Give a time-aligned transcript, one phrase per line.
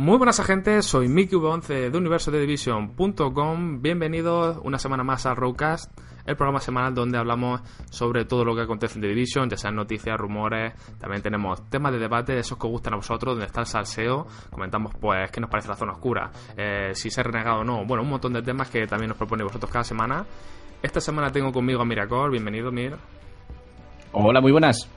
[0.00, 3.82] Muy buenas gente, soy Mickey11 de universo de Division.com.
[3.82, 5.90] Bienvenidos una semana más a Roadcast,
[6.24, 9.74] el programa semanal donde hablamos sobre todo lo que acontece en The Division, ya sean
[9.74, 13.66] noticias, rumores, también tenemos temas de debate, esos que gustan a vosotros, donde está el
[13.66, 17.64] salseo, comentamos pues qué nos parece la zona oscura, eh, si se ha renegado o
[17.64, 20.24] no, bueno, un montón de temas que también nos proponéis vosotros cada semana.
[20.80, 22.94] Esta semana tengo conmigo a Miracor, bienvenido Mir.
[24.12, 24.88] Hola, muy buenas.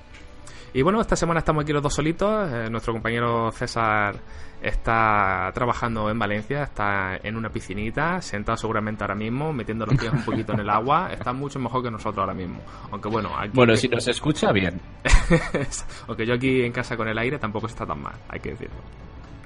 [0.74, 2.50] Y bueno, esta semana estamos aquí los dos solitos.
[2.50, 4.16] Eh, nuestro compañero César
[4.62, 10.14] está trabajando en Valencia, está en una piscinita, sentado seguramente ahora mismo, metiendo los pies
[10.14, 11.10] un poquito en el agua.
[11.12, 12.62] Está mucho mejor que nosotros ahora mismo.
[12.90, 14.80] Aunque bueno, aquí Bueno, si nos escucha, bien.
[16.08, 18.78] Aunque yo aquí en casa con el aire tampoco está tan mal, hay que decirlo.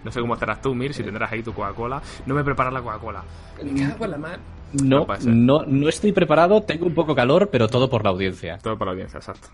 [0.03, 1.99] No sé cómo estarás tú, Mir, si tendrás ahí tu Coca-Cola.
[2.27, 3.23] No me preparas la Coca-Cola.
[3.63, 4.39] Me cago en la mar.
[4.83, 5.33] No, ser.
[5.33, 8.59] no, no estoy preparado, tengo un poco calor, pero todo por la audiencia.
[8.59, 9.47] Todo para la audiencia, exacto.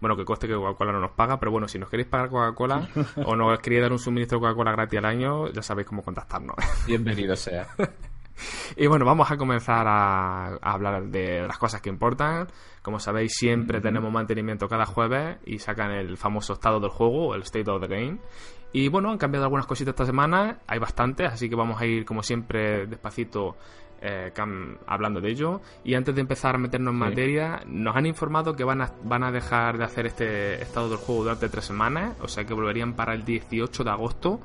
[0.00, 2.88] Bueno, que coste que Coca-Cola no nos paga, pero bueno, si nos queréis pagar Coca-Cola
[3.24, 6.56] o nos queréis dar un suministro de Coca-Cola gratis al año, ya sabéis cómo contactarnos.
[6.86, 7.66] Bienvenido sea.
[8.76, 12.48] Y bueno, vamos a comenzar a, a hablar de las cosas que importan.
[12.82, 17.42] Como sabéis, siempre tenemos mantenimiento cada jueves y sacan el famoso estado del juego, el
[17.42, 18.18] State of the Game.
[18.72, 22.04] Y bueno, han cambiado algunas cositas esta semana, hay bastantes, así que vamos a ir
[22.04, 23.56] como siempre despacito
[24.06, 24.32] eh,
[24.86, 25.60] hablando de ello.
[25.82, 27.08] Y antes de empezar a meternos en Sí.
[27.08, 30.98] materia, nos han informado que van a, van a dejar de hacer este estado del
[30.98, 34.40] juego durante tres semanas, o sea que volverían para el 18 de agosto.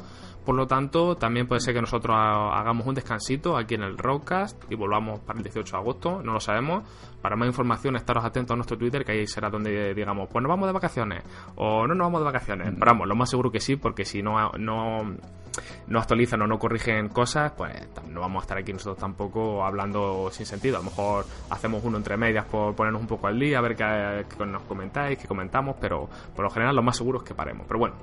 [0.49, 3.95] Por lo tanto, también puede ser que nosotros ha- hagamos un descansito aquí en el
[3.99, 6.89] Roadcast y volvamos para el 18 de agosto, no lo sabemos.
[7.21, 10.49] Para más información, estaros atentos a nuestro Twitter, que ahí será donde digamos, pues nos
[10.49, 11.23] vamos de vacaciones
[11.55, 12.67] o no nos vamos de vacaciones.
[12.73, 15.03] Pero vamos, lo más seguro que sí, porque si no, no,
[15.85, 20.29] no actualizan o no corrigen cosas, pues no vamos a estar aquí nosotros tampoco hablando
[20.31, 20.77] sin sentido.
[20.77, 23.75] A lo mejor hacemos uno entre medias por ponernos un poco al día, a ver
[23.75, 27.35] qué, qué nos comentáis, qué comentamos, pero por lo general lo más seguro es que
[27.35, 27.67] paremos.
[27.67, 27.95] Pero bueno,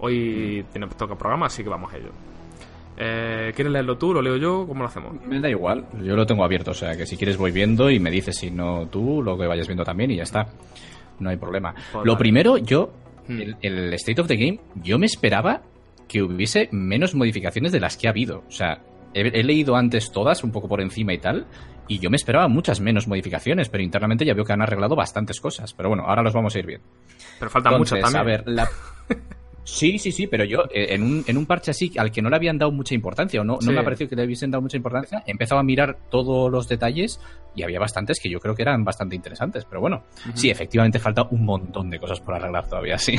[0.00, 2.10] hoy tiene, toca programa, así que vamos a ello.
[2.98, 4.14] Eh, ¿Quieres leerlo tú?
[4.14, 4.66] ¿Lo leo yo?
[4.66, 5.20] ¿Cómo lo hacemos?
[5.26, 8.00] Me da igual, yo lo tengo abierto, o sea que si quieres voy viendo y
[8.00, 10.46] me dices si no tú, lo que vayas viendo también y ya está.
[11.18, 11.74] No hay problema.
[11.92, 12.90] Pues lo primero, yo,
[13.28, 13.40] Hmm.
[13.40, 15.62] el, el State of the Game, yo me esperaba
[16.08, 18.44] que hubiese menos modificaciones de las que ha habido.
[18.46, 18.82] O sea,
[19.14, 21.46] he, leído antes todas, un poco por encima y tal,
[21.88, 25.40] y yo me esperaba muchas menos modificaciones, pero internamente ya veo que han arreglado bastantes
[25.40, 25.72] cosas.
[25.74, 26.80] Pero bueno, ahora los vamos a ir bien.
[27.38, 28.20] Pero faltan Entonces, muchos también.
[28.20, 28.68] A ver, la...
[29.68, 32.30] Sí, sí, sí, pero yo eh, en un, en un parche así al que no
[32.30, 33.66] le habían dado mucha importancia o no, Sí.
[33.66, 36.50] no me ha parecido que le hubiesen dado mucha importancia, he empezado a mirar todos
[36.52, 37.20] los detalles
[37.56, 40.04] y había bastantes que yo creo que eran bastante interesantes, pero bueno,
[40.34, 43.16] sí, efectivamente falta un montón de cosas por arreglar todavía, sí.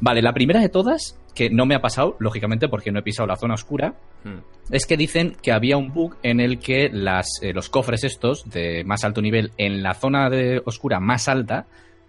[0.00, 3.26] vale, la primera de todas, que no me ha pasado, lógicamente porque no he pisado
[3.26, 3.94] la zona oscura,
[4.24, 4.40] Hmm.
[4.72, 8.50] es que dicen que había un bug en el que las, eh, los cofres estos
[8.50, 11.66] de más alto nivel en la zona de oscura más alta,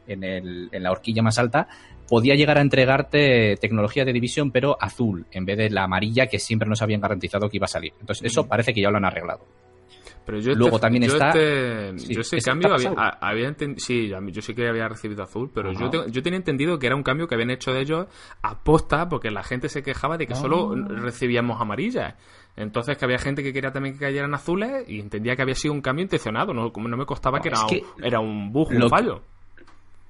[0.08, 1.68] en, el, en la horquilla más alta,
[2.10, 6.40] podía llegar a entregarte tecnología de división, pero azul, en vez de la amarilla que
[6.40, 7.94] siempre nos habían garantizado que iba a salir.
[8.00, 8.48] Entonces, eso Mm.
[8.48, 9.46] parece que ya lo han arreglado.
[10.26, 12.76] Pero yo Luego este, también yo está- este- Sí, yo ese ¿ese cambio te ha
[12.76, 13.34] había, a-
[13.78, 16.86] sí, a yo sí que había recibido azul, pero yo, tengo- yo tenía entendido que
[16.86, 18.06] era un cambio que habían hecho de ellos
[18.44, 20.88] aposta porque la gente se quejaba de que solo Ah.
[21.02, 22.14] recibíamos amarillas.
[22.56, 25.74] Entonces que había gente que quería también que cayeran azules y entendía que había sido
[25.74, 28.52] un cambio intencionado, no, como no me costaba No, que, era, que un, era un
[28.54, 29.24] lo fallo.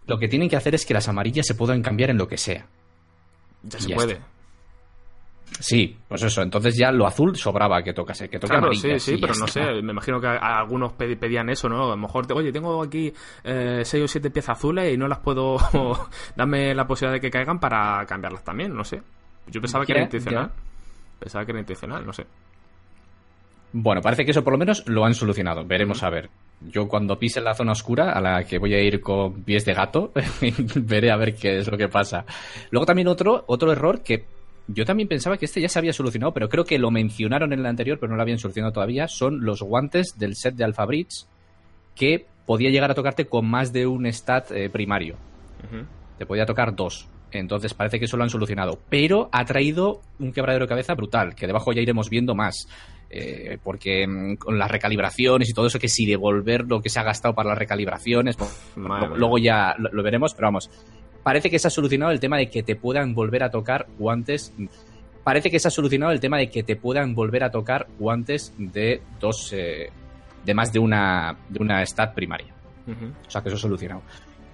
[0.09, 2.37] Lo que tienen que hacer es que las amarillas se puedan cambiar en lo que
[2.37, 2.65] sea.
[3.63, 4.13] Ya se ya puede.
[4.13, 4.25] está.
[5.61, 6.41] Sí, pues eso.
[6.41, 9.65] Entonces ya lo azul sobraba que tocase, que toque Claro, sí, sí, pero no está.
[9.75, 11.85] sé, me imagino que a- a algunos pedían eso, ¿no?
[11.85, 13.11] A lo mejor, te- oye, tengo aquí
[13.43, 15.57] eh, seis o siete piezas azules y no las puedo...
[16.35, 19.01] Dame la posibilidad de que caigan para cambiarlas también, no sé.
[19.47, 20.47] Yo pensaba que era intencional.
[20.49, 20.53] ya.
[21.19, 22.25] Pensaba que era intencional, no sé.
[23.73, 25.65] Bueno, parece que eso por lo menos lo han solucionado.
[25.65, 26.29] Veremos a ver.
[26.61, 29.73] Yo cuando pise la zona oscura, a la que voy a ir con pies de
[29.73, 30.11] gato,
[30.75, 32.25] veré a ver qué es lo que pasa.
[32.71, 34.25] Luego también otro, otro error que
[34.67, 37.59] yo también pensaba que este ya se había solucionado, pero creo que lo mencionaron en
[37.59, 40.85] el anterior, pero no lo habían solucionado todavía, son los guantes del set de Alpha
[40.85, 41.25] Bridge
[41.95, 45.15] que podía llegar a tocarte con más de un stat eh, primario.
[46.17, 47.07] Te podía tocar dos.
[47.31, 48.79] Entonces parece que eso lo han solucionado.
[48.89, 52.67] Pero ha traído un quebradero de cabeza brutal, que debajo ya iremos viendo más.
[53.11, 56.99] Eh, porque mm, con las recalibraciones y todo eso, que si devolver lo que se
[56.99, 58.37] ha gastado para las recalibraciones,
[58.75, 59.09] lo- mía.
[59.15, 60.69] luego ya lo, lo veremos, pero vamos.
[61.23, 64.53] Parece que se ha solucionado el tema de que te puedan volver a tocar guantes.
[65.23, 68.53] Parece que se ha solucionado el tema de que te puedan volver a tocar guantes
[68.57, 69.51] de dos.
[69.53, 69.89] eh,
[70.45, 72.53] de más de una, de una stat primaria.
[72.87, 74.01] O sea, que eso es solucionado.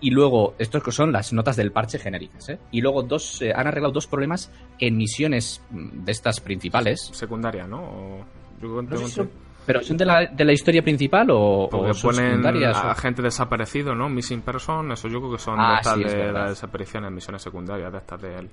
[0.01, 2.57] Y luego, estos que son las notas del parche genéricas, ¿eh?
[2.71, 7.01] Y luego dos, eh, han arreglado dos problemas en misiones mm, de estas principales.
[7.13, 7.83] Secundaria, ¿no?
[7.83, 8.25] O-
[8.67, 11.27] yo No sé tengo si son- ente- ¿Pero son de la, de la historia principal
[11.31, 12.77] o, son ponen secundarias?
[12.77, 14.09] a o- gente desaparecido, ¿no?
[14.09, 17.91] Missing person, eso yo creo que son Ah, de sí, de las desapariciones, misiones secundarias,
[17.91, 18.49] de estas de él.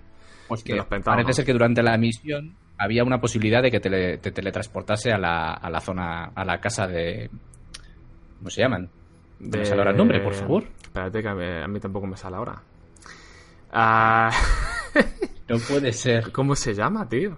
[0.48, 5.12] pues que parece ser que durante la misión había una posibilidad de que te, teletransportase
[5.12, 7.28] a la, a la zona, a la casa de...
[8.38, 8.88] ¿Cómo se llaman?
[9.38, 9.58] De...
[9.58, 10.64] ¿Me sale ahora el nombre, por favor?
[10.82, 12.60] Espérate que a mí, tampoco me sale ahora.
[13.70, 14.30] Ah...
[15.48, 16.32] no puede ser.
[16.32, 17.36] ¿Cómo se llama, tío?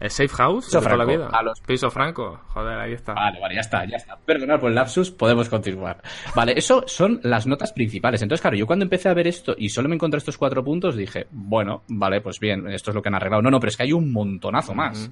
[0.00, 0.64] ¿El Safe House?
[0.64, 0.96] Piso Franco.
[0.96, 1.28] la vida.
[1.30, 2.40] A los Piso Franco.
[2.48, 3.12] Joder, ahí está.
[3.12, 4.16] Vale, vale, ya está, ya está.
[4.16, 6.02] Perdonad por el lapsus, podemos continuar.
[6.34, 8.22] Vale, eso son las notas principales.
[8.22, 10.96] Entonces, claro, yo cuando empecé a ver esto y solo me encontré estos cuatro puntos,
[10.96, 13.42] dije, bueno, vale, pues bien, esto es lo que han arreglado.
[13.42, 15.10] No, no, pero es que hay un montonazo más.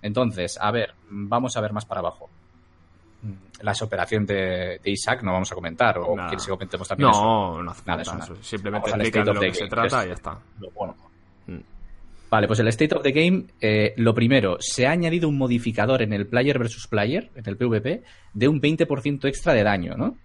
[0.00, 2.30] Entonces, a ver, vamos a ver más para abajo.
[3.62, 7.24] La operación de, Isaac no vamos a comentar, o quieres que comentemos también no, eso?
[7.24, 8.04] No, no hace nada,
[8.42, 10.38] Simplemente explica de lo que se trata y ya está.
[10.74, 10.94] Bueno.
[12.34, 16.02] Vale, pues el State of the Game, eh, lo primero, se ha añadido un modificador
[16.02, 18.02] en el player versus player, en el PvP,
[18.32, 20.16] de un 20% extra de daño, ¿no?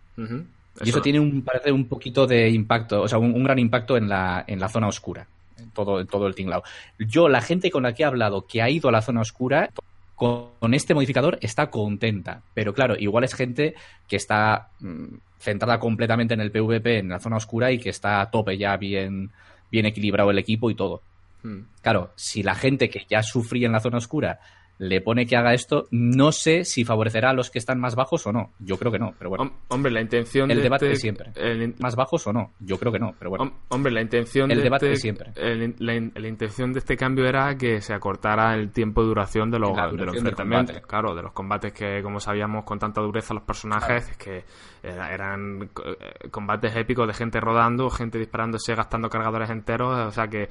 [0.84, 4.10] Y eso, tiene un, parece un poquito de impacto, o sea, un, gran impacto en
[4.10, 5.28] la, en la zona oscura,
[5.60, 6.64] en todo, en todo el tinglao.
[6.98, 9.70] Yo, la gente con la que he hablado que ha ido a la zona oscura,
[10.16, 12.42] con, este modificador está contenta.
[12.56, 13.76] Pero claro, igual es gente
[14.08, 18.20] que está mm, centrada completamente en el PvP, en la zona oscura, y que está
[18.20, 19.30] a tope ya bien,
[19.72, 21.04] bien equilibrado el equipo y todo.
[21.44, 21.62] Hmm.
[21.82, 24.40] Claro, si la gente que ya sufría en la zona oscura
[24.80, 28.26] le pone que haga esto, no sé si favorecerá a los que están más bajos
[28.26, 28.54] o no.
[28.60, 29.52] Yo creo que no, pero bueno.
[29.68, 31.34] Hombre, la intención el debate de este siempre.
[31.80, 32.54] Más bajos o no.
[32.60, 33.60] Yo creo que no, pero bueno.
[33.68, 35.34] Hombre, la intención el debate de este siempre.
[35.36, 39.76] la, intención de este cambio era que se acortara el tiempo de duración de los,
[39.76, 40.80] de los enfrentamientos.
[40.88, 44.46] Claro, de los combates que, como sabíamos, con tanta dureza los personajes, que
[44.82, 50.08] eran eh, combates épicos de gente rodando, gente disparándose, gastando cargadores enteros.
[50.08, 50.48] O sea que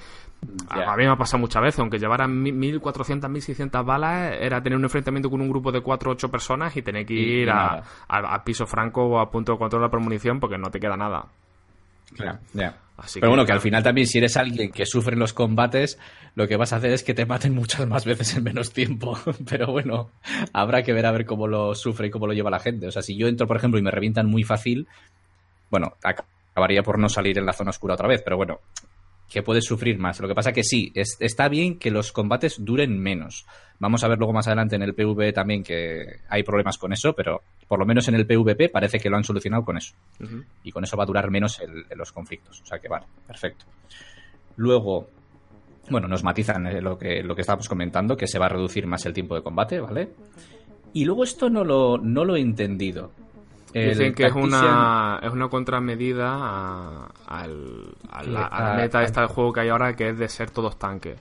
[0.68, 4.84] a mí me ha pasado muchas veces, aunque llevaran 1400, 1600 balas era tener un
[4.84, 7.82] enfrentamiento con un grupo de 4 o 8 personas y tener que ir a,
[8.44, 11.26] piso franco o a punto de control la munición porque no te queda nada.
[13.14, 15.98] Pero bueno, que al final también si eres alguien que sufre en los combates,
[16.34, 19.16] lo que vas a hacer es que te maten muchas más veces en menos tiempo.
[19.48, 20.10] Pero bueno,
[20.52, 22.88] habrá que ver a ver cómo lo sufre y cómo lo lleva la gente.
[22.88, 24.88] O sea, si yo entro, por ejemplo, y me revientan muy fácil,
[25.70, 28.22] bueno, acabaría por no salir en la zona oscura otra vez.
[28.24, 28.58] Pero bueno,
[29.28, 30.20] que puedes sufrir más.
[30.20, 33.46] Lo que pasa que sí, está bien que los combates duren menos.
[33.78, 37.12] Vamos a ver luego más adelante en el PvP también que hay problemas con eso,
[37.12, 39.94] pero por lo menos en el PvP parece que lo han solucionado con eso.
[40.64, 41.60] Y con eso va a durar menos
[41.94, 42.60] los conflictos.
[42.62, 43.66] O sea que vale, perfecto.
[44.56, 45.08] Luego,
[45.90, 48.86] bueno, nos matizan eh, lo que, lo que estábamos comentando, que se va a reducir
[48.86, 50.08] más el tiempo de combate, ¿vale?
[50.92, 53.12] Y luego esto no lo, no lo he entendido.
[53.72, 56.28] Dicen que es una, es una contramedida
[57.26, 61.20] a, la, meta esta del juego que hay ahora, que es de ser todos tanques.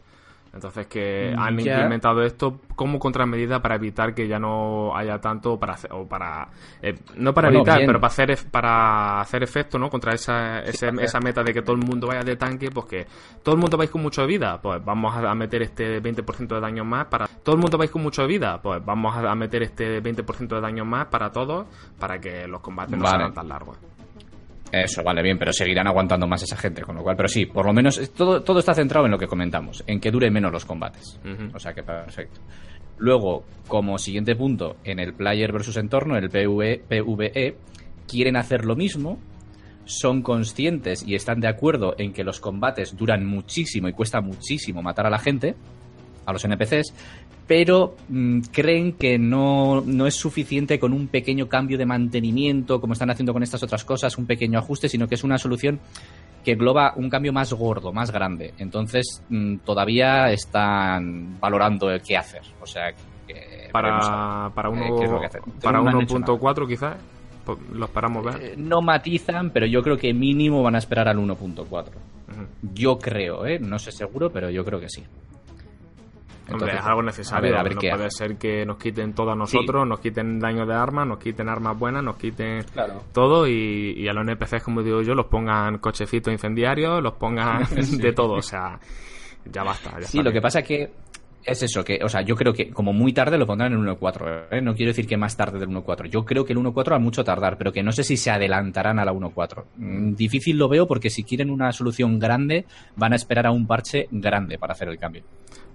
[0.53, 5.73] Entonces que han implementado esto como contramedida para evitar que ya no haya tanto para
[5.73, 6.49] hacer, o para
[6.81, 9.89] eh, no para evitar, pero para hacer para hacer efecto, ¿no?
[9.89, 13.07] Contra esa, esa meta de que todo el mundo vaya de tanque, pues que
[13.43, 16.61] todo el mundo vais con mucho de vida, pues vamos a meter este 20% de
[16.61, 19.63] daño más para todo el mundo vais con mucho de vida, pues vamos a meter
[19.63, 21.67] este 20% de daño más para todos
[21.99, 23.77] para que los combates no sean tan largos.
[24.71, 27.65] Eso, vale, bien, pero seguirán aguantando más esa gente, con lo cual, pero sí, por
[27.65, 30.65] lo menos todo, todo está centrado en lo que comentamos, en que dure menos los
[30.65, 31.19] combates.
[31.53, 32.41] O sea que perfecto.
[32.97, 37.55] Luego, como siguiente punto, en el player versus entorno, el PvE, PvE,
[38.07, 39.19] quieren hacer lo mismo,
[39.85, 44.81] son conscientes y están de acuerdo en que los combates duran muchísimo y cuesta muchísimo
[44.81, 45.55] matar a la gente,
[46.27, 46.93] a los NPCs,
[47.47, 52.93] pero mm, creen que no, no, es suficiente con un pequeño cambio de mantenimiento, como
[52.93, 55.79] están haciendo con estas otras cosas, un pequeño ajuste, sino que es una solución
[56.43, 58.53] que engloba un cambio más gordo, más grande.
[58.57, 62.41] Entonces, mm, todavía están valorando qué hacer.
[62.61, 62.93] O sea,
[63.25, 64.97] que para, para, uno,
[65.61, 66.97] para 1.4 quizás
[67.45, 68.43] pues, lo esperamos ver.
[68.43, 71.85] Eh, no matizan, pero yo creo que mínimo van a esperar al 1.4.
[72.73, 73.57] Yo creo, ¿eh?
[73.57, 75.05] No sé seguro, pero yo creo que sí.
[76.51, 77.51] Hombre, es algo necesario.
[77.51, 81.19] no puede ser que nos quiten todo a nosotros, nos quiten daño de armas, nos
[81.19, 82.65] quiten armas buenas, nos quiten
[83.13, 87.63] todo y, a los NPCs, como digo yo, los pongan cochecitos incendiarios, los pongan
[87.99, 88.33] de todo.
[88.33, 88.79] O sea,
[89.45, 90.01] ya basta.
[90.01, 90.91] sí, lo que pasa que
[91.47, 94.47] es eso, que, o sea, yo creo que como muy tarde lo pondrán en 1.4.
[94.51, 94.61] ¿eh?
[94.61, 96.09] No quiero decir que más tarde del 1.4.
[96.09, 98.99] Yo creo que el 1.4 a mucho tardar, pero que no sé si se adelantarán
[98.99, 99.63] a la 1.4.
[99.77, 102.65] Mm, difícil lo veo porque si quieren una solución grande,
[102.97, 105.23] van a esperar a un parche grande para hacer el cambio.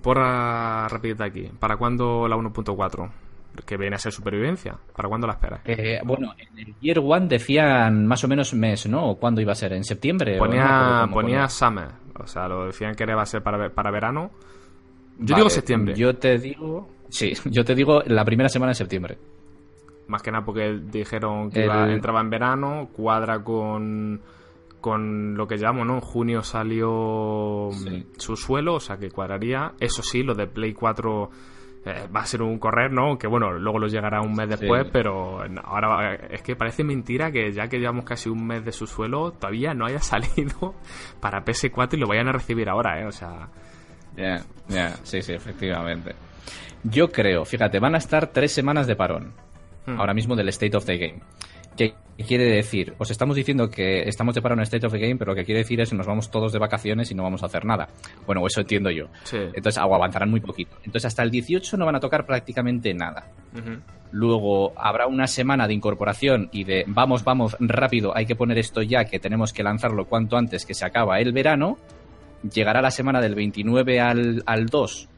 [0.03, 3.11] Por rapidez aquí, ¿para cuándo la 1.4?
[3.65, 4.77] Que viene a ser supervivencia.
[4.95, 5.61] ¿Para cuándo la esperas?
[5.65, 9.15] Eh, bueno, en el Year One decían más o menos mes, ¿no?
[9.17, 9.73] ¿Cuándo iba a ser?
[9.75, 10.39] ¿En septiembre?
[10.39, 11.89] Ponía, ponía Summer.
[12.19, 14.31] O sea, lo decían que iba a ser para, para verano
[15.19, 15.95] yo digo septiembre.
[15.95, 16.89] Yo te digo.
[17.09, 19.19] Sí, yo te digo la primera semana de septiembre.
[20.09, 24.21] Más que nada porque dijeron que entraba en verano, cuadra con
[24.81, 25.95] con lo que llamo, ¿no?
[25.95, 28.05] En junio salió Sí.
[28.19, 29.75] su suelo, o sea que cuadraría.
[29.79, 31.31] Eso sí, lo de Play 4
[31.85, 33.17] eh, va a ser un correr, ¿no?
[33.17, 34.91] Que bueno, luego lo llegará un mes después, Sí.
[34.93, 38.73] pero ahora eh, es que parece mentira que ya que llevamos casi un mes de
[38.73, 40.75] su suelo, todavía no haya salido
[41.21, 43.07] para PS4 y lo vayan a recibir ahora, ¿eh?
[43.07, 43.51] O sea,
[44.17, 46.15] Ya, ya, sí, sí, efectivamente.
[46.85, 49.33] Yo creo, fíjate, van a estar tres semanas de parón.
[49.87, 49.99] hmm.
[49.99, 51.21] ahora mismo del State of the Game.
[51.77, 51.95] ¿Qué
[52.27, 52.95] quiere decir?
[52.99, 55.45] Os estamos diciendo que estamos de parón en State of the Game, pero lo que
[55.45, 57.89] quiere decir es que nos vamos todos de vacaciones y no vamos a hacer nada.
[58.27, 59.07] Bueno, eso entiendo yo.
[59.25, 59.39] Sí.
[59.39, 60.77] Entonces, aguantarán muy poquito.
[60.85, 63.29] Entonces, hasta el 18 no van a tocar prácticamente nada.
[64.11, 68.83] Luego habrá una semana de incorporación y de vamos, vamos, rápido, hay que poner esto
[68.83, 71.79] ya, que tenemos que lanzarlo cuanto antes que se acaba el verano.
[72.51, 75.09] Llegará la semana del 29 al, al 2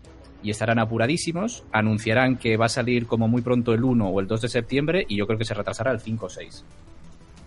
[0.43, 1.65] y estarán apuradísimos.
[1.73, 5.05] Anunciarán que va a salir como muy pronto el 1 o el 2 de septiembre
[5.09, 6.65] y yo creo que se retrasará el 5 o 6.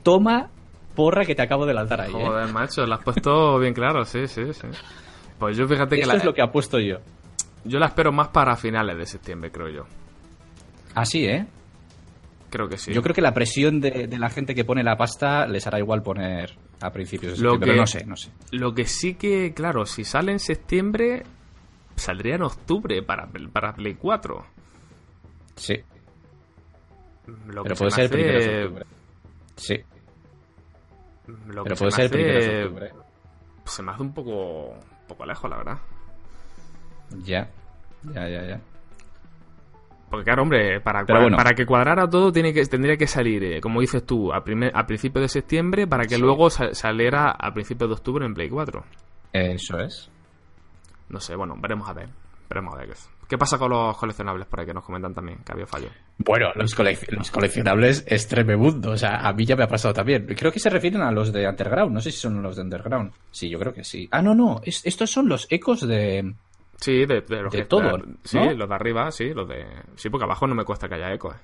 [0.04, 0.50] Toma
[0.96, 2.12] porra que te acabo de lanzar ahí.
[2.12, 2.26] ¿eh?
[2.26, 4.68] Joder, macho, lo has puesto bien claro, sí, sí, sí.
[5.38, 6.98] Pues yo fíjate que Esto la, es lo que apuesto yo.
[7.64, 9.84] yo la espero más para finales de septiembre, creo yo.
[10.96, 11.46] Así, ¿eh?
[12.50, 12.92] Creo que sí.
[12.94, 15.78] Yo creo que la presión de, de la gente que pone la pasta les hará
[15.78, 18.32] igual poner a principios de Lo septiembre, pero que- no sé, no sé.
[18.52, 21.24] Lo que sí que, claro, si sale en septiembre,
[21.96, 24.46] saldría en octubre para, para Play 4.
[25.56, 25.76] Sí,
[27.48, 28.86] Lo pero que puede se ser el me primero de octubre.
[29.56, 29.84] Sí,
[31.48, 32.92] Lo pero que puede se ser el primero hace- de octubre.
[33.66, 35.78] Se me hace un poco, un poco lejos, la verdad.
[37.24, 37.50] Ya,
[38.14, 38.62] ya, ya, ya.
[40.10, 41.36] Porque claro, hombre, para, bueno.
[41.36, 44.72] para que cuadrara todo tiene que, tendría que salir, eh, como dices tú, a, primer,
[44.74, 46.22] a principios de septiembre para que Sí.
[46.22, 48.84] luego sa- saliera a principios de octubre en Play 4.
[49.34, 50.10] Eso es.
[51.10, 52.08] No sé, bueno, veremos a ver.
[52.50, 53.10] Veremos a ver qué es.
[53.28, 55.90] ¿Qué pasa con los coleccionables por ahí que nos comentan también que había fallo?
[56.20, 58.26] Bueno, los, colec- los coleccionables es.
[58.86, 60.26] O sea, a mí ya me ha pasado también.
[60.28, 61.92] Creo que se refieren a los de Underground.
[61.94, 63.12] No sé si son los de Underground.
[63.30, 64.08] Sí, yo creo que sí.
[64.12, 64.62] Ah, no, no.
[64.64, 66.34] es- estos son los ecos de.
[66.80, 68.52] Sí, de, de los De que- todo, Sí, ¿no?
[68.54, 69.66] los de arriba, sí, los de.
[69.96, 71.32] Sí, porque abajo no me cuesta que haya eco.
[71.34, 71.38] eh.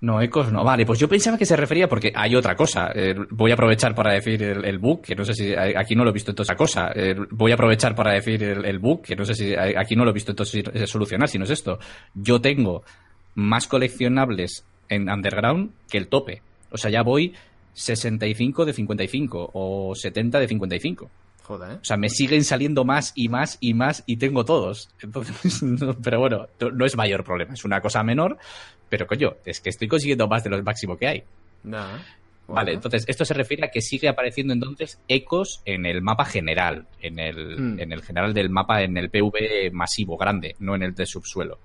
[0.00, 0.62] No, ecos no.
[0.62, 2.92] Vale, pues yo pensaba que se refería porque hay otra cosa.
[2.94, 6.04] Eh, voy a aprovechar para decir el, el bug, que no sé si aquí no
[6.04, 6.92] lo he visto entonces esa cosa.
[6.94, 10.04] Eh, voy a aprovechar para decir el, el bug, que no sé si aquí no
[10.04, 11.80] lo he visto entonces eh, solucionar, si no es esto.
[12.14, 12.84] Yo tengo
[13.34, 16.42] más coleccionables en Underground que el tope.
[16.70, 17.34] O sea, ya voy
[17.72, 21.10] 65 de 55 o 70 de 55.
[21.48, 21.78] Joder, ¿eh?
[21.80, 24.90] O sea, me siguen saliendo más y más y más y tengo todos.
[25.02, 28.36] Entonces, no- pero bueno, no- no es mayor problema, es una cosa menor.
[28.90, 31.22] Pero coño, es que estoy consiguiendo más de lo máximo que hay.
[31.64, 32.00] Ya, ¿eh?
[32.50, 36.86] Vale, entonces esto se refiere a que sigue apareciendo entonces ecos en el mapa general,
[37.02, 37.80] en el, Mm.
[37.80, 41.58] en el general del mapa, en el PV masivo, grande, no en el de subsuelo.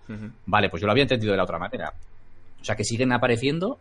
[0.45, 1.93] Vale, pues yo lo había entendido de la otra manera.
[2.59, 3.79] O sea, que siguen apareciendo.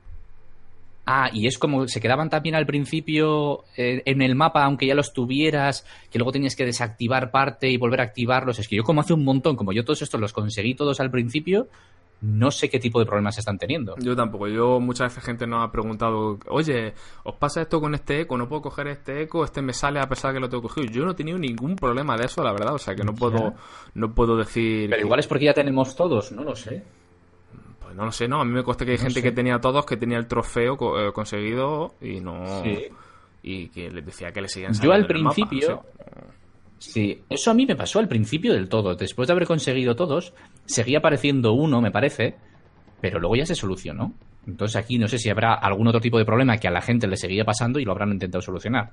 [1.04, 4.94] Ah, y es como se quedaban también al principio eh, en el mapa, aunque ya
[4.94, 8.58] los tuvieras, que luego tenías que desactivar parte y volver a activarlos.
[8.58, 11.10] Es que yo como hace un montón, como yo todos estos los conseguí todos al
[11.10, 11.68] principio,
[12.22, 13.96] no sé qué tipo de problemas están teniendo.
[13.98, 14.46] Yo tampoco.
[14.46, 16.94] Yo muchas veces gente nos ha preguntado, oye,
[17.24, 18.38] ¿os pasa esto con este eco?
[18.38, 19.44] ¿No puedo coger este eco?
[19.44, 20.86] ¿Este me sale a pesar de que lo tengo cogido?
[20.86, 22.74] Yo no he tenido ningún problema de eso, la verdad.
[22.74, 23.54] O sea, que no puedo,
[23.94, 24.88] no puedo decir...
[24.88, 26.84] Pero igual es porque ya tenemos todos, no lo sé.
[27.92, 28.40] Pues no lo sé, ¿no?
[28.40, 29.22] A mí me consta que hay No gente sé.
[29.22, 32.62] que tenía todos, que tenía el trofeo co- eh, conseguido y no...
[32.62, 32.86] Sí.
[33.42, 35.84] Y que les decía que le seguían Yo al mapa, principio,
[36.78, 36.92] sí.
[36.92, 38.94] sí, eso a mí me pasó al principio del todo.
[38.94, 40.32] Después de haber conseguido todos,
[40.64, 42.36] seguía apareciendo uno, me parece,
[43.00, 44.14] pero luego ya se solucionó.
[44.46, 47.06] Entonces aquí no sé si habrá algún otro tipo de problema que a la gente
[47.06, 48.92] le seguía pasando y lo habrán intentado solucionar.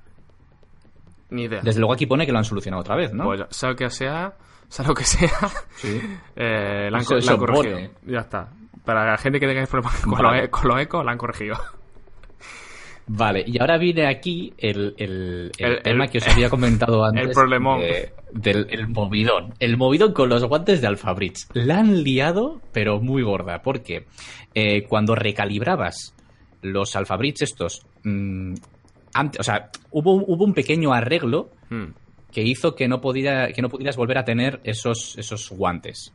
[1.30, 1.60] Ni idea.
[1.62, 3.24] Desde luego aquí pone que lo han solucionado otra vez, ¿no?
[3.24, 4.34] Pues sea lo que sea,
[4.68, 5.30] sea lo que sea,
[5.76, 5.96] Sí.
[6.36, 7.78] eh, la han, la han corregido.
[8.04, 8.48] Ya está.
[8.84, 10.36] Para la gente que tenga problemas con, Vale.
[10.38, 11.56] los, e- con los ecos, la han corregido.
[13.12, 17.04] Vale, y ahora viene aquí el, el- el El- tema el- que os había comentado
[17.04, 17.34] antes.
[17.34, 17.80] problemón.
[17.80, 19.52] de- del el movidón.
[19.58, 21.48] El movidón con los guantes de Alfabrits.
[21.54, 24.06] La han liado, pero muy gorda, porque
[24.54, 26.14] eh, cuando recalibrabas
[26.62, 28.54] los Alfabrits estos, mm,
[29.14, 31.92] ante- o sea, hubo, hubo un pequeño arreglo Hmm.
[32.30, 36.12] que hizo que no, podía, que no pudieras volver a tener esos, esos guantes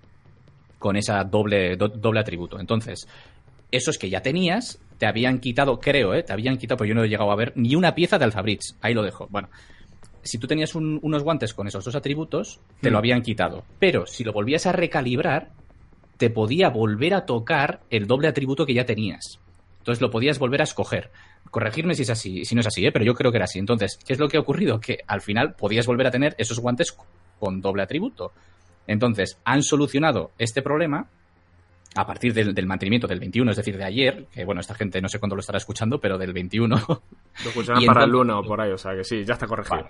[0.79, 2.59] con esa doble, do- doble atributo.
[2.59, 3.07] Entonces,
[3.71, 6.23] esos que ya tenías, te habían quitado, creo, ¿eh?
[6.23, 8.77] te habían quitado, pero yo no he llegado a ver ni una pieza de Alfabrits.
[8.81, 9.27] Ahí lo dejo.
[9.29, 9.49] Bueno,
[10.23, 12.99] si tú tenías un- unos guantes con esos dos atributos, te lo Hmm.
[12.99, 13.63] habían quitado.
[13.79, 15.51] Pero si lo volvías a recalibrar,
[16.17, 19.39] te podía volver a tocar el doble atributo que ya tenías.
[19.79, 21.11] Entonces lo podías volver a escoger.
[21.51, 22.91] Corregirme si es así, si no es así, ¿eh?
[22.91, 23.59] pero yo creo que era así.
[23.59, 24.79] Entonces, ¿qué es lo que ha ocurrido?
[24.79, 26.95] Que al final podías volver a tener esos guantes
[27.39, 28.31] con doble atributo.
[28.87, 31.07] Entonces, han solucionado este problema
[31.95, 35.07] a partir del, mantenimiento del 21, es decir, de ayer, que bueno, esta gente no
[35.07, 36.75] sé cuándo lo estará escuchando, pero del 21.
[37.43, 39.87] Lo escucharán para el 1 o por ahí, o sea que sí, ya está corregido.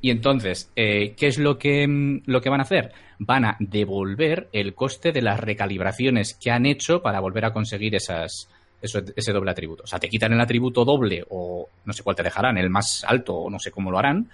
[0.00, 2.92] Y entonces, eh, ¿qué es lo que, mm, lo que van a hacer?
[3.18, 7.94] Van a devolver el coste de las recalibraciones que han hecho para volver a conseguir
[7.94, 8.48] esas,
[8.82, 9.84] ese doble atributo.
[9.84, 13.04] O sea, te quitan el atributo doble o no sé cuál te dejarán, el más
[13.04, 14.28] alto o no sé cómo lo harán,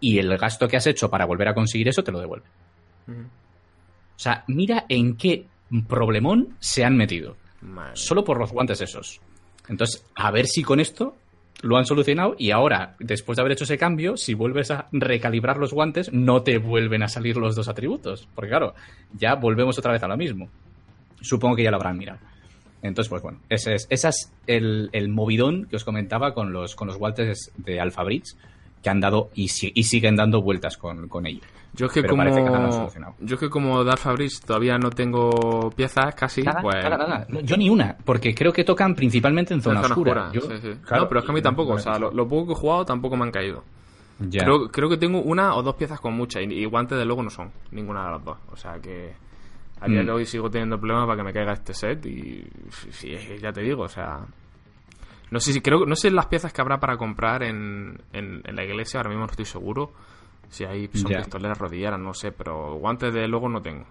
[0.00, 2.20] y el gasto que has hecho para volver a conseguir eso te lo
[3.08, 5.46] O sea, mira en qué
[5.88, 7.36] problemón se han metido.
[7.94, 9.20] Solo por los guantes esos.
[9.68, 11.16] Entonces, a ver si con esto
[11.62, 15.56] lo han solucionado y ahora, después de haber hecho ese cambio, si vuelves a recalibrar
[15.56, 18.28] los guantes, no te vuelven a salir los dos atributos.
[18.34, 18.74] Porque claro,
[19.12, 20.48] ya volvemos otra vez a lo mismo.
[21.20, 22.20] Supongo que ya lo habrán mirado.
[22.82, 26.86] Entonces, pues bueno, ese es, es el, el, movidón que os comentaba con los, con
[26.86, 28.36] los guantes de Alpha Bridge
[28.86, 31.40] que han dado y, y siguen dando vueltas con, con ello.
[31.74, 32.22] Yo es que como
[33.20, 36.76] yo es que como Dark Fabrics todavía no tengo piezas casi, pues
[37.42, 40.30] yo ni una, porque creo que tocan principalmente en zona, oscura.
[40.32, 43.16] no, pero es que a mí tampoco, o sea, lo, poco que he jugado tampoco
[43.16, 43.64] me han caído.
[44.30, 47.30] Creo, creo que tengo una o dos piezas con muchas y, guantes de luego no
[47.30, 49.14] son ninguna de las dos, o sea que
[49.80, 50.14] a día de mm.
[50.14, 52.46] hoy sigo teniendo problemas para que me caiga este set y
[52.92, 54.20] sí, ya te digo, o sea,
[55.30, 58.64] no sé si creo no sé las piezas que habrá para comprar en, en, la
[58.64, 59.92] iglesia, ahora mismo no estoy seguro.
[60.48, 63.84] Si hay son pistoleras rodilleras, no sé, pero guantes de luego no tengo.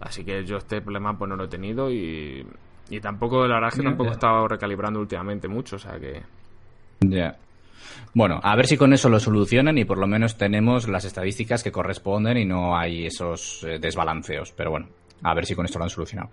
[0.00, 2.46] Así que yo este problema pues no lo he tenido y,
[2.88, 6.22] y tampoco, la verdad es que tampoco he estado recalibrando últimamente mucho, o sea que...
[7.00, 7.36] Ya.
[8.14, 11.62] Bueno, a ver si con eso lo solucionan y por lo menos tenemos las estadísticas
[11.62, 14.52] que corresponden y no hay esos eh, desbalanceos.
[14.52, 14.88] Pero bueno,
[15.22, 16.30] a ver si con esto lo han solucionado.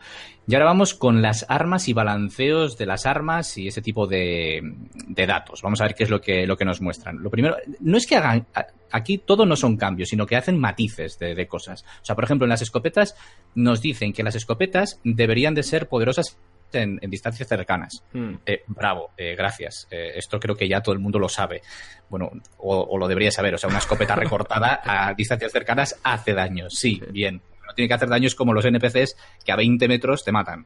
[0.47, 4.61] Y ahora vamos con las armas y balanceos de las armas y ese tipo de,
[5.07, 5.61] datos.
[5.61, 7.21] Vamos a ver qué es lo que, lo que nos muestran.
[7.21, 8.45] Lo primero, no es que hagan,
[8.91, 11.83] aquí todo no son cambios, sino que hacen matices de, cosas.
[12.01, 13.15] O sea, por ejemplo, en las escopetas
[13.55, 16.37] nos dicen que las escopetas deberían de ser poderosas
[16.73, 18.03] en, distancias cercanas.
[18.13, 18.35] Hmm.
[18.45, 19.87] Eh, bravo, eh, gracias.
[19.91, 21.61] Eh, esto creo que ya todo el mundo lo sabe.
[22.09, 23.55] Bueno, o, o, lo debería saber.
[23.55, 26.69] O sea, una escopeta recortada a distancias cercanas hace daño.
[26.69, 30.31] Sí, bien no tiene que hacer daños como los NPCs que a 20 metros te
[30.31, 30.65] matan.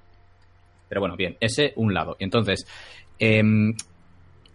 [0.87, 2.17] Pero bueno, bien, ese un lado.
[2.19, 2.67] Y entonces,
[3.17, 3.73] em,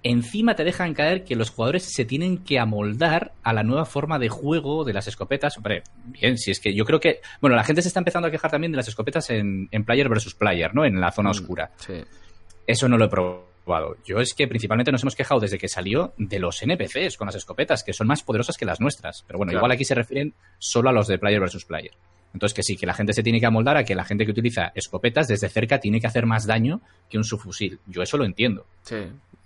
[0.02, 4.18] encima te dejan caer que los jugadores se tienen que amoldar a la nueva forma
[4.18, 5.56] de juego de las escopetas.
[5.56, 7.20] Hombre, bien, si es que yo creo que.
[7.40, 10.34] Bueno, la gente se está empezando a quejar también de las escopetas en, player versus
[10.34, 10.84] player, ¿no?
[10.84, 11.70] En la zona mm, oscura.
[11.76, 12.04] Sí.
[12.66, 13.96] Eso no lo he probado.
[14.04, 17.34] Yo es que principalmente nos hemos quejado desde que salió de los NPCs con las
[17.34, 19.24] escopetas, que son más poderosas que las nuestras.
[19.26, 21.92] Pero bueno, igual aquí se refieren solo a los de player versus player.
[22.36, 24.30] Entonces, que sí, que la gente se tiene que amoldar a que la gente que
[24.30, 27.80] utiliza escopetas desde cerca tiene que hacer más daño que un subfusil.
[27.86, 28.66] Yo eso lo entiendo.
[28.82, 28.96] Sí,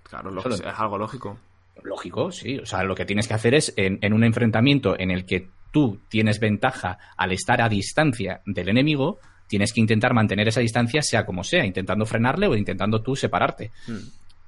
[0.02, 1.38] claro, es algo lógico.
[1.84, 2.58] Lógico, sí.
[2.58, 6.00] O sea, lo que tienes que hacer es, en, un enfrentamiento en el que tú
[6.08, 11.24] tienes ventaja al estar a distancia del enemigo, tienes que intentar mantener esa distancia sea
[11.24, 13.70] como sea, intentando frenarle o intentando tú separarte.
[13.86, 13.98] Hmm.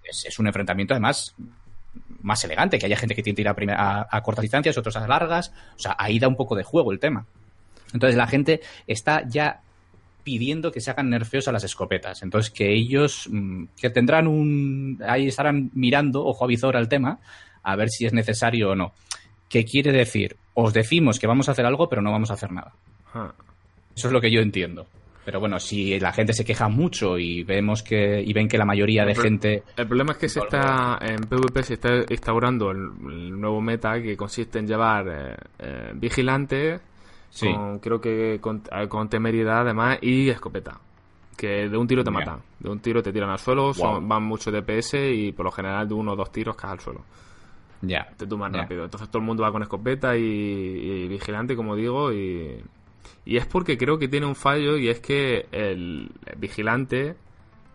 [0.02, 1.36] Es, un enfrentamiento además
[2.22, 5.06] más elegante, que haya gente que tiene que ir a, a, cortas distancias, otros a
[5.06, 5.52] largas.
[5.76, 7.24] O sea, ahí da un poco de juego el tema.
[7.92, 9.60] Entonces la gente está ya
[10.22, 12.22] pidiendo que se hagan nerfeos a las escopetas.
[12.22, 15.02] Entonces que ellos, mm, que tendrán un...
[15.06, 17.18] ahí estarán mirando, ojo a visor al tema,
[17.62, 18.92] a ver si es necesario o no.
[19.48, 20.36] ¿Qué quiere decir?
[20.54, 22.72] Os decimos que vamos a hacer algo, pero no vamos a hacer nada.
[23.14, 23.32] Ah.
[23.94, 24.86] Eso es lo que yo entiendo.
[25.24, 28.64] Pero bueno, si la gente se queja mucho y vemos que y ven que la
[28.64, 33.40] mayoría de gente el problema es que se está en PvP se está instaurando el,
[33.40, 36.80] nuevo meta que consiste en llevar eh, eh, vigilantes
[37.80, 40.78] creo que con, con, temeridad además y escopeta.
[41.36, 42.40] Que de un tiro te matan.
[42.58, 45.94] De un tiro te tiran al suelo, van mucho DPS y por lo general de
[45.94, 47.04] uno o dos turos caes al suelo.
[47.80, 48.08] Ya.
[48.16, 48.84] Te tumban rápido.
[48.84, 52.62] Entonces todo el mundo va con escopeta y, vigilante, como digo, y,
[53.24, 57.16] y es porque creo que tiene un fallo y es que el vigilante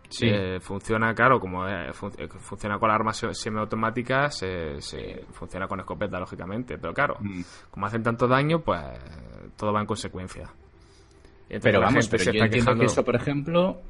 [0.08, 0.26] Sí.
[0.26, 6.18] Eh, funciona, claro, como eh, eh, funciona con las armas semiautomáticas, se, funciona con escopeta,
[6.18, 6.78] lógicamente.
[6.78, 7.40] Pero claro, mm.
[7.70, 8.80] como hacen tanto daño, pues
[9.56, 10.48] todo va en consecuencia.
[11.62, 13.80] pero vamos, pero yo entiendo que eso, por ejemplo,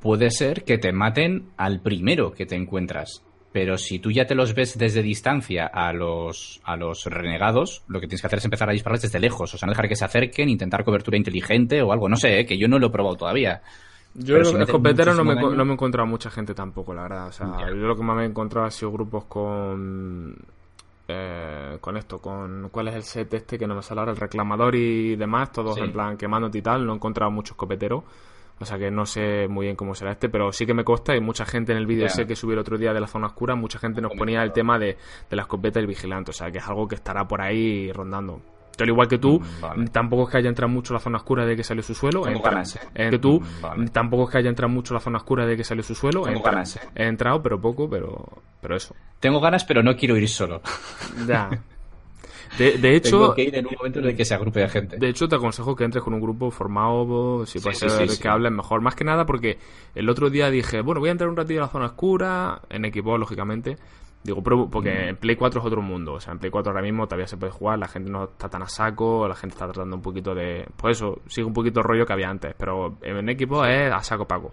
[0.00, 3.24] puede ser que te maten al primero que te encuentras.
[3.52, 8.00] Pero si tú ya te los ves desde distancia a los, a los renegados, lo
[8.00, 9.52] que tienes que hacer es empezar a dispararles desde lejos.
[9.52, 12.08] O sea, no dejar que se acerquen, intentar cobertura inteligente o algo.
[12.08, 13.60] No sé, que yo no lo he probado todavía.
[14.14, 17.28] Yo los escopeteros no me, no me he encontrado mucha gente tampoco, la verdad.
[17.28, 20.36] O sea, yo lo que más me he encontrado ha sido grupos con.
[21.08, 22.68] Eh, con esto, con.
[22.70, 24.12] ¿Cuál es el set este que no me sale ahora?
[24.12, 26.84] El reclamador y demás, todos en plan quemándote y tal.
[26.84, 28.04] No he encontrado muchos escopeteros.
[28.60, 31.16] O sea que no sé muy bien cómo será este, pero sí que me consta
[31.16, 33.26] y mucha gente en el vídeo ese que subí el otro día de la zona
[33.26, 34.98] oscura, mucha gente nos ponía el tema de,
[35.28, 36.30] de la escopeta y el vigilante.
[36.30, 38.40] O sea que es algo que estará por ahí rondando.
[38.78, 39.86] Al igual que tú, vale.
[39.88, 42.22] tampoco es que haya entrado mucho la zona oscura de que salió su suelo.
[42.22, 43.10] Tengo entra- ganas, ¿eh?
[43.10, 43.88] que tú, vale.
[43.90, 46.22] tampoco es que haya entrado mucho la zona oscura de que salió su suelo.
[46.22, 46.80] Tengo entra- ganas, ¿eh?
[46.94, 48.26] He entrado, pero poco, pero,
[48.60, 48.94] pero eso.
[49.20, 50.60] Tengo ganas, pero no quiero ir solo.
[51.26, 51.48] Ya.
[52.58, 54.68] De, de hecho, Tengo que ir en un momento en el que se agrupe de
[54.68, 54.96] gente.
[54.98, 58.08] De hecho, te aconsejo que entres con un grupo formado, si Sí, puede sí, ser
[58.08, 58.28] sí, que sí.
[58.28, 58.80] hablen mejor.
[58.80, 59.58] Más que nada porque
[59.94, 62.84] el otro día dije, bueno, voy a entrar un ratillo a la zona oscura, en
[62.84, 63.76] equipo, lógicamente.
[64.24, 65.08] Digo, pruebo, porque Mm.
[65.08, 66.12] en Play 4 es otro mundo.
[66.14, 68.48] O sea, en Play 4 ahora mismo todavía se puede jugar, la gente no está
[68.48, 70.66] tan a saco, la gente está tratando un poquito de...
[70.76, 74.00] Pues eso, sigue un poquito el rollo que había antes, pero en equipo es a
[74.02, 74.52] saco paco.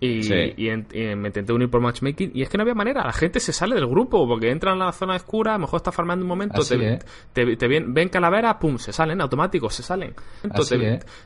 [0.00, 0.34] Y, Sí.
[0.56, 3.12] y en- y me intenté unir por matchmaking y es que no había manera, la
[3.12, 5.92] gente se sale del grupo porque entra en la zona oscura, a lo mejor está
[5.92, 6.98] farmando un momento, Así, te,
[7.32, 10.12] te, te ven, ven calaveras, pum, se salen, automáticos, se salen.
[10.50, 10.76] Así,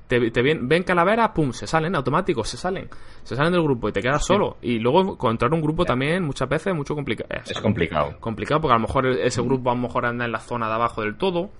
[0.06, 2.88] te, te- ven, ven calaveras, pum, se salen, automáticos, se salen.
[3.24, 4.58] Se salen del grupo y te quedas solo.
[4.62, 7.28] Y luego encontrar un grupo también muchas veces es mucho complicado.
[7.46, 8.16] Es complicado.
[8.20, 10.74] Complicado porque a lo mejor ese grupo a lo mejor anda en la zona de
[10.74, 11.50] abajo del todo.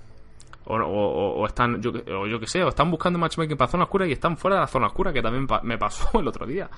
[0.71, 3.85] O, o- o- están, yo, o yo que sé, o están buscando matchmaking para zona
[3.85, 6.47] oscura y están fuera de la zona oscura, que también pa- me pasó el otro
[6.47, 6.69] día.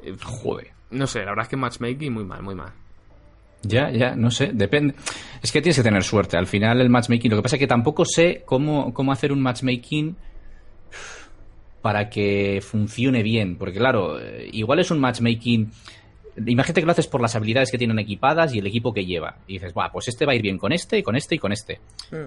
[0.00, 0.70] Eh, Joder.
[0.90, 2.72] No sé, la verdad es que matchmaking muy mal, muy mal.
[3.62, 4.94] Ya, ya, no sé, depende.
[5.42, 6.36] Es que tienes que tener suerte.
[6.36, 9.40] Al final el matchmaking, lo que pasa es que tampoco sé cómo, cómo hacer un
[9.42, 10.16] matchmaking
[11.82, 13.56] para que funcione bien.
[13.56, 15.70] Porque claro, eh, igual es un matchmaking...
[16.36, 19.36] Imagínate que lo haces por las habilidades que tienen equipadas y el equipo que lleva.
[19.46, 21.52] Y dices, va, pues este va a ir bien con este, con este y con
[21.52, 21.80] este.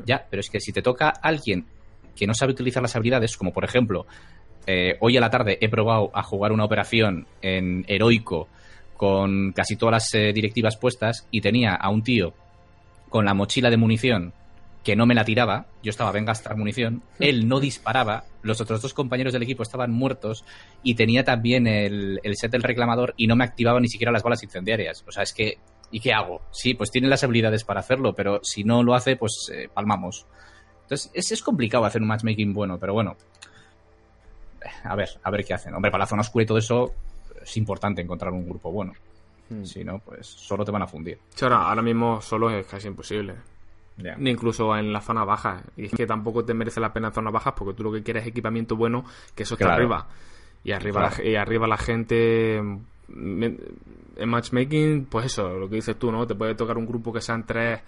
[0.06, 1.66] Ya, pero es que si te toca alguien
[2.16, 4.08] que no sabe utilizar las habilidades, como por ejemplo,
[4.66, 8.48] eh, hoy a la tarde he probado a jugar una operación en heroico
[8.98, 12.34] con casi todas las eh, directivas puestas y tenía a un tío
[13.10, 14.34] con la mochila de munición
[14.88, 18.82] que no me la tiraba, yo estaba, ven gastar munición, él no disparaba, los otros
[18.82, 20.46] dos compañeros del equipo estaban muertos
[20.82, 24.24] y tenía también el, el set del reclamador y no me activaba ni siquiera las
[24.24, 25.04] balas incendiarias.
[25.06, 25.58] O sea, es que,
[25.92, 26.40] ¿y qué hago?
[26.52, 30.26] Sí, pues tiene las habilidades para hacerlo, pero si no lo hace, pues eh, palmamos.
[30.84, 33.18] Entonces, es, es complicado hacer un matchmaking bueno, pero bueno.
[34.86, 35.74] A ver, a ver qué hacen.
[35.74, 36.94] Hombre, para la zona oscura y todo eso
[37.42, 38.94] es importante encontrar un grupo bueno.
[39.64, 41.20] Si no, pues solo te van a fundir.
[41.42, 43.36] Ahora, ahora mismo solo es casi imposible.
[44.18, 45.64] Ni incluso en la zona baja.
[45.76, 48.04] Y es que tampoco te merece la pena en zonas bajas porque tú lo que
[48.04, 49.04] quieres es equipamiento bueno,
[49.36, 49.82] que eso está Claro.
[49.82, 50.08] arriba.
[50.64, 51.16] Y arriba, Claro.
[51.24, 52.62] la, y arriba la gente.
[53.08, 53.46] mm,
[54.20, 56.26] En matchmaking, pues eso, lo que dices tú, ¿no?
[56.26, 57.80] Te puede tocar un grupo que sean tres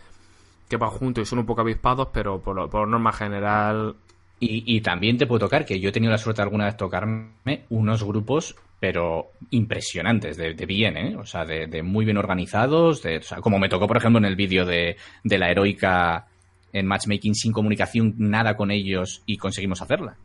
[0.69, 3.95] que van juntos y son un poco avispados, pero por, por norma general.
[4.39, 6.77] Y, y también te puede tocar, que yo he tenido la suerte alguna vez de
[6.77, 7.31] tocarme
[7.69, 11.15] unos grupos, pero impresionantes, de, de bien, ¿eh?
[11.17, 14.19] O sea, de, de muy bien organizados, de, o sea, como me tocó, por ejemplo,
[14.19, 16.27] en el vídeo de, de la heroica
[16.71, 20.15] en matchmaking sin comunicación, nada con ellos y conseguimos hacerla.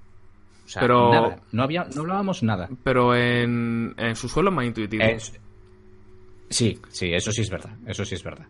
[0.64, 2.69] O sea, Pero- nada, no, había, no hablábamos nada.
[2.85, 5.03] Pero en, en su suelo más intuitivo.
[5.03, 5.38] Es-
[6.49, 8.47] sí, sí, eso sí es verdad, eso sí es verdad.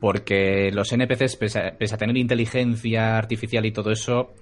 [0.00, 4.34] Porque los NPCs, pese a, pese a tener inteligencia artificial y todo eso,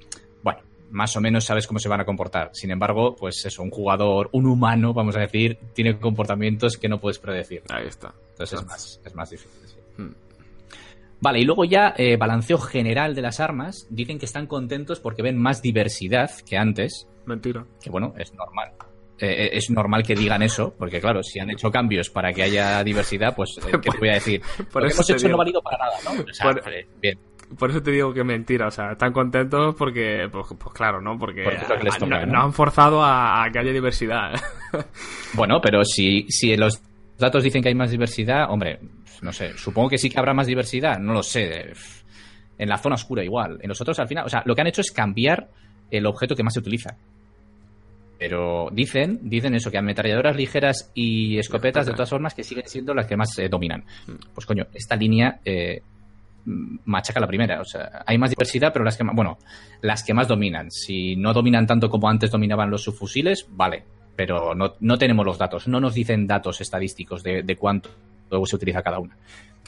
[0.94, 2.50] más o menos sabes cómo se van a comportar.
[2.54, 7.00] Sin embargo, pues eso, un jugador, un humano, vamos a decir, tiene comportamientos que no
[7.00, 7.62] puedes predecir.
[7.70, 8.14] Ahí está.
[8.30, 9.68] Entonces es más, es más difícil.
[9.68, 9.76] sí.
[10.02, 10.14] Hmm.
[11.20, 13.86] Vale, y luego ya, eh, balanceo general de las armas.
[13.90, 17.08] Dicen que están contentos porque ven más diversidad que antes.
[17.24, 17.64] Mentira.
[17.82, 18.72] Que bueno, es normal.
[19.18, 22.82] Eh, es normal que digan eso, porque claro, si han hecho cambios para que haya
[22.84, 24.42] diversidad, pues, eh, ¿qué te voy a decir?
[24.72, 25.28] Por Lo que hemos hecho digo.
[25.30, 26.10] no ha valido para nada, ¿no?
[26.30, 26.62] O sea, Por-
[27.00, 27.18] bien.
[27.58, 31.18] Por eso te digo que mentira, o sea, están contentos porque, pues, pues claro, ¿no?
[31.18, 31.44] Porque,
[31.82, 32.42] les toca, no, ¿no?
[32.42, 34.32] han forzado a, a que haya diversidad.
[35.34, 36.80] Bueno, pero si, si los
[37.18, 38.78] datos dicen que hay más diversidad, hombre,
[39.22, 41.72] no sé, supongo que sí que habrá más diversidad, no lo sé.
[42.56, 43.58] En la zona oscura igual.
[43.62, 45.48] En nosotros al final, o sea, lo que han hecho es cambiar
[45.90, 46.96] el objeto que más se utiliza.
[48.18, 52.94] Pero dicen, dicen eso, que ametralladoras ligeras y escopetas, de todas formas, que siguen siendo
[52.94, 53.84] las que más eh, dominan.
[54.32, 55.82] Pues coño, esta línea eh,
[56.44, 57.60] machaca la primera.
[57.60, 59.38] O sea, hay más diversidad, pero las que más, bueno,
[59.80, 60.70] las que más dominan.
[60.70, 63.84] Si no dominan tanto como antes dominaban los subfusiles, vale.
[64.16, 67.90] Pero no, no tenemos los datos, no nos dicen datos estadísticos de, de cuánto
[68.44, 69.16] se utiliza cada una.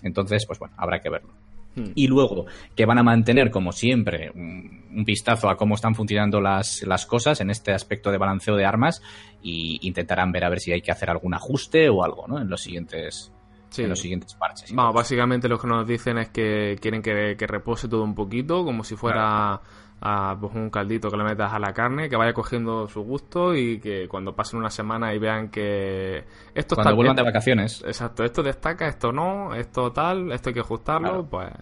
[0.02, 1.30] Entonces, pues bueno, habrá que verlo.
[1.74, 1.92] Hmm.
[1.94, 6.40] Y luego, que van a mantener, como siempre, un, un vistazo a cómo están funcionando
[6.40, 9.02] las, las cosas en este aspecto de balanceo de armas
[9.42, 12.40] y intentarán ver a ver si hay que hacer algún ajuste o algo, ¿no?
[12.40, 13.32] En los siguientes,
[13.76, 13.82] Sí.
[13.84, 14.74] en los siguientes parches.
[14.74, 18.64] Vamos, básicamente lo que nos dicen es que quieren que, que repose todo un poquito,
[18.64, 19.60] como si fuera
[20.00, 23.54] a, pues, un caldito que le metas a la carne, que vaya cogiendo su gusto
[23.54, 27.82] y que cuando pasen una semana y vean que esto Cuando está vuelvan de vacaciones.
[27.86, 31.28] Exacto, esto destaca, esto no, esto tal, esto hay que ajustarlo, Claro.
[31.30, 31.52] pues...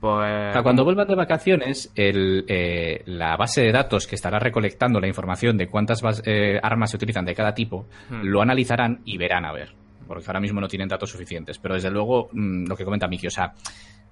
[0.00, 0.50] Pues...
[0.50, 5.00] O sea, cuando vuelvan de vacaciones, el, eh, la base de datos que estará recolectando
[5.00, 8.20] la información de cuántas eh, armas se utilizan de cada tipo, Hmm.
[8.24, 9.72] lo analizarán y verán a ver.
[10.06, 11.58] Porque ahora mismo no tienen datos suficientes.
[11.58, 13.52] Pero desde luego, mm, lo que comenta Miki, o sea,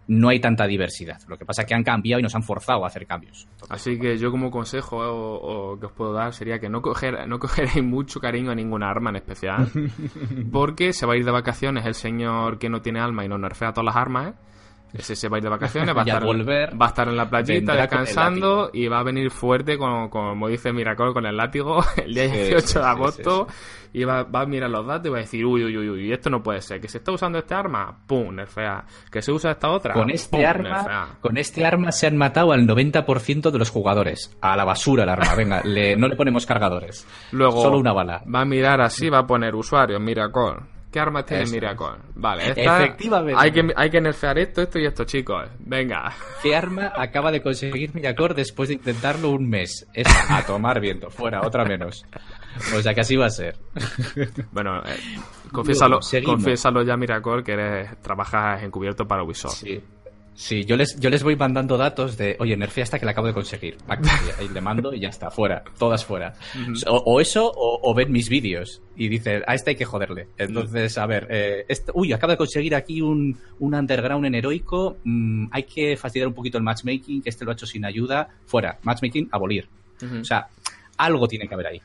[0.08, 1.20] no hay tanta diversidad.
[1.28, 3.48] Lo que pasa es que han cambiado y nos han forzado a hacer cambios.
[3.68, 7.38] Así que yo como consejo o, que os puedo dar sería que no, coger, no
[7.38, 9.68] cogeréis mucho cariño a ninguna arma en especial,
[10.52, 13.38] porque se va a ir de vacaciones el señor que no tiene alma y no
[13.38, 14.34] nerfea todas las armas, ¿eh?
[14.92, 17.16] Ese se va a ir de vacaciones, va a, estar, volver, va a estar en
[17.16, 21.82] la playita descansando y va a venir fuerte, con, como dice Miracol, con el látigo
[21.96, 23.46] el día 18 de agosto.
[23.92, 26.12] y va, va, a mirar los datos y va a decir, uy, uy, uy, uy,
[26.12, 26.80] esto no puede ser.
[26.80, 28.84] Que se está usando este arma, pum, nerfea.
[29.10, 32.66] Que se usa esta otra, con este arma Con este arma se han matado al
[32.66, 34.36] 90% de los jugadores.
[34.40, 37.06] A la basura el arma, venga, le, no le ponemos cargadores.
[37.32, 38.22] Luego, Solo una bala.
[38.32, 41.98] Va a mirar así, va a poner usuario, Miracol ¿Qué arma tiene Miracol?
[42.14, 43.40] Vale, esta, Efectivamente.
[43.40, 45.48] Hay que, hay que nerfear esto, esto y esto, chicos.
[45.60, 46.12] Venga.
[46.42, 49.88] ¿Qué arma acaba de conseguir Miracol después de intentarlo un mes?
[49.94, 52.04] Es a tomar viento, fuera, otra menos.
[52.76, 53.56] O sea que así va a ser.
[54.52, 54.96] Bueno, eh,
[55.50, 59.54] confiésalo, confiésalo ya, Miracol, que eres, trabajas encubierto para Ubisoft.
[59.54, 59.82] Sí.
[60.34, 63.26] Sí, yo les, yo les voy mandando datos de, oye, nerfea hasta que la acabo
[63.26, 63.76] de conseguir.
[64.38, 66.32] Ahí le mando y ya está, fuera, todas fuera.
[66.86, 70.28] o, eso, o, ven mis vídeos y dice, a este hay que joderle.
[70.38, 75.48] Entonces, a ver, eh, uy, acabo de conseguir aquí un, un underground en heroico, mm,
[75.50, 78.78] hay que fastidiar un poquito el matchmaking, que este lo ha hecho sin ayuda, fuera,
[78.82, 79.68] matchmaking, abolir.
[80.20, 80.48] O sea,
[80.96, 81.80] algo tiene que haber ahí.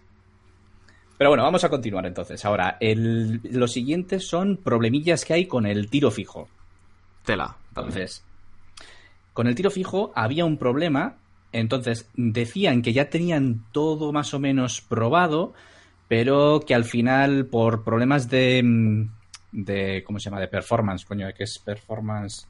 [1.18, 2.44] Pero bueno, vamos a continuar entonces.
[2.46, 6.48] Ahora, el, los siguientes son problemillas que hay con el tiro fijo.
[7.24, 7.58] Tela.
[7.70, 8.24] Entonces,
[9.38, 11.18] con el tiro fijo había un problema,
[11.52, 15.54] entonces decían que ya tenían todo más o menos probado,
[16.08, 19.10] pero que al final por problemas de, mm,
[19.52, 20.42] de ¿cómo se llama?
[20.42, 22.48] De performance, coño, que es performance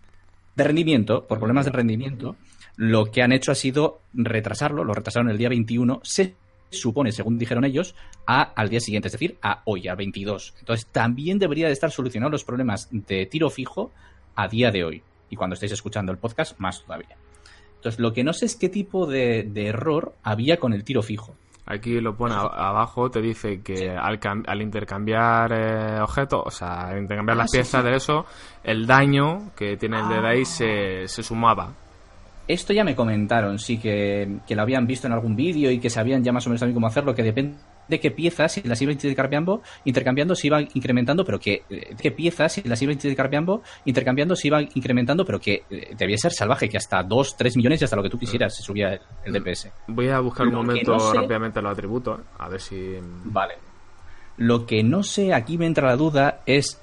[0.56, 2.38] de rendimiento, por problemas de rendimiento,
[2.78, 6.36] lo que han hecho ha sido retrasarlo, lo retrasaron el día 21, se
[6.69, 7.95] supone, según dijeron ellos,
[8.26, 10.54] a, al día siguiente, es decir, a hoy, al 22.
[10.60, 13.91] Entonces, también debería de estar solucionados los problemas de tiro fijo
[14.38, 17.16] a día de hoy y cuando estéis escuchando el podcast, más todavía.
[17.76, 21.36] Entonces, lo que no sé es qué tipo de, error había con el tiro fijo.
[21.66, 27.00] Aquí lo pone abajo, te dice que al, al, intercambiar eh, objetos, o sea, al
[27.00, 28.26] intercambiar ah, las piezas de eso,
[28.63, 30.46] el daño que tiene el de ah.
[30.46, 31.74] se, se sumaba.
[32.48, 35.90] Esto ya me comentaron, sí, que, que, lo habían visto en algún vídeo y que
[35.90, 38.82] sabían ya más o menos también cómo hacerlo, que depende de qué piezas, si las
[38.82, 43.62] iba intercambiando, intercambiando se iban incrementando, pero que eh, qué piezas, si las iba intercambiando,
[43.86, 47.82] intercambiando se iban incrementando, pero que eh, debía ser salvaje, que hasta 2, 3 millones
[47.82, 49.71] y hasta lo que tú quisieras se subía el, DPS.
[49.88, 52.97] Voy a buscar un momento rápidamente los atributos, a ver si...
[53.26, 53.56] Vale.
[54.38, 56.80] Lo que no sé, aquí me entra la duda, es,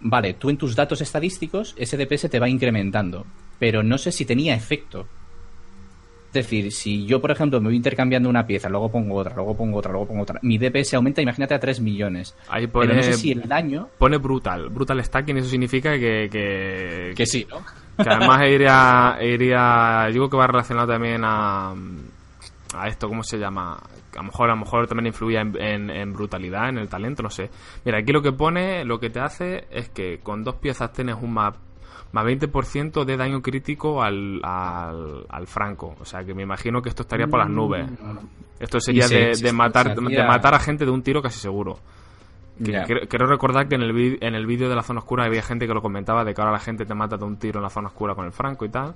[0.00, 3.26] vale, tú en tus datos estadísticos, ese DPS te va incrementando,
[3.58, 5.06] pero no sé si tenía efecto.
[6.30, 9.56] Es decir, si yo, por ejemplo, me voy intercambiando una pieza, luego pongo otra, luego
[9.56, 12.36] pongo otra, luego pongo otra, mi DPS aumenta, imagínate, a 3 millones.
[12.48, 13.88] Ahí pone, Pero no sé si el daño...
[13.98, 16.28] Pone brutal, brutal stacking, eso significa que...
[16.30, 17.58] Que, que sí, ¿no?
[17.96, 20.06] Que además iría, iría...
[20.12, 21.74] Digo que va relacionado también a...
[22.74, 23.72] A esto, ¿cómo se llama?
[23.74, 27.30] A lo mejor, a lo mejor también influía en, en, brutalidad, en el talento, no
[27.30, 27.50] sé.
[27.84, 31.16] Mira, aquí lo que pone, lo que te hace es que con dos piezas tienes
[31.20, 31.56] un map
[32.12, 35.96] más 20% de daño crítico al, al, franco.
[36.00, 37.88] O sea que me imagino que esto estaría por las nubes.
[38.58, 41.78] Esto sería de, matar, de matar a gente de un tiro casi seguro.
[42.62, 45.72] Quiero recordar que en el, en el vídeo de la zona oscura había gente que
[45.72, 47.88] lo comentaba de que ahora la gente te mata de un tiro en la zona
[47.88, 48.94] oscura con el franco y tal.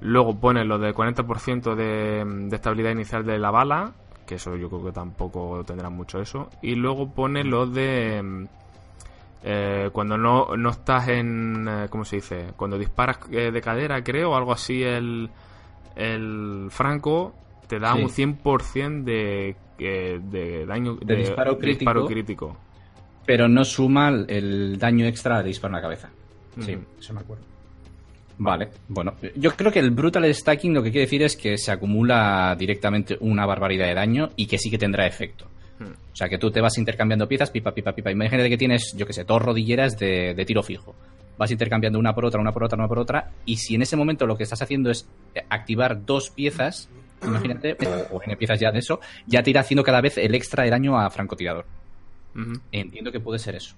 [0.00, 3.92] Luego pone lo de 40% de, de estabilidad inicial de la bala,
[4.26, 6.50] que eso yo creo que tampoco tendrá mucho eso.
[6.60, 8.48] Y luego pone lo de
[9.46, 11.68] eh, cuando no, no estás en.
[11.68, 12.46] Eh, ¿Cómo se dice?
[12.56, 15.28] Cuando disparas eh, de cadera, creo, o algo así, el,
[15.94, 17.34] el Franco
[17.68, 20.96] te da un 100% de, de daño.
[20.96, 22.56] De, disparo, crítico,
[23.26, 26.10] Pero no suma el daño extra de disparo en la cabeza.
[26.60, 27.44] Sí, eso me acuerdo.
[28.38, 31.70] Vale, bueno, yo creo que el brutal stacking lo que quiere decir es que se
[31.70, 35.46] acumula directamente una barbaridad de daño y que sí que tendrá efecto.
[35.80, 38.10] O sea, que tú te vas intercambiando piezas, pipa, pipa, pipa.
[38.10, 40.94] Imagínate que tienes, yo qué sé, dos rodilleras de, tiro fijo.
[41.36, 43.30] Vas intercambiando una por otra, una por otra, una por otra.
[43.44, 45.08] Y si en ese momento lo que estás haciendo es
[45.48, 46.88] activar dos piezas,
[47.24, 47.76] imagínate,
[48.12, 50.70] o, en piezas ya de eso, ya te irá haciendo cada vez el extra de
[50.70, 51.66] daño a francotirador.
[52.70, 53.74] Entiendo que puede ser eso.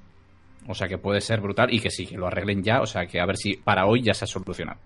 [0.68, 2.82] O sea, que puede ser brutal y que sí, que lo arreglen ya.
[2.82, 4.78] O sea, que a ver si para hoy ya se ha solucionado.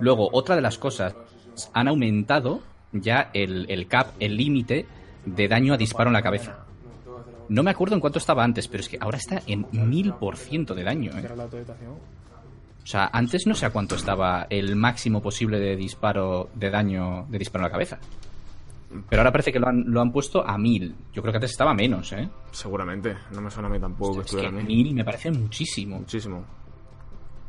[0.00, 1.14] Luego, otra de las cosas,
[1.72, 4.86] han aumentado ya el, el cap, el límite
[5.26, 6.64] de daño a disparo en la cabeza.
[7.48, 10.36] No me acuerdo en cuánto estaba antes, pero es que ahora está en mil por
[10.36, 11.12] ciento de daño.
[11.12, 11.28] ¿eh?
[12.82, 17.26] O sea, antes no sé a cuánto estaba el máximo posible de disparo de daño
[17.28, 17.98] de disparo en la cabeza.
[19.08, 20.94] Pero ahora parece que lo han, lo han puesto a mil.
[21.12, 22.28] Yo creo que antes estaba menos, ¿eh?
[22.52, 23.16] Seguramente.
[23.32, 25.98] No me suena a mí tampoco que mil me parece muchísimo.
[25.98, 26.44] Muchísimo.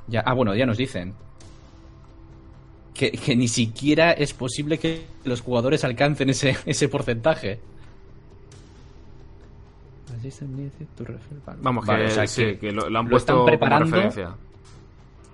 [0.07, 1.13] Ya, ah, bueno, ya nos dicen.
[2.97, 7.59] Que, que ni siquiera es posible que los jugadores alcancen ese, ese porcentaje.
[11.61, 13.45] Vamos, que, Vale, o sea, sí, que que lo, lo han lo puesto están como
[13.45, 13.95] preparando.
[13.95, 14.35] referencia.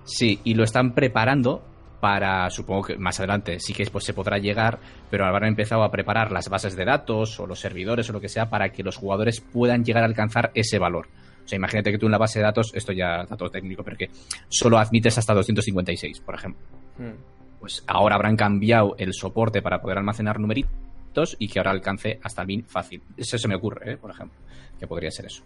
[0.04, 1.64] Sí, y lo están preparando
[2.02, 5.92] para, supongo que más adelante sí que pues, se podrá llegar, pero habrán empezado a
[5.92, 8.98] preparar las bases de datos o los servidores o lo que sea para que los
[8.98, 11.08] jugadores puedan llegar a alcanzar ese valor.
[11.46, 13.96] O sea, imagínate que tú en la base de datos, esto ya dato técnico, pero
[13.96, 14.10] que
[14.50, 16.62] solo admites hasta 256, por ejemplo.
[16.98, 17.43] Mm.
[17.64, 22.42] Pues ahora habrán cambiado el soporte para poder almacenar numeritos y que ahora alcance hasta
[22.42, 23.02] el min fácil.
[23.16, 23.96] Eso se me ocurre, ¿eh?
[23.96, 24.38] por ejemplo,
[24.78, 25.44] que podría ser eso.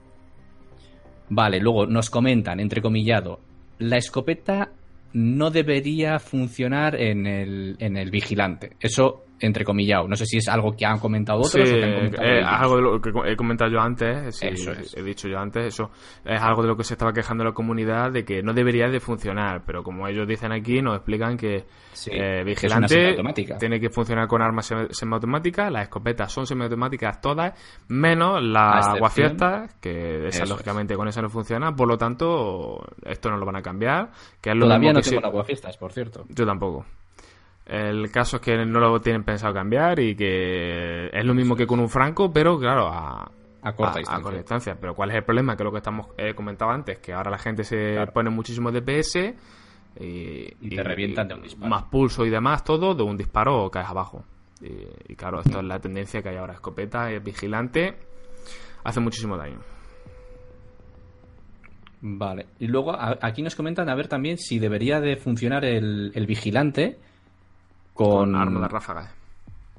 [1.30, 3.39] Vale, luego nos comentan, entrecomillado,
[3.77, 4.71] la escopeta
[5.13, 8.71] no debería funcionar en el, en el vigilante.
[8.80, 10.08] Eso, entrecomillado.
[10.08, 12.38] No sé si es algo que han comentado otros Sí, o que han comentado eh,
[12.39, 12.50] ellos.
[12.52, 14.95] algo de lo que he comentado yo antes, sí, Eso es.
[14.97, 15.91] he dicho yo antes, eso
[16.26, 19.00] es algo de lo que se estaba quejando la comunidad de que no debería de
[19.00, 23.15] funcionar, pero como ellos dicen aquí, nos explican que Sí, eh, vigilante
[23.60, 27.54] tiene que funcionar con armas semi- semiautomáticas, las escopetas son semiautomáticas todas,
[27.88, 32.84] menos A la excepción- aguafiestas, que esa lógicamente con esa no funciona, por lo tanto,
[33.04, 34.10] esto no lo van a cambiar,
[34.41, 36.26] que es lo Todavía no tengo si- la aguafiestas, por cierto.
[36.30, 36.86] yo tampoco.
[37.67, 41.67] El caso es que no lo tienen pensado cambiar y que es lo mismo que
[41.67, 43.30] con un franco, pero claro, a,
[43.62, 44.23] A corta a- distancia.
[44.23, 44.77] corta distancia.
[44.80, 45.58] Pero ¿cuál es el problema?
[45.58, 48.13] Que es lo que estamos eh, comentado antes, que ahora la gente se Claro.
[48.13, 49.36] pone muchísimo DPS
[49.99, 51.69] y, Y te revientan de un disparo.
[51.69, 54.23] Más pulso y demás, todo de un disparo o caes abajo.
[54.62, 56.53] Y, y claro, esto es la tendencia que hay ahora.
[56.53, 57.95] Escopeta, es vigilante,
[58.86, 59.60] hace muchísimo daño.
[62.01, 62.45] Vale.
[62.60, 66.25] Y luego a- aquí nos comentan a ver también si debería de funcionar el, el
[66.27, 66.97] vigilante
[67.98, 69.10] con, Con arma de ráfagas.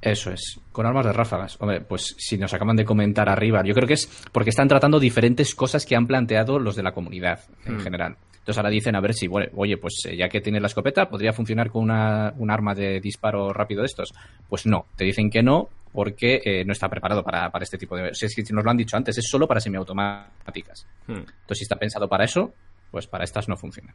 [0.01, 1.57] Eso es, con armas de ráfagas.
[1.59, 4.99] Hombre, pues si nos acaban de comentar arriba, yo creo que es porque están tratando
[4.99, 7.79] diferentes cosas que han planteado los de la comunidad en Hmm.
[7.81, 8.15] general.
[8.31, 11.09] Entonces ahora dicen, a ver si, bueno, oye, pues eh, ya que tienes la escopeta,
[11.09, 14.13] ¿podría funcionar con una, un arma de disparo rápido de estos?
[14.47, 17.97] Pues no, te dicen que no porque eh, no está preparado para, para este tipo
[17.97, 18.13] de...
[18.15, 20.87] Sea, es que nos lo han dicho antes, es solo para semiautomáticas.
[21.07, 21.13] Hmm.
[21.13, 22.53] Entonces, si está pensado para eso,
[22.89, 23.93] pues para estas no funciona.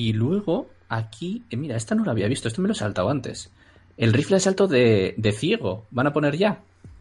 [0.00, 3.10] Y luego, aquí, eh, mira, esta no la había visto, esto me lo he saltado
[3.10, 3.50] antes.
[3.98, 6.60] El rifle de salto de, de ciego, ¿van a poner ya?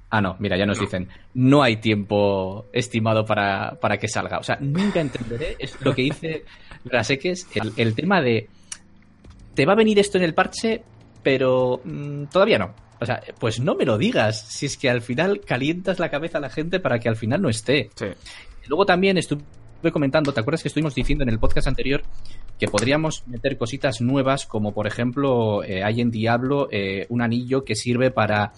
[0.10, 0.84] Ah, no, mira, ya nos No.
[0.84, 4.38] dicen, no hay tiempo estimado para, para que salga.
[4.40, 6.44] O sea, nunca entenderé es lo que dice
[6.86, 8.50] Raseques, el, el tema de,
[9.54, 10.84] te va a venir esto en el parche,
[11.24, 12.74] pero mm, todavía no.
[13.00, 16.40] O sea, pues no me lo digas, si es que al final calientas la cabeza
[16.40, 17.92] a la gente para que al final no esté.
[17.96, 18.08] Sí.
[18.68, 19.44] Luego también estuve
[19.92, 22.04] comentando, ¿te acuerdas que estuvimos diciendo en el podcast anterior
[22.60, 27.64] que podríamos meter cositas nuevas como por ejemplo eh, hay en Diablo eh, un anillo
[27.64, 28.52] que sirve para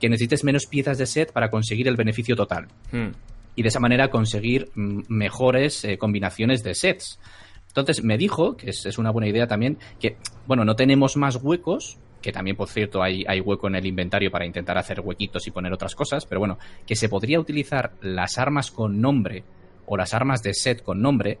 [0.00, 3.12] que necesites menos piezas de set para conseguir el beneficio total Hmm.
[3.56, 7.20] y de esa manera conseguir mm, mejores eh, combinaciones de sets.
[7.68, 11.36] Entonces me dijo, que es, es una buena idea también, que, bueno, no tenemos más
[11.36, 15.46] huecos, que también, por cierto, hay, hay hueco en el inventario para intentar hacer huequitos
[15.46, 19.44] y poner otras cosas, pero bueno, que se podría utilizar las armas con nombre
[19.86, 21.38] o las armas de set con nombre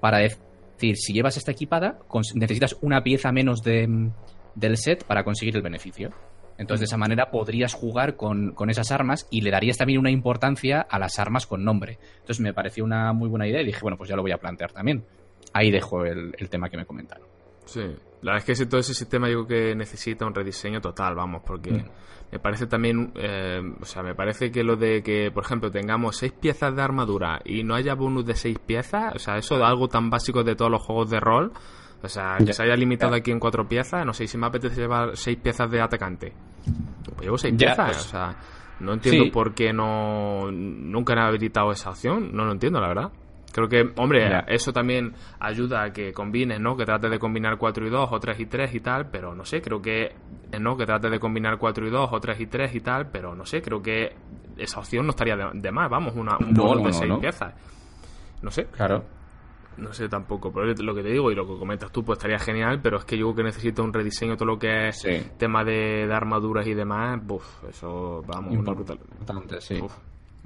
[0.00, 1.98] para decir, si llevas esta equipada,
[2.34, 4.10] necesitas una pieza menos de,
[4.54, 6.10] del set para conseguir el beneficio.
[6.58, 10.10] Entonces, de esa manera podrías jugar con, con esas armas y le darías también una
[10.10, 11.98] importancia a las armas con nombre.
[12.18, 14.36] Entonces, me pareció una muy buena idea y dije, bueno, pues ya lo voy a
[14.38, 15.04] plantear también.
[15.54, 17.26] Ahí dejo el, el tema que me comentaron.
[17.64, 20.80] Sí, la verdad es que ese, todo ese sistema yo creo que necesita un rediseño
[20.80, 21.84] total, vamos, porque Mm.
[22.32, 26.16] Me parece también, eh, o sea, me parece que lo de que, por ejemplo, tengamos
[26.16, 29.64] seis piezas de armadura y no haya bonus de seis piezas, o sea, eso de
[29.64, 31.52] algo tan básico de todos los juegos de rol,
[32.02, 34.80] o sea, que se haya limitado aquí en cuatro piezas, no sé si me apetece
[34.80, 36.32] llevar seis piezas de atacante.
[37.04, 38.36] Pues llevo seis Ya, piezas, pues- o sea,
[38.80, 39.30] no entiendo Sí.
[39.30, 43.10] por qué no nunca han habilitado esa opción, no lo entiendo, la verdad.
[43.52, 46.76] Creo que, hombre, eso también ayuda a que combines, ¿no?
[46.76, 49.44] Que trates de combinar 4 y 2 o 3 y 3 y tal, pero no
[49.44, 50.14] sé, creo que,
[50.60, 50.76] ¿no?
[50.76, 53.44] Que trates de combinar 4 y 2 o 3 y 3 y tal, pero no
[53.44, 54.14] sé, creo que
[54.56, 57.18] esa opción no estaría de, de más, vamos, una, un No, de no, 6 no.
[57.20, 57.54] piezas.
[58.42, 59.04] No sé, Claro.
[59.78, 62.38] no sé tampoco, pero lo que te digo y lo que comentas tú, pues estaría
[62.38, 65.22] genial, pero es que yo creo que necesito un rediseño, todo lo que es Sí.
[65.38, 68.98] tema de, de armaduras y demás, buf, eso, vamos, una brutal.
[69.12, 69.80] Importante, sí.
[69.82, 69.92] Uf,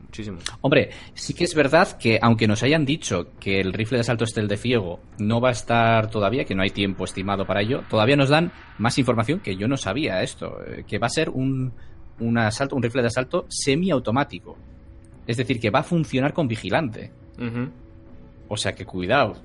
[0.04, 0.38] muchísimo.
[0.60, 4.24] Hombre, sí que es verdad que aunque nos hayan dicho que el rifle de asalto
[4.24, 7.62] este el de ciego no va a estar todavía, que no hay tiempo estimado para
[7.62, 11.10] ello, todavía nos dan más información que yo no sabía esto, eh, que va a
[11.10, 11.72] ser un,
[12.20, 14.56] un asalto, un rifle de asalto semiautomático.
[15.26, 17.10] Es decir, que va a funcionar con vigilante.
[18.48, 19.36] O sea que cuidado.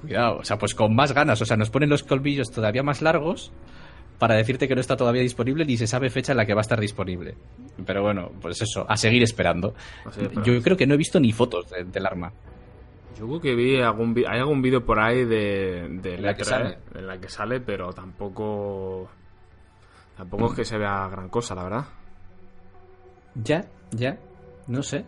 [0.00, 0.38] Cuidado.
[0.38, 1.40] O sea, pues con más ganas.
[1.40, 3.52] O sea, nos ponen los colmillos todavía más largos
[4.18, 6.60] para decirte que no está todavía disponible ni se sabe fecha en la que va
[6.60, 7.34] a estar disponible.
[7.84, 9.74] Pero bueno, pues eso, a seguir esperando.
[10.44, 12.32] Yo creo que no he visto ni fotos de- del arma.
[13.18, 16.42] Yo creo que vi algún hay algún vídeo por ahí de, de En la que
[16.42, 16.78] E3, sale.
[16.94, 19.08] en la que sale, pero tampoco
[20.16, 21.84] tampoco es que se vea gran cosa, la verdad.
[23.34, 24.18] Ya, ya.
[24.66, 25.04] No sé.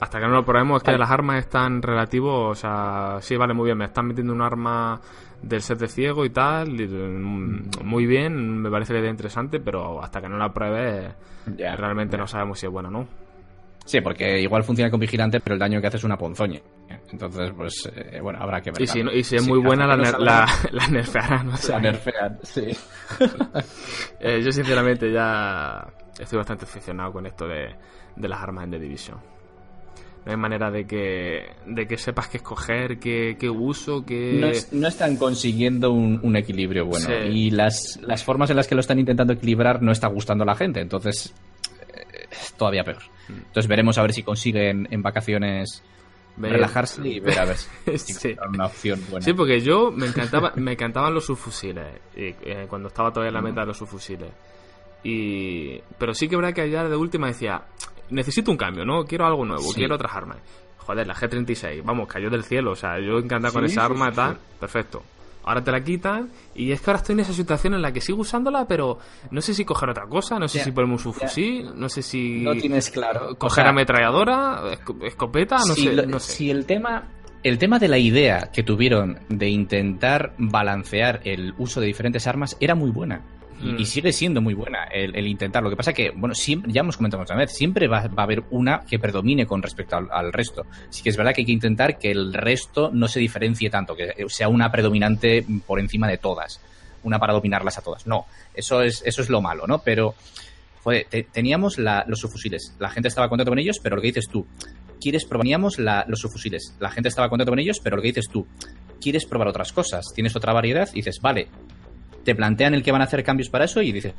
[0.00, 3.54] Hasta que no lo probemos, es que las armas están relativos, o sea, sí, vale,
[3.54, 5.00] muy bien, me están metiendo un arma
[5.42, 9.60] del set de ciego y tal, y, mm, muy bien, me parece la idea interesante,
[9.60, 11.12] pero hasta que no la pruebe,
[11.56, 13.08] Ya, realmente no sabemos si es buena o no.
[13.84, 16.60] Sí, porque igual funciona con vigilante, pero el daño que hace es una ponzoña.
[17.10, 18.80] Entonces, pues, eh, bueno, habrá que ver.
[18.80, 21.76] Y si, no- y si es muy buena, la, ner- la, la nerfearán, o sea,
[21.76, 22.68] La nerfean, sí.
[24.20, 25.86] eh, yo sinceramente ya
[26.18, 27.74] estoy bastante aficionado con esto de,
[28.16, 29.18] de las armas en The Division.
[30.24, 34.34] No hay manera de que, de que sepas qué escoger, qué, qué uso, qué...
[34.40, 37.06] No, es- no están consiguiendo un, un equilibrio bueno.
[37.06, 37.12] Sí.
[37.12, 40.46] Y las, las formas en las que lo están intentando equilibrar no está gustando a
[40.46, 40.80] la gente.
[40.80, 41.34] Entonces,
[41.88, 43.02] eh, todavía peor.
[43.28, 45.82] Entonces veremos a ver si consiguen en vacaciones
[46.36, 48.36] Ver- relajarse y ver a ver si Sí.
[48.48, 49.24] una opción buena.
[49.24, 51.84] Sí, porque yo me encantaba, me encantaban los subfusiles
[52.16, 54.30] y, eh, cuando estaba todavía en la meta de los subfusiles.
[55.04, 57.62] Y pero sí que verdad que allá de última decía,
[58.12, 59.04] necesito un cambio, ¿no?
[59.04, 59.74] Quiero algo nuevo, Sí.
[59.80, 60.38] quiero otras armas.
[60.78, 63.92] Joder, la G36, vamos, cayó del cielo, o sea, yo encantado con Sí, esa sí,
[63.92, 64.40] arma tal, sí.
[64.60, 65.02] perfecto.
[65.44, 68.00] Ahora te la quitan y es que ahora estoy en esa situación en la que
[68.00, 68.98] sigo usándola, pero
[69.32, 72.40] no sé si coger otra cosa, no sé si ponerme un subfusil, no sé si
[72.42, 73.34] No tienes claro.
[73.36, 76.32] coger O sea, ametralladora, esco- escopeta, no si, sé, lo- no sé.
[76.32, 77.08] si el tema
[77.44, 82.56] el tema de la idea que tuvieron de intentar balancear el uso de diferentes armas
[82.60, 83.20] era muy buena
[83.62, 83.78] y, Mm.
[83.80, 86.80] y sigue siendo muy buena el, el intentar lo que pasa que bueno siempre ya
[86.80, 90.08] hemos comentado otra vez siempre va, va a haber una que predomine con respecto al,
[90.10, 93.20] al resto sí que es verdad que hay que intentar que el resto no se
[93.20, 96.60] diferencie tanto que sea una predominante por encima de todas
[97.04, 100.14] una para dominarlas a todas no eso es eso es lo malo no pero
[100.84, 102.74] joder, te- teníamos la- los subfusiles.
[102.80, 104.44] La gente estaba contento con ellos, pero lo que dices tú,
[105.00, 105.44] quieres probar.
[105.44, 106.74] Teníamos la- los subfusiles.
[106.80, 108.48] La gente estaba contento con ellos, pero lo que dices tú,
[109.00, 110.06] quieres probar otras cosas.
[110.12, 111.46] Tienes otra variedad y dices, vale,
[112.24, 114.14] te plantean el que van a hacer cambios para eso y dices,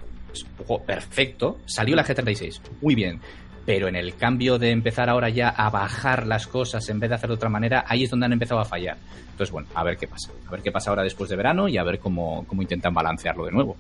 [0.68, 3.20] ojo, perfecto, salió la G36, muy bien.
[3.66, 7.16] Pero en el cambio de empezar ahora ya a bajar las cosas en vez de
[7.16, 8.98] hacer de otra manera, ahí es donde han empezado a fallar.
[9.32, 10.32] Entonces, bueno, a ver qué pasa.
[10.48, 13.46] A ver qué pasa ahora después de verano y a ver cómo, cómo intentan balancearlo
[13.46, 13.78] de nuevo.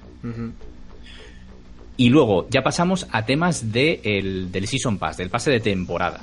[1.97, 6.21] Y luego ya pasamos a temas de el- del Season Pass, del pase de temporada.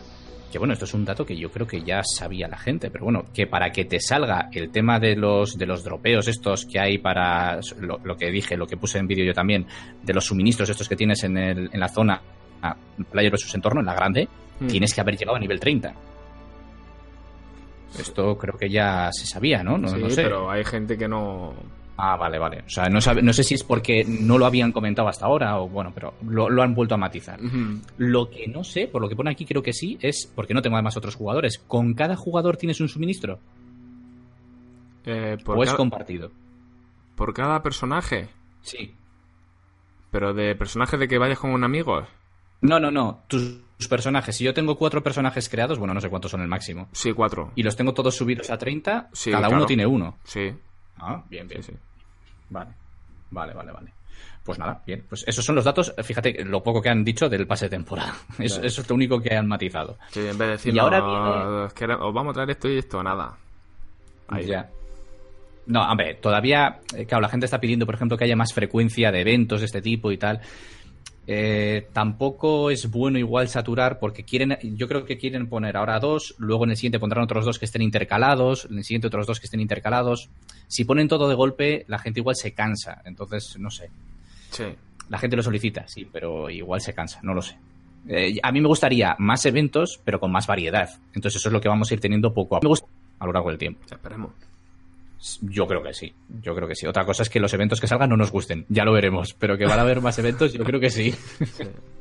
[0.51, 3.05] Que bueno, esto es un dato que yo creo que ya sabía la gente, pero
[3.05, 6.81] bueno, que para que te salga el tema de los, de los dropeos estos que
[6.81, 9.67] hay para lo, lo que dije, lo que puse en vídeo yo también,
[10.03, 12.21] de los suministros estos que tienes en, el, en la zona
[12.63, 12.77] ah,
[13.11, 14.29] Player versus Entorno, en la grande,
[14.61, 14.67] Mm.
[14.67, 15.95] tienes que haber llegado a nivel 30.
[17.99, 19.77] Esto creo que ya se sabía, ¿no?
[19.79, 20.23] No, sí, no sé.
[20.23, 21.55] pero hay gente que no...
[22.03, 22.63] Ah, vale, vale.
[22.67, 25.59] O sea, no, sabe- no sé si es porque no lo habían comentado hasta ahora
[25.61, 27.39] o bueno, pero lo, lo han vuelto a matizar.
[27.99, 30.63] Lo que no sé, por lo que pone aquí creo que sí, es porque no
[30.63, 31.59] tengo además otros jugadores.
[31.67, 33.39] ¿Con cada jugador tienes un suministro?
[35.05, 36.31] Eh, por, ¿O es compartido?
[37.17, 38.29] por cada personaje.
[38.63, 38.95] Sí.
[40.11, 42.03] Pero de personajes de que vayas con un amigo.
[42.63, 43.23] No, no, no.
[43.29, 44.37] Tus, tus personajes.
[44.37, 46.89] Si yo tengo cuatro personajes creados, bueno, no sé cuántos son el máximo.
[46.93, 47.53] Sí, cuatro.
[47.57, 49.57] Y los tengo todos subidos a 30, Sí, cada claro.
[49.59, 50.17] uno tiene uno.
[50.25, 50.51] Sí,
[50.99, 51.63] Ah, bien, bien.
[51.63, 51.79] sí, sí.
[52.51, 52.71] Vale.
[53.31, 53.93] Vale, vale, vale.
[54.45, 55.05] Pues nada, bien.
[55.09, 58.13] Pues esos son los datos, fíjate lo poco que han dicho del pase de temporada.
[58.39, 58.67] Eso, Claro.
[58.67, 59.97] eso es lo único que han matizado.
[60.11, 62.69] Sí, en vez de decir, Y ahora "No, es que os vamos a traer esto
[62.69, 63.37] y esto, nada.
[64.29, 64.47] Ahí.
[64.47, 64.69] Ya.
[65.67, 69.13] No, hombre, todavía, eh, claro, la gente está pidiendo, por ejemplo, que haya más frecuencia
[69.13, 70.41] de eventos de este tipo y tal.
[71.27, 76.35] Eh, tampoco es bueno igual saturar porque quieren, yo creo que quieren poner ahora dos,
[76.39, 79.39] luego en el siguiente pondrán otros dos que estén intercalados, en el siguiente otros dos
[79.39, 80.31] que estén intercalados.
[80.67, 83.03] Si ponen todo de golpe, la gente igual se cansa.
[83.05, 83.91] Entonces, no sé.
[84.51, 84.65] Sí.
[85.09, 87.57] La gente lo solicita, sí, pero igual se cansa, no lo sé.
[88.09, 90.89] Eh, a mí me gustaría más eventos, pero con más variedad.
[91.15, 93.51] Entonces eso es lo que vamos a ir teniendo poco a poco a lo largo
[93.51, 93.81] del tiempo.
[93.91, 94.31] Esperemos.
[95.43, 96.87] Yo creo que sí, yo creo que sí.
[96.87, 99.59] Otra cosa es que los eventos que salgan no nos gusten, ya lo veremos, pero
[99.59, 101.13] que van a haber más eventos, yo creo que sí.
[101.13, 101.65] Sí.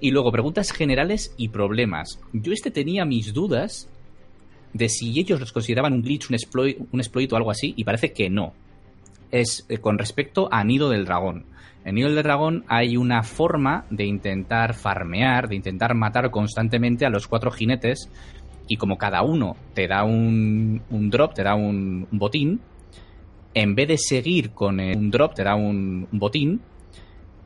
[0.00, 2.20] Y luego, preguntas generales y problemas.
[2.32, 3.88] Yo este tenía mis dudas
[4.72, 7.84] de si ellos los consideraban un glitch, un exploit, un exploit o algo así, y
[7.84, 8.52] parece que no.
[9.30, 11.46] Es eh, con respecto a Nido del Dragón.
[11.84, 17.10] En Nido del Dragón hay una forma de intentar farmear, de intentar matar constantemente a
[17.10, 18.08] los cuatro jinetes,
[18.68, 22.60] y como cada uno te da un, un drop, te da un, un botín,
[23.54, 26.60] en vez de seguir con el- un drop, te da un, un botín,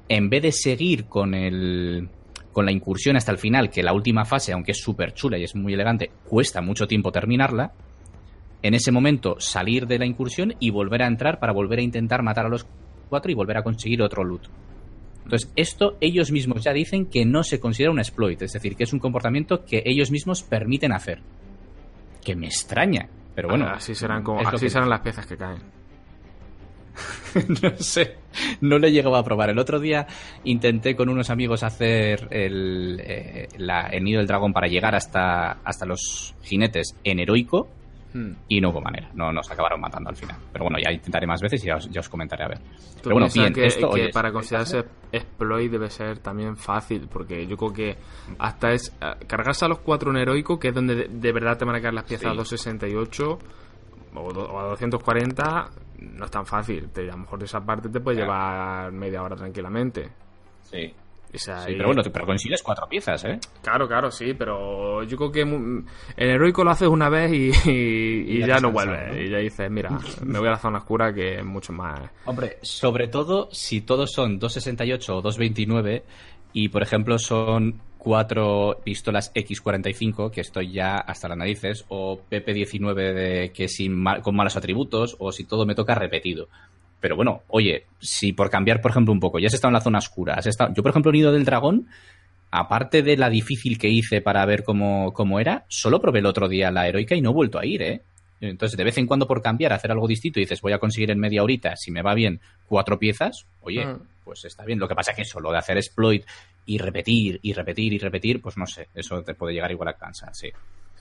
[0.08, 2.08] en vez de seguir con el
[2.52, 5.44] con la incursión hasta el final, que la última fase, aunque es súper chula y
[5.44, 7.72] es muy elegante, cuesta mucho tiempo terminarla,
[8.60, 12.22] en ese momento salir de la incursión y volver a entrar para volver a intentar
[12.22, 12.66] matar a los
[13.08, 14.42] cuatro y volver a conseguir otro loot.
[15.24, 18.84] Entonces, esto ellos mismos ya dicen que no se considera un exploit, es decir, que
[18.84, 21.20] es un comportamiento que ellos mismos permiten hacer.
[22.24, 23.08] que me extraña.
[23.34, 23.66] Pero bueno.
[23.68, 25.60] así serán, como, así serán las piezas que caen.
[27.62, 28.16] no sé,
[28.60, 29.50] no le llegaba a probar.
[29.50, 30.06] El otro día
[30.44, 35.86] intenté con unos amigos hacer el, eh, el nido del dragón para llegar hasta, hasta
[35.86, 37.68] los jinetes en heroico
[38.12, 38.32] hmm.
[38.48, 39.10] y no hubo manera.
[39.14, 40.36] No nos acabaron matando al final.
[40.52, 42.58] Pero bueno, ya intentaré más veces y ya os, comentaré a ver.
[43.02, 47.72] Pero bueno, bien, que, esto, para considerarse exploit debe ser también fácil, porque yo creo
[47.72, 47.96] que
[48.38, 51.64] hasta es eh, cargarse a los cuatro en heroico, que es donde de, verdad te
[51.64, 53.38] van a caer las piezas a 268
[54.14, 55.70] o, a 240
[56.02, 56.88] no es tan fácil.
[56.90, 60.10] Te, a lo mejor de esa parte te puede llevar media hora tranquilamente.
[60.62, 60.94] Sí.
[61.66, 63.38] Pero bueno, pero consigues cuatro piezas, ¿eh?
[63.62, 68.58] Claro, claro, sí, pero yo creo que en heroico lo haces una vez y, ya,
[68.58, 69.16] no vuelves.
[69.16, 69.90] Y ya dices, mira,
[70.24, 72.00] me voy a la zona oscura que es mucho más.
[72.26, 76.04] Hombre, sobre todo si todos son 268 o 229
[76.52, 83.14] y, por ejemplo, son cuatro pistolas X45, que estoy ya hasta las narices, o PP19
[83.14, 86.48] de, que sin con malos atributos, o si todo me toca repetido.
[87.02, 89.80] Pero bueno, oye, si por cambiar, por ejemplo, un poco, ya has estado en la
[89.80, 90.72] zona oscura, has estado...
[90.72, 91.88] Yo, por ejemplo, Nido del Dragón,
[92.52, 96.48] aparte de la difícil que hice para ver cómo, cómo era, solo probé el otro
[96.48, 98.02] día la heroica y no he vuelto a ir, ¿eh?
[98.40, 101.10] Entonces, de vez en cuando por cambiar, hacer algo distinto y dices, voy a conseguir
[101.10, 103.98] en media horita, si me va bien, cuatro piezas, oye, mm.
[104.24, 104.78] pues está bien.
[104.78, 106.24] Lo que pasa es que eso, lo de hacer exploit
[106.66, 109.94] y repetir y repetir y repetir, pues no sé, eso te puede llegar igual a
[109.94, 110.50] cansar, sí.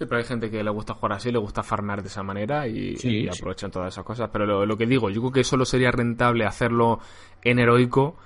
[0.02, 2.68] Sí, pero hay gente que le gusta jugar así, le gusta farmar de esa manera
[2.68, 4.32] y, aprovechan todas esas cosas.
[4.34, 7.00] Pero lo, que digo, yo creo que solo sería rentable hacerlo
[7.44, 8.18] en heroico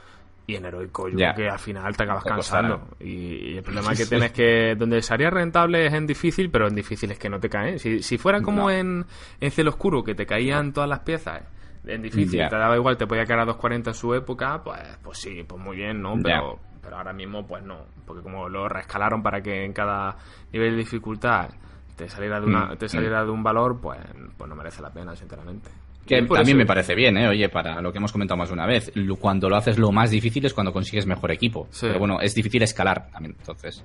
[0.48, 2.96] y en heroico yo creo que al final te acabas cansando.
[3.02, 4.76] Y, el problema que tienes que...
[4.78, 7.78] Donde sería rentable es en difícil, pero en difícil es que no te caen.
[7.78, 9.06] Si, si fuera como en,
[9.42, 11.44] en Cielo Oscuro, que te caían todas las piezas
[11.86, 15.18] en difícil, te daba igual, te podía caer a 2.40 en su época, pues, pues
[15.18, 16.16] sí, pues muy bien, ¿no?
[16.24, 20.18] Pero pero ahora mismo pues no, porque como lo reescalaron para que en cada
[20.54, 21.50] nivel de dificultad
[21.96, 23.26] te saliera de una mm, te saliera mm.
[23.26, 24.00] de un valor, pues,
[24.38, 25.70] pues no merece la pena, sinceramente.
[26.06, 27.28] Que también me parece bien, ¿eh?
[27.28, 30.12] Oye, para lo que hemos comentado más de una vez, cuando lo haces lo más
[30.12, 31.68] difícil es cuando consigues mejor equipo.
[31.82, 33.84] Pero bueno, es difícil escalar también, entonces.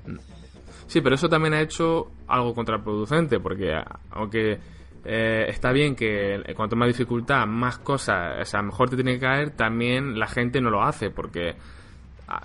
[0.86, 3.72] Sí, pero eso también ha hecho algo contraproducente, porque
[4.10, 4.58] aunque
[5.04, 9.20] eh, está bien que cuanto más dificultad, más cosas, o sea, mejor te tiene que
[9.20, 11.54] caer, también la gente no lo hace, porque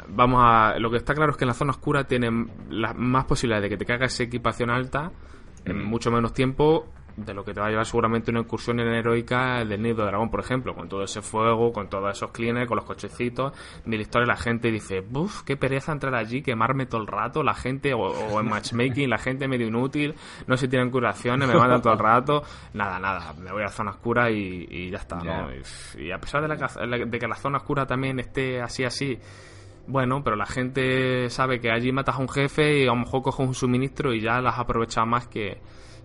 [0.08, 0.80] vamos a.
[0.80, 3.70] Lo que está claro es que en la zona oscura tienen las más posibilidades de
[3.70, 5.12] que te caiga esa equipación alta
[5.66, 5.86] en mm.
[5.86, 6.88] mucho menos tiempo
[7.18, 10.08] de lo que te va a llevar seguramente una incursión en heroica del Nido de
[10.08, 13.54] Dragón, por ejemplo, con todo ese fuego, con todos esos clines, con los cochecitos,
[13.86, 17.44] ni la historia la gente dice, buf, qué pereza entrar allí, quemarme todo el rato,
[17.44, 20.16] la gente, o, en matchmaking, la gente medio inútil,
[20.48, 22.44] no se tienen curaciones, me mandan todo el rato,
[22.74, 25.50] nada, nada, me voy a la zona oscura y, ya está, ¿no?
[25.98, 29.18] Y, a pesar de, la, de que la zona oscura también esté así, así,
[29.88, 33.22] bueno, pero la gente sabe que allí matas a un jefe y a lo mejor
[33.22, 35.60] coges un suministro y ya las has aprovechado más que,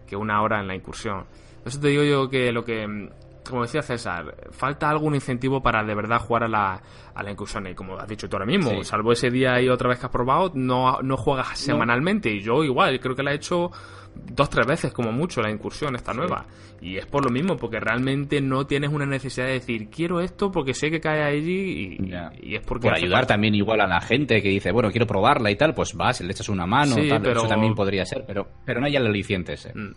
[0.06, 1.24] que una hora en la incursión.
[1.64, 3.10] Eso te digo yo que lo que,
[3.48, 6.82] como decía César, falta algún incentivo para de verdad jugar a la,
[7.14, 7.66] a la incursión.
[7.66, 10.12] Y como has dicho tú ahora mismo, salvo ese día y otra vez que has
[10.12, 12.30] probado, no, no juegas semanalmente.
[12.30, 13.70] Y yo igual, creo que la he hecho
[14.14, 16.46] dos tres veces como mucho la incursión esta nueva
[16.80, 20.50] y es por lo mismo porque realmente no tienes una necesidad de decir quiero esto
[20.50, 24.40] porque sé que cae allí y, es porque por ayudar también igual a la gente
[24.42, 27.40] que dice bueno quiero probarla y tal pues vas le echas una mano tal, pero...
[27.40, 29.94] eso también podría ser pero pero no hay el aliciente ese mm.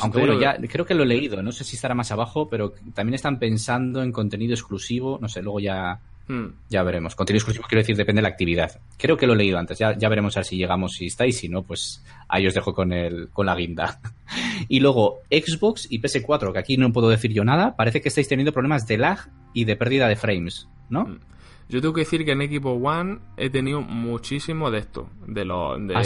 [0.00, 2.72] Aunque bueno, ya creo que lo he leído, no sé si estará más abajo, pero
[2.94, 6.46] también están pensando en contenido exclusivo, no sé, luego ya Hmm.
[6.70, 7.14] Ya veremos.
[7.14, 8.80] Contenido exclusivo quiero decir depende de la actividad.
[8.98, 9.78] Creo que lo he leído antes.
[9.78, 11.38] Ya, ya veremos a ver si llegamos, si estáis.
[11.38, 14.00] Si no, pues ahí os dejo con, el, con la guinda.
[14.68, 17.76] y luego Xbox y PS4, que aquí no puedo decir yo nada.
[17.76, 21.04] Parece que estáis teniendo problemas de lag y de pérdida de frames, ¿no?
[21.04, 21.20] Hmm.
[21.68, 25.78] Yo tengo que decir que en Equipo One he tenido muchísimo de esto, de, lo,
[25.78, 26.02] de, ¿Ah,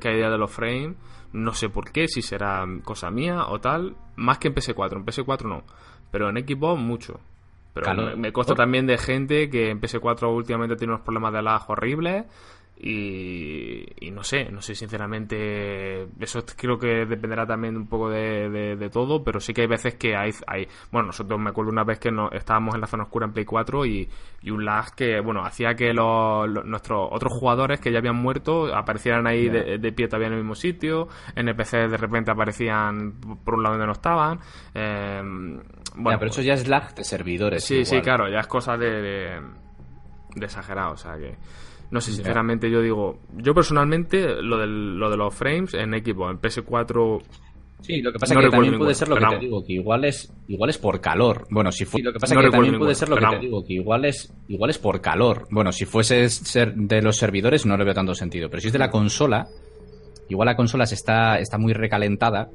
[0.00, 0.96] caída, de los frames.
[1.32, 3.96] No sé por qué, si será cosa mía o tal.
[4.16, 4.96] Más que en PS4.
[4.96, 5.62] En PS4 no.
[6.10, 7.20] Pero en Equipo mucho.
[7.72, 11.70] Pero me, consta también de gente que en PS4 últimamente tiene unos problemas de lag
[11.70, 12.24] horribles
[12.78, 18.90] y, no sé, no sé sinceramente, eso creo que dependerá también un poco de, de,
[18.90, 21.98] todo, pero sí que hay veces que hay, hay, bueno, nosotros me acuerdo una vez
[21.98, 24.08] que no, estábamos en la zona oscura en Play 4 y,
[24.42, 28.74] y un lag que, bueno, hacía que los, nuestros otros jugadores que ya habían muerto
[28.74, 33.62] aparecieran ahí de, pie todavía en el mismo sitio, NPCs de repente aparecían por un
[33.62, 34.38] lado donde no estaban,
[34.74, 35.22] eh,
[35.94, 37.64] bueno, pero eso ya es lag de servidores.
[37.64, 39.40] Sí, sí, claro, ya es cosa de, de,
[40.34, 41.36] de exagerado, o sea que...
[41.90, 46.28] No sé, sinceramente yo digo, yo personalmente lo, del, lo de los frames en equipo,
[46.30, 47.22] en PS4
[47.82, 50.04] Sí, lo que pasa es que también puede ser lo que te digo, que igual
[50.04, 51.46] es, igual es por calor.
[51.50, 53.74] Bueno, si fue, lo que pasa que también puede ser lo que te digo, que
[53.74, 55.46] igual es, igual es por calor.
[55.50, 58.72] Bueno, si fuese ser de los servidores no le veo tanto sentido, pero si es
[58.72, 59.46] de la consola,
[60.28, 62.48] igual la consola se está, está muy recalentada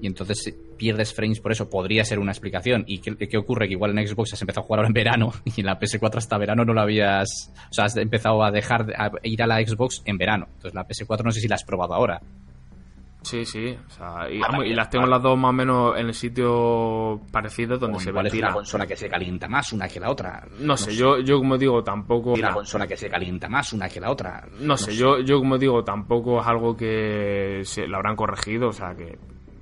[0.00, 2.84] y entonces pierdes frames por eso, podría ser una explicación.
[2.86, 3.66] ¿Y qué, ocurre?
[3.66, 6.16] Que igual en Xbox has empezado a jugar ahora en verano y en la PS4
[6.16, 7.52] hasta verano no lo habías...
[7.70, 8.94] O sea, has empezado a dejar de
[9.24, 10.46] ir a la Xbox en verano.
[10.54, 12.20] Entonces la PS4 no sé si la has probado ahora.
[13.22, 13.76] Sí, sí.
[13.86, 17.98] O sea, y, las tengo las dos más o menos en el sitio parecido donde
[17.98, 18.30] se ve.
[18.38, 20.46] una consola que se calienta más una que la otra?
[20.60, 22.32] No, sé, Yo, yo como digo, tampoco.
[22.32, 24.46] Una consola que se calienta más una que la otra.
[24.60, 28.72] No, sé, Yo, yo como digo, tampoco es algo que se lo habrán corregido, o
[28.72, 29.18] sea que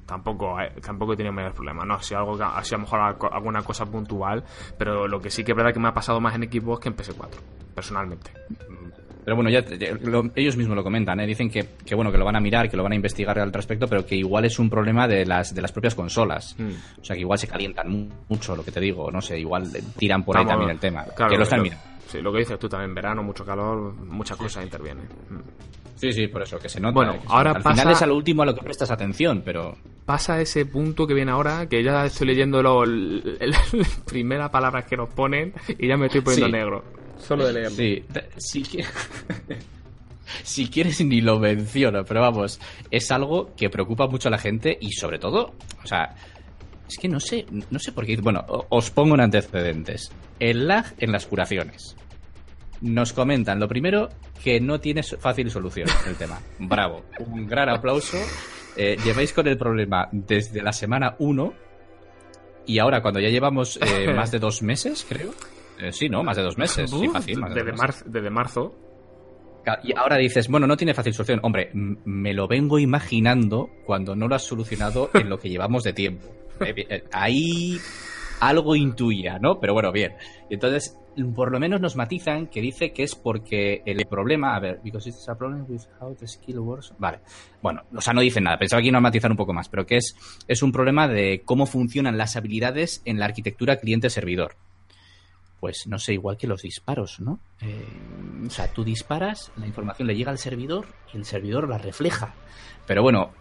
[0.06, 3.62] tampoco eh, tampoco he tenido mayores problemas no si algo así a lo mejor alguna
[3.62, 4.44] cosa puntual
[4.78, 6.88] pero lo que sí que es verdad que me ha pasado más en Xbox que
[6.88, 7.28] en PS4
[7.74, 8.32] personalmente
[9.26, 9.58] pero bueno, ya,
[10.36, 11.26] ellos mismos lo comentan, ¿eh?
[11.26, 13.88] dicen que, bueno, que lo van a mirar, que lo van a investigar al respecto,
[13.88, 16.54] pero que igual es un problema de las, de las propias consolas.
[16.56, 17.00] Mm.
[17.00, 20.22] O sea, que igual se calientan mucho, lo que te digo, no sé, igual tiran
[20.22, 21.04] por ahí también el tema.
[21.04, 21.84] que lo están mirando.
[22.06, 25.06] Sí, lo que dices tú también, verano, mucho calor, muchas cosas intervienen.
[25.28, 25.75] Mm.
[25.96, 26.94] Sí, sí, por eso, que se nota.
[26.94, 29.76] Bueno, ahora Al final es a lo último a lo que prestas atención, pero...
[30.04, 35.12] Pasa ese punto que viene ahora, que ya estoy leyendo las primeras palabras que nos
[35.12, 36.84] ponen y ya me estoy poniendo negro.
[37.18, 37.76] Solo de leerlo.
[38.36, 38.62] Sí,
[40.42, 44.76] si, quieres ni lo menciono, pero vamos, es algo que preocupa mucho a la gente
[44.80, 46.14] y sobre todo, o sea,
[46.88, 48.16] es que no sé, no sé por qué.
[48.16, 50.12] Bueno, os pongo en antecedentes.
[50.38, 51.96] El lag en las curaciones.
[52.80, 54.08] Nos comentan, lo primero,
[54.42, 56.40] que no tiene fácil solución el tema.
[56.58, 57.04] Bravo.
[57.18, 58.18] Un gran aplauso.
[58.76, 61.54] Eh, lleváis con el problema desde la semana 1
[62.66, 65.32] y ahora cuando ya llevamos eh, más de dos meses, creo,
[65.78, 66.22] eh, sí, ¿no?
[66.22, 66.90] Más de dos meses.
[66.90, 67.40] sí, fácil.
[67.54, 68.74] desde, marzo, desde marzo.
[69.82, 71.40] Y ahora dices, bueno, no tiene fácil solución.
[71.42, 75.92] Hombre, me lo vengo imaginando cuando no lo has solucionado en lo que llevamos de
[75.92, 76.26] tiempo.
[76.58, 77.78] Eh, ahí
[78.40, 79.58] algo intuía, ¿no?
[79.60, 80.14] Pero bueno, bien.
[80.50, 80.96] Entonces,
[81.34, 85.08] por lo menos nos matizan que dice que es porque el problema, a ver, because
[85.08, 86.92] it's a problem with how the skill works.
[86.98, 87.20] Vale.
[87.62, 88.58] Bueno, o sea, no dicen nada.
[88.58, 90.14] Pensaba que iban a matizar un poco más, pero que es,
[90.46, 94.56] es un problema de cómo funcionan las habilidades en la arquitectura cliente-servidor
[95.60, 97.40] pues no sé, igual que los disparos, ¿no?
[97.60, 97.84] Eh,
[98.46, 102.34] o sea, tú disparas, la información le llega al servidor y el servidor la refleja.
[102.86, 103.32] Pero bueno,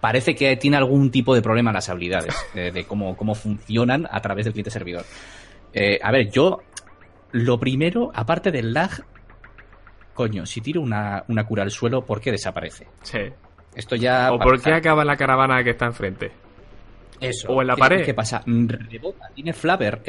[0.00, 4.44] parece que tiene algún tipo de problema las habilidades, de cómo, cómo funcionan a través
[4.44, 5.04] del cliente servidor.
[5.72, 6.62] Eh, a ver, yo,
[7.32, 8.90] lo primero, aparte del lag,
[10.14, 12.86] coño, si tiro una, una cura al suelo, ¿por qué desaparece?
[13.02, 13.18] Sí.
[13.74, 14.32] Esto ya.
[14.32, 16.32] ¿O por qué acaba la caravana que está enfrente?
[17.20, 17.48] Eso.
[17.48, 18.04] O en la pared.
[18.04, 18.42] ¿Qué pasa?
[18.46, 20.02] Rebota, tiene flaver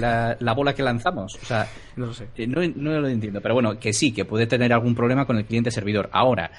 [0.00, 1.34] la, la, bola que lanzamos.
[1.34, 1.66] O sea,
[1.96, 2.28] no sé.
[2.36, 3.40] Eh, no, lo entiendo.
[3.40, 6.08] Pero bueno, que sí, que puede tener algún problema con el cliente servidor.
[6.12, 6.50] Ahora,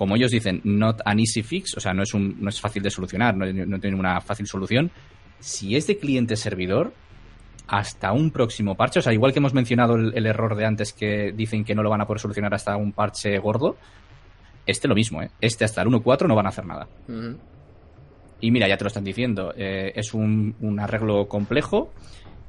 [0.00, 2.82] como ellos dicen, not an easy fix, o sea, no es, un, no es fácil
[2.82, 4.90] de solucionar, no, tiene una fácil solución.
[5.40, 6.94] Si es de cliente servidor,
[7.68, 11.32] hasta un próximo parche, o sea, igual que hemos mencionado el, error de antes que
[11.36, 13.76] dicen que no lo van a poder solucionar hasta un parche gordo,
[14.64, 15.32] este lo mismo, ¿eh?
[15.38, 16.88] Este hasta el 1.4 no van a hacer nada.
[18.40, 21.92] Y mira, ya te lo están diciendo, eh, es un, arreglo complejo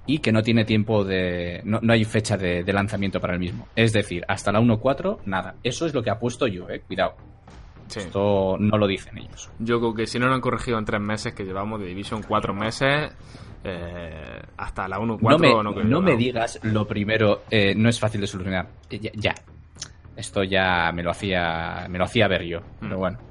[0.05, 1.59] y que no tiene tiempo de...
[1.65, 3.67] No, hay fecha de, lanzamiento para el mismo.
[3.75, 5.55] Es decir, hasta la 1.4, nada.
[5.63, 6.79] Eso es lo que ha puesto yo, eh.
[6.87, 7.30] Cuidado.
[7.99, 9.49] Esto no lo dicen ellos.
[9.59, 12.23] Yo creo que si no lo han corregido en tres meses, que llevamos de Division
[12.23, 13.11] cuatro meses,
[13.63, 17.99] eh, hasta la 1.4 no me, no, no me digas lo primero, eh, no es
[17.99, 18.67] fácil de solucionar.
[18.89, 19.35] Ya, ya,
[20.15, 22.59] Esto ya me lo hacía, me lo hacía ver yo.
[22.79, 22.99] Pero mm.
[22.99, 23.30] bueno.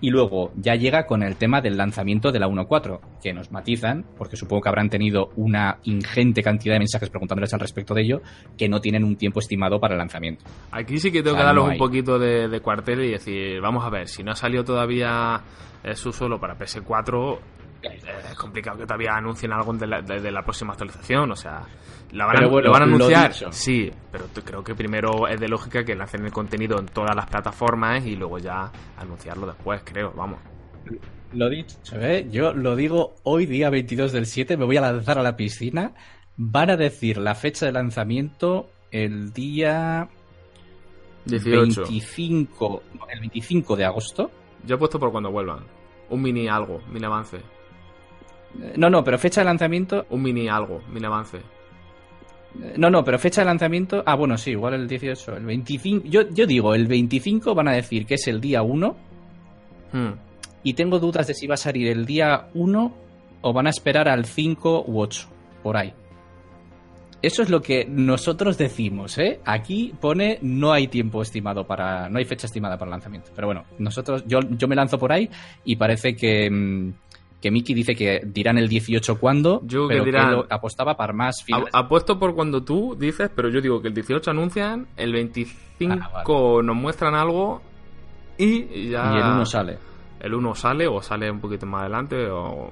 [0.00, 4.04] Y luego ya llega con el tema del lanzamiento de la 1.4, que nos matizan,
[4.16, 8.20] porque supongo que habrán tenido una ingente cantidad de mensajes preguntándoles al respecto de ello,
[8.58, 10.44] que no tienen un tiempo estimado para el lanzamiento.
[10.70, 14.08] Aquí sí que tengo que darles un poquito de, cuartel y decir, vamos a ver,
[14.08, 15.40] si no ha salido todavía
[15.82, 17.38] eso solo para PS4,
[17.94, 21.62] es complicado que todavía anuncien algo de la, próxima actualización, o sea,
[22.12, 23.32] ¿la van, a, ¿lo van a anunciar?
[23.52, 27.26] Sí, pero creo que primero es de lógica que lancen el contenido en todas las
[27.26, 30.38] plataformas y luego ya anunciarlo después, creo, vamos.
[31.32, 32.28] Lo dicho, ¿eh?
[32.30, 35.92] yo lo digo hoy día 22 del 7, me voy a lanzar a la piscina,
[36.36, 40.08] van a decir la fecha de lanzamiento el día
[41.26, 41.82] 18.
[41.82, 42.82] 25,
[43.12, 44.30] el 25 de agosto.
[44.64, 45.64] Yo he puesto por cuando vuelvan.
[46.08, 47.38] Un mini algo, mini avance.
[48.76, 50.06] No, no, pero fecha de lanzamiento.
[50.10, 51.38] Un mini algo, mini avance.
[52.76, 54.02] No, no, pero fecha de lanzamiento.
[54.06, 55.36] Ah, bueno, sí, igual el 18.
[55.36, 56.06] El 25.
[56.08, 58.96] Yo, yo digo, el 25 van a decir que es el día 1.
[59.92, 60.12] Hmm.
[60.62, 62.94] Y tengo dudas de si va a salir el día 1
[63.42, 65.28] o van a esperar al 5 u 8.
[65.62, 65.92] Por ahí.
[67.22, 69.40] Eso es lo que nosotros decimos, ¿eh?
[69.44, 72.08] Aquí pone no hay tiempo estimado para.
[72.08, 73.30] No hay fecha estimada para el lanzamiento.
[73.34, 74.24] Pero bueno, nosotros.
[74.26, 75.28] Yo, yo me lanzo por ahí
[75.64, 76.50] y parece que.
[76.50, 76.92] Mm,
[77.40, 81.42] que Miki dice que dirán el 18 cuando, yo pero que, dirán, apostaba para más
[81.44, 81.68] finales.
[81.72, 86.62] Apuesto por cuando tú dices, pero yo digo que el 18 anuncian, el 25 ah,
[86.62, 87.60] nos muestran algo
[88.38, 89.12] y ya...
[89.14, 89.78] Y el 1 sale.
[90.20, 92.70] el 1 sale o sale un poquito más adelante o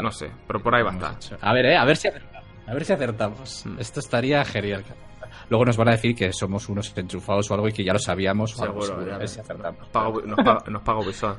[0.00, 1.38] no sé, pero por ahí va a estar.
[1.40, 2.44] A ver, eh, a ver si acertamos.
[2.66, 3.66] A ver si acertamos.
[3.66, 3.80] Mm.
[3.80, 4.84] Esto estaría genial.
[5.48, 7.98] Luego nos van a decir que somos unos enchufados o algo y que ya lo
[7.98, 8.52] sabíamos.
[8.52, 9.80] Seguro, a ver si acertamos.
[9.80, 11.36] Nos paga, nos paga, nos paga.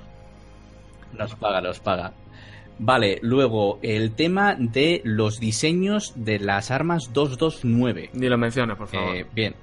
[1.14, 2.14] Nos paga, nos paga.
[2.84, 8.10] Vale, luego el tema de los diseños de las armas 229.
[8.14, 9.16] Ni lo menciones, por favor.
[9.16, 9.54] Eh, bien.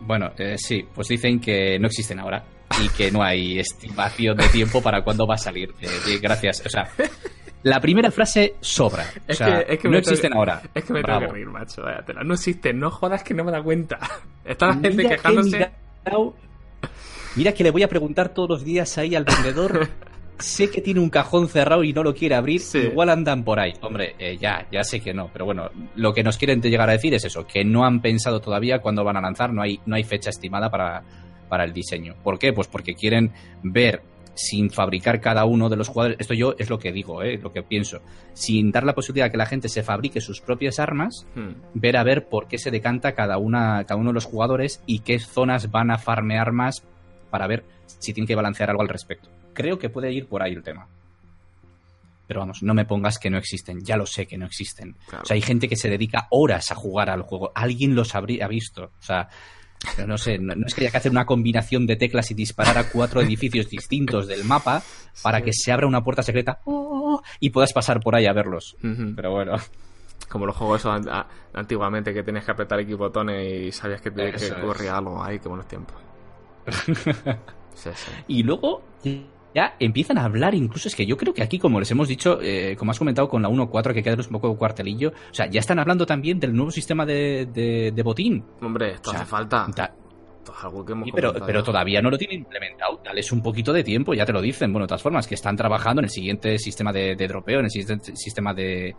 [0.00, 2.44] Bueno, eh, sí, pues dicen que no existen ahora
[2.82, 5.72] y que no hay estimación de tiempo para cuándo va a salir.
[5.80, 6.66] Eh, gracias.
[6.66, 6.88] O sea,
[7.62, 9.04] la primera frase sobra.
[9.28, 10.60] O sea, es que, no existen ahora.
[10.74, 11.84] Es que me tengo que reír, macho.
[12.24, 13.96] No existen, no jodas que no me da cuenta.
[14.44, 15.70] Está la gente quejándose.
[17.36, 19.88] mira que le voy a preguntar todos los días ahí al vendedor.
[20.38, 22.60] sé que tiene un cajón cerrado y no lo quiere abrir.
[22.74, 23.72] Igual andan por ahí.
[23.82, 25.30] Hombre, eh, ya, ya sé que no.
[25.32, 28.40] Pero bueno, lo que nos quieren llegar a decir es eso: que no han pensado
[28.40, 29.52] todavía cuándo van a lanzar.
[29.52, 31.02] No hay, no hay fecha estimada para,
[31.48, 32.14] para el diseño.
[32.22, 32.52] ¿Por qué?
[32.52, 33.32] Pues porque quieren
[33.62, 34.02] ver
[34.38, 37.38] sin fabricar cada uno de los jugadores, esto yo es lo que digo, ¿eh?
[37.42, 38.02] lo que pienso,
[38.34, 41.74] sin dar la posibilidad de que la gente se fabrique sus propias armas, hmm.
[41.74, 45.00] ver a ver por qué se decanta cada, una, cada uno de los jugadores y
[45.00, 46.84] qué zonas van a farmear más
[47.30, 47.64] para ver
[47.98, 49.28] si tienen que balancear algo al respecto.
[49.58, 50.86] Creo que puede ir por ahí el tema.
[52.28, 54.94] Pero vamos, no me pongas que no existen, ya lo sé que no existen.
[55.20, 58.46] O sea, hay gente que se dedica horas a jugar al juego, alguien los habría
[58.46, 58.84] visto.
[58.84, 59.28] O sea,
[60.06, 62.88] no sé, no, es que haya que hacer una combinación de teclas y disparar a
[62.88, 64.80] cuatro edificios distintos del mapa
[65.24, 68.76] para que se abra una puerta secreta oh, y puedas pasar por ahí a verlos.
[69.16, 69.56] Pero bueno.
[70.28, 70.86] Como los juegos
[71.54, 75.24] antiguamente que tenías que apretar X botones y sabías que, te, que corría algo.
[75.24, 75.96] ahí qué buenos tiempos.
[78.28, 78.82] y luego
[79.58, 82.38] ya empiezan a hablar, incluso es que yo creo que aquí, como les hemos dicho,
[82.40, 85.58] eh, como has comentado con la 1.4, que queda un poco cuartelillo, o sea, ya
[85.58, 88.44] están hablando también del nuevo sistema de, de, botín.
[88.62, 89.66] Hombre, esto hace falta.
[90.62, 93.00] algo que hemos pero, pero todavía no lo tienen implementado.
[93.04, 94.72] Dales un poquito de tiempo, ya te lo dicen.
[94.72, 97.64] Bueno, de todas formas, que están trabajando en el siguiente sistema de, de dropeo, en
[97.64, 98.94] el siguiente sistema de,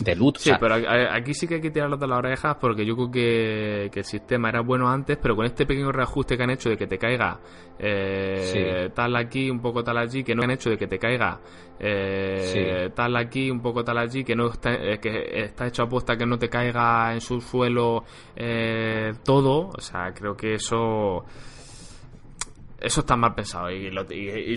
[0.00, 0.38] de loot.
[0.38, 0.76] Sí, pero
[1.12, 4.48] aquí sí que hay que tirarlo de las orejas porque yo creo que, el sistema
[4.48, 7.38] era bueno antes, pero con este pequeño reajuste que han hecho de que te caiga
[7.78, 11.40] eh, tal aquí, un poco tal allí, que no han hecho de que te caiga
[11.78, 16.16] eh, tal aquí, un poco tal allí, que no está, eh, que está hecho apuesta
[16.16, 18.04] que no te caiga en su suelo
[19.24, 19.68] todo.
[19.68, 21.24] O sea, creo que eso
[22.80, 23.70] eso está mal pensado.
[23.70, 23.90] Y,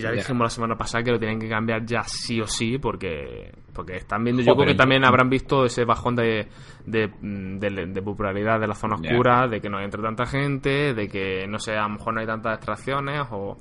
[0.00, 3.52] ya dijimos la semana pasada que lo tienen que cambiar ya sí o sí porque
[3.72, 4.42] porque están viendo.
[4.42, 6.48] Yo creo que también habrán visto ese bajón de,
[6.86, 11.58] de, popularidad de la zona oscura de que no entre tanta gente de que no
[11.58, 13.58] sé a lo mejor no hay tantas extracciones o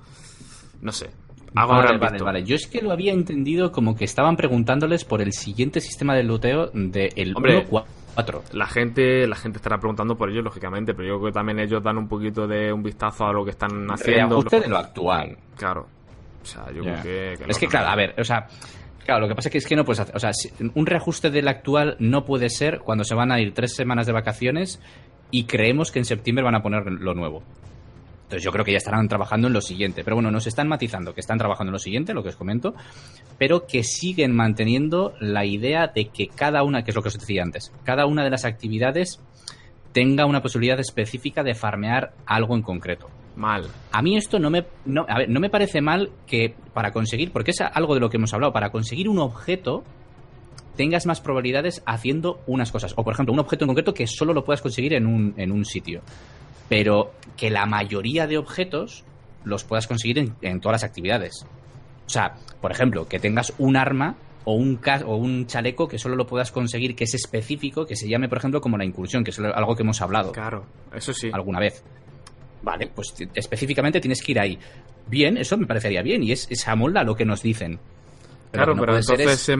[0.81, 1.09] no sé.
[1.55, 5.33] Vale, vale, vale, Yo es que lo había entendido como que estaban preguntándoles por el
[5.33, 7.67] siguiente sistema de loteo del de
[8.15, 11.59] 1.4 la gente, la gente estará preguntando por ello, lógicamente, pero yo creo que también
[11.59, 14.35] ellos dan un poquito de un vistazo a lo que están haciendo.
[14.35, 15.37] Reajuste de lo actual.
[15.55, 15.87] Claro.
[16.41, 18.47] O sea, yo creo que, Es que, claro, a ver, o sea,
[19.05, 20.15] Claro, lo que pasa es que, es que no puedes hacer.
[20.15, 20.31] O sea,
[20.75, 24.13] un reajuste del actual no puede ser cuando se van a ir tres semanas de
[24.13, 24.79] vacaciones
[25.29, 27.43] y creemos que en septiembre van a poner lo nuevo.
[28.23, 30.03] Entonces yo creo que ya estarán trabajando en lo siguiente.
[30.03, 32.73] Pero bueno, nos están matizando que están trabajando en lo siguiente, lo que os comento,
[33.37, 37.19] pero que siguen manteniendo la idea de que cada una, que es lo que os
[37.19, 39.19] decía antes, cada una de las actividades
[39.91, 43.07] tenga una posibilidad específica de farmear algo en concreto.
[43.35, 43.67] Mal.
[43.91, 47.31] A mí esto no me, no, a ver, no me parece mal que para conseguir,
[47.31, 49.83] porque es algo de lo que hemos hablado, para conseguir un objeto
[50.75, 52.93] tengas más probabilidades haciendo unas cosas.
[52.95, 55.51] O por ejemplo, un objeto en concreto que solo lo puedas conseguir en un, en
[55.51, 56.01] un sitio
[56.69, 59.03] pero que la mayoría de objetos
[59.43, 61.45] los puedas conseguir en, todas las actividades.
[62.05, 66.15] O sea, por ejemplo, que tengas un arma o un, o un chaleco que solo
[66.15, 69.31] lo puedas conseguir, que es específico, que se llame, por ejemplo, como la incursión, que
[69.31, 70.31] es algo que hemos hablado.
[70.31, 71.29] Claro, eso sí.
[71.33, 71.83] Alguna vez.
[72.61, 74.57] Vale, pues específicamente tienes que ir ahí.
[75.07, 77.77] Bien, eso me parecería bien y es, es amolda lo que nos dicen.
[78.51, 79.57] claro, pero entonces se,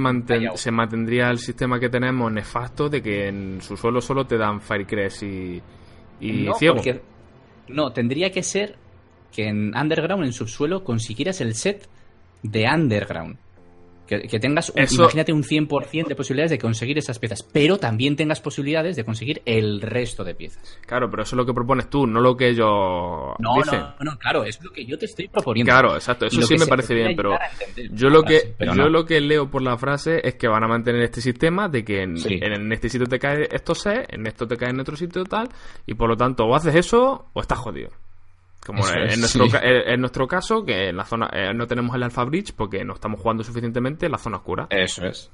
[0.57, 4.61] se, mantendría el sistema que tenemos nefasto de que en su suelo solo te dan
[4.61, 5.61] Firecrest y,
[6.24, 6.82] y no, ciego.
[7.67, 8.76] no, tendría que ser
[9.32, 11.88] que en Underground, en subsuelo, consiguieras el set
[12.43, 13.38] de Underground.
[14.22, 18.95] Que, tengas, imagínate, un 100% de posibilidades de conseguir esas piezas, pero también tengas posibilidades
[18.95, 20.80] de conseguir el resto de piezas.
[20.86, 22.68] Claro, pero eso es lo que propones tú, no lo que ellos
[23.39, 23.80] no, dicen.
[23.99, 25.72] No, no, claro, es lo que yo te estoy proponiendo.
[25.72, 27.38] Claro, exacto, eso sí me parece bien, pero
[27.91, 31.01] yo lo que yo lo que leo por la frase es que van a mantener
[31.01, 34.57] este sistema de que en, en este sitio te cae esto set, en esto te
[34.57, 35.49] cae en otro sitio tal,
[35.86, 37.89] y por lo tanto o haces eso o estás jodido.
[38.66, 42.24] Como en, nuestro, en, nuestro, caso, que en la zona eh, no tenemos el Alpha
[42.24, 44.68] Bridge porque no estamos jugando suficientemente en la zona oscura.
[44.70, 45.30] Eso es.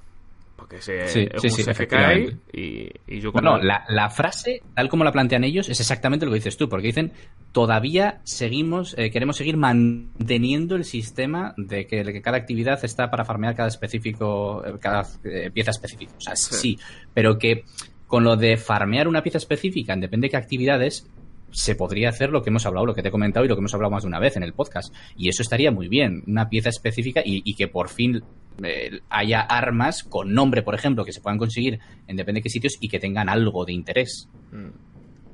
[0.55, 2.35] Porque se, Sí, es sí, un sí, efectivamente.
[2.51, 5.79] y, y yo No, cuando- no, la, la frase, tal como la plantean ellos, es
[5.79, 7.13] exactamente lo que dices tú, porque dicen,
[7.53, 13.09] todavía seguimos, eh, queremos seguir manteniendo el sistema de que, de que cada actividad está
[13.09, 16.13] para farmear cada específico, eh, cada eh, pieza específica.
[16.17, 16.55] O sea, sí.
[16.55, 16.79] Sí.
[17.13, 17.63] pero que
[18.07, 21.07] con lo de farmear una pieza específica, en depende de qué actividades,
[21.51, 23.59] se podría hacer lo que hemos hablado, lo que te he comentado y lo que
[23.59, 24.93] hemos hablado más de una vez en el podcast.
[25.17, 28.21] Y eso estaría muy bien, una pieza específica y, y que por fin
[28.63, 32.49] eh, haya armas con nombre, por ejemplo, que se puedan conseguir en depende de qué
[32.49, 34.29] sitios y que tengan algo de interés.
[34.51, 34.69] Mm,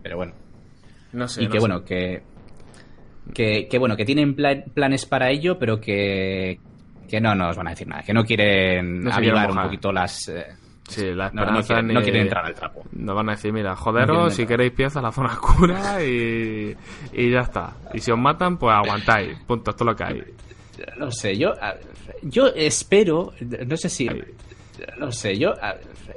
[0.03, 0.33] Pero bueno,
[1.13, 1.41] No sé.
[1.41, 1.59] y no que sé.
[1.59, 2.21] bueno, que,
[3.33, 6.59] que, que bueno, que tienen pla- planes para ello, pero que,
[7.09, 10.27] que no nos van a decir nada, que no quieren No avivar un poquito las...
[10.29, 10.45] eh,
[10.87, 12.83] Sí, la no, quieren, no ni- quieren entrar al trapo.
[12.91, 16.75] Nos van a decir, mira, joderos, si queréis piezas, la zona oscura y,
[17.13, 17.73] y ya está.
[17.93, 19.37] Y si os matan, pues aguantáis.
[19.47, 20.23] Punto, esto es lo que hay.
[20.97, 21.53] No sé, yo,
[22.21, 23.33] yo espero,
[23.65, 24.09] no sé si,
[24.99, 25.53] no sé, yo,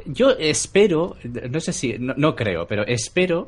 [0.07, 1.17] yo espero,
[1.51, 3.47] no sé si, no, no creo, pero espero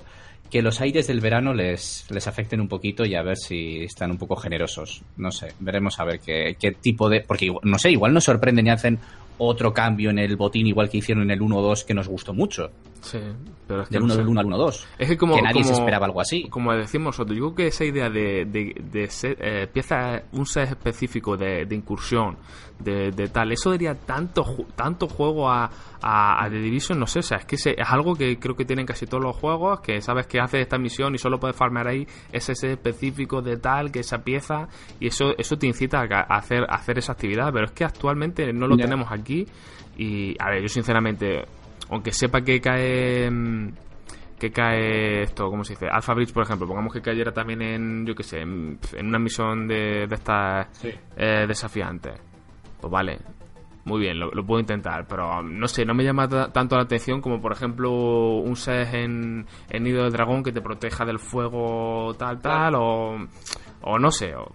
[0.50, 4.10] que los aires del verano les, les afecten un poquito y a ver si están
[4.12, 5.02] un poco generosos.
[5.16, 8.66] No sé, veremos a ver qué, qué tipo de, porque no sé, igual nos sorprenden
[8.68, 8.98] y hacen
[9.42, 12.70] otro cambio en el botín igual que hicieron en el 1-2 que nos gustó mucho.
[13.00, 13.18] Sí,
[13.66, 14.18] pero es que Del no 1 sé.
[14.20, 14.84] del 1 al 1-2.
[14.98, 16.48] Es que como, que nadie se como- esperaba algo así.
[16.50, 20.44] Como decimos nosotros, yo creo que esa idea de, de, de ser, eh, pieza, un
[20.46, 22.36] set específico de, de incursión,
[22.80, 25.70] de, de tal, eso daría tanto, tanto juego a,
[26.02, 28.56] a, a The Division, no sé, o sea, es que se- es algo que creo
[28.56, 31.56] que tienen casi todos los juegos, que sabes que haces esta misión y solo puedes
[31.56, 34.68] farmear ahí ese específico de tal, que esa pieza,
[34.98, 38.52] y eso eso te incita a, hacer, a hacer esa actividad, pero es que actualmente
[38.52, 39.46] no lo tenemos aquí,
[39.96, 41.44] y a ver, yo sinceramente,
[41.90, 43.30] aunque sepa que cae...
[43.30, 43.72] mm,
[44.40, 45.86] que cae esto, ¿cómo se dice?
[45.92, 49.18] Alpha Bridge, por ejemplo, pongamos que cayera también en, yo qué sé, en, en una
[49.18, 50.66] misión de, de estas
[51.18, 52.14] eh, desafiantes.
[52.80, 53.18] Pues vale,
[53.84, 56.76] muy bien, lo, lo puedo intentar, pero um, no sé, no me llama ta- tanto
[56.76, 57.90] la atención como, por ejemplo,
[58.38, 63.16] un set en, en Nido del Dragón que te proteja del fuego tal, tal, o,
[63.82, 64.52] o no sé, o-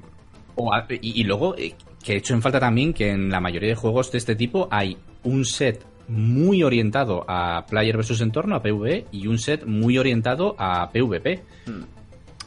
[0.57, 0.71] O
[1.01, 1.73] y, y luego, eh,
[2.03, 4.67] que he hecho en falta también que en la mayoría de juegos de este tipo
[4.71, 9.97] hay un set muy orientado a player versus entorno, a PvE, y un set muy
[9.97, 11.43] orientado a PvP.
[11.65, 11.83] Hmm.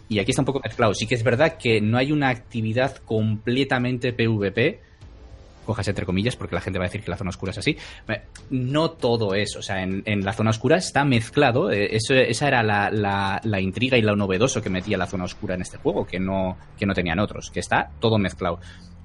[0.08, 0.94] Y aquí está un poco mezclado.
[0.94, 4.80] Sí que es verdad que no hay una actividad completamente PvP,
[5.68, 7.76] cojas entre comillas, porque la gente va a decir que la zona oscura es así.
[8.08, 11.70] Eh, No todo es, o sea, en, en la zona oscura está mezclado.
[11.70, 15.24] eh, Eso, esa era la, la- la intriga y lo novedoso que metía la zona
[15.24, 18.58] oscura en este juego, que no, que no tenían otros, que está todo mezclado.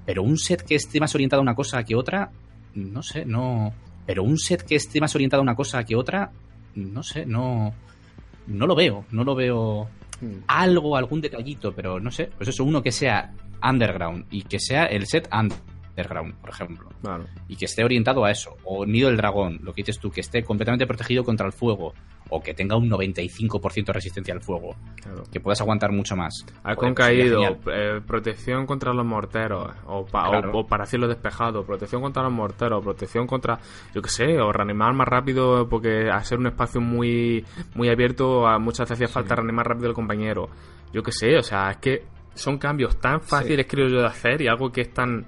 [0.06, 2.32] Pero un set que esté más orientado a una cosa que otra,
[2.76, 3.74] no sé, no.
[4.06, 6.32] Pero un set que esté más orientado a una cosa que otra,
[6.76, 7.74] no sé, no.
[8.48, 9.88] No lo veo, no lo veo
[10.48, 14.86] algo, algún detallito, pero no sé, pues eso, uno que sea underground y que sea
[14.86, 16.90] el set underground, por ejemplo,
[17.48, 20.22] y que esté orientado a eso, o Nido del Dragón, lo que dices tú, que
[20.22, 21.94] esté completamente protegido contra el fuego,
[22.30, 25.24] o que tenga un 95% de resistencia al fuego, claro.
[25.32, 26.46] que puedas aguantar mucho más.
[26.64, 27.60] Joder, pues sería caído, genial.
[27.68, 30.52] eh, protección contra los morteros, o, pa- Claro.
[30.52, 33.60] o- o para cielo despejado, protección contra los morteros, protección contra,
[33.94, 38.48] yo qué sé, o reanimar más rápido, porque al ser un espacio muy, muy abierto,
[38.48, 40.50] a muchas veces hacía falta reanimar rápido el compañero.
[40.92, 42.04] Yo qué sé, o sea, es que
[42.36, 45.24] son cambios tan fáciles, creo yo, de hacer y algo que es tan,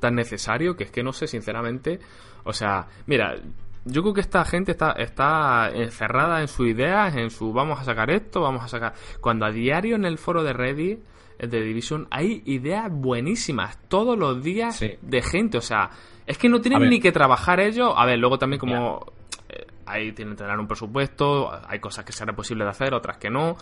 [0.00, 2.00] tan necesario que es que no sé, sinceramente.
[2.44, 3.36] O sea, mira,
[3.84, 7.84] yo creo que esta gente está, está encerrada en sus ideas, en su vamos a
[7.84, 8.94] sacar esto, vamos a sacar.
[9.20, 10.98] Cuando a diario en el foro de Reddit
[11.38, 14.92] de Division hay ideas buenísimas todos los días Sí.
[15.00, 15.88] de gente, o sea,
[16.26, 17.92] es que no tienen ni que trabajar ellos.
[17.96, 19.06] A ver, luego también como
[19.48, 23.16] eh, ahí tienen que tener un presupuesto, hay cosas que será posible de hacer, otras
[23.16, 23.56] que no.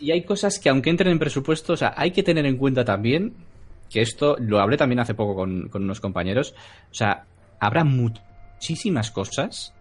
[0.00, 2.84] Y hay cosas que aunque entren en presupuesto, o sea, hay que tener en cuenta
[2.84, 3.34] también
[3.90, 6.54] que esto, lo hablé también hace poco con, con unos compañeros,
[6.90, 7.24] o sea,
[7.60, 9.74] habrá muchísimas cosas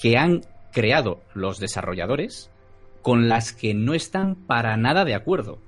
[0.00, 2.50] que han creado los desarrolladores
[3.02, 5.58] con las que no están para nada de acuerdo.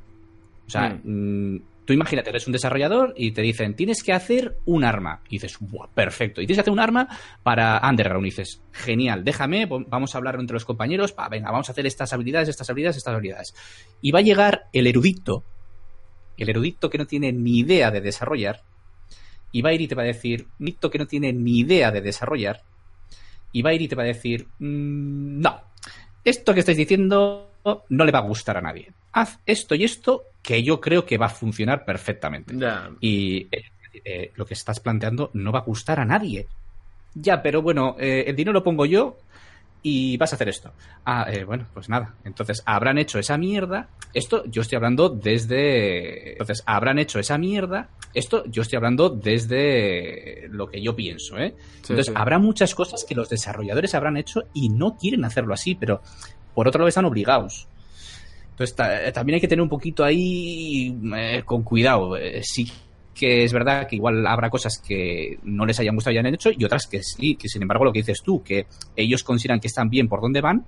[0.66, 4.84] O sea, mm, tú imagínate, eres un desarrollador y te dicen, tienes que hacer un
[4.84, 5.22] arma.
[5.28, 6.40] Y dices, "Buah, perfecto.
[6.40, 7.08] Y tienes que hacer un arma
[7.42, 8.26] para Underground.
[8.26, 11.86] Y dices, genial, déjame, vamos a hablar entre los compañeros, pa, venga, vamos a hacer
[11.86, 13.54] estas habilidades, estas habilidades, estas habilidades.
[14.00, 15.44] Y va a llegar el erudito,
[16.42, 18.62] el erudito que no tiene ni idea de desarrollar,
[19.52, 21.90] y va a ir y te va a decir, Nito que no tiene ni idea
[21.90, 22.62] de desarrollar,
[23.52, 25.60] y va a ir y te va a decir, "Mm, no,
[26.24, 27.50] esto que estáis diciendo
[27.88, 28.92] no le va a gustar a nadie.
[29.12, 32.54] Haz esto y esto que yo creo que va a funcionar perfectamente.
[33.00, 33.64] Y eh,
[34.04, 36.46] eh, lo que estás planteando no va a gustar a nadie.
[37.14, 39.18] Ya, pero bueno, eh, el dinero lo pongo yo
[39.82, 40.72] y vas a hacer esto.
[41.04, 42.14] Ah, eh, bueno, pues nada.
[42.24, 43.88] Entonces, habrán hecho esa mierda.
[44.12, 46.32] Esto yo estoy hablando desde...
[46.32, 47.88] Entonces, habrán hecho esa mierda.
[48.12, 51.54] Esto yo estoy hablando desde lo que yo pienso, ¿eh?
[51.76, 56.02] Entonces, habrá muchas cosas que los desarrolladores habrán hecho y no quieren hacerlo así, pero
[56.54, 57.68] por otro lado están obligados.
[58.50, 58.76] Entonces,
[59.14, 62.16] también hay que tener un poquito ahí eh, con cuidado.
[62.16, 62.70] Eh, sí
[63.20, 66.48] que es verdad que igual habrá cosas que no les hayan gustado y hayan hecho
[66.56, 68.66] y otras que sí, que sin embargo lo que dices tú, que
[68.96, 70.64] ellos consideran que están bien por donde van,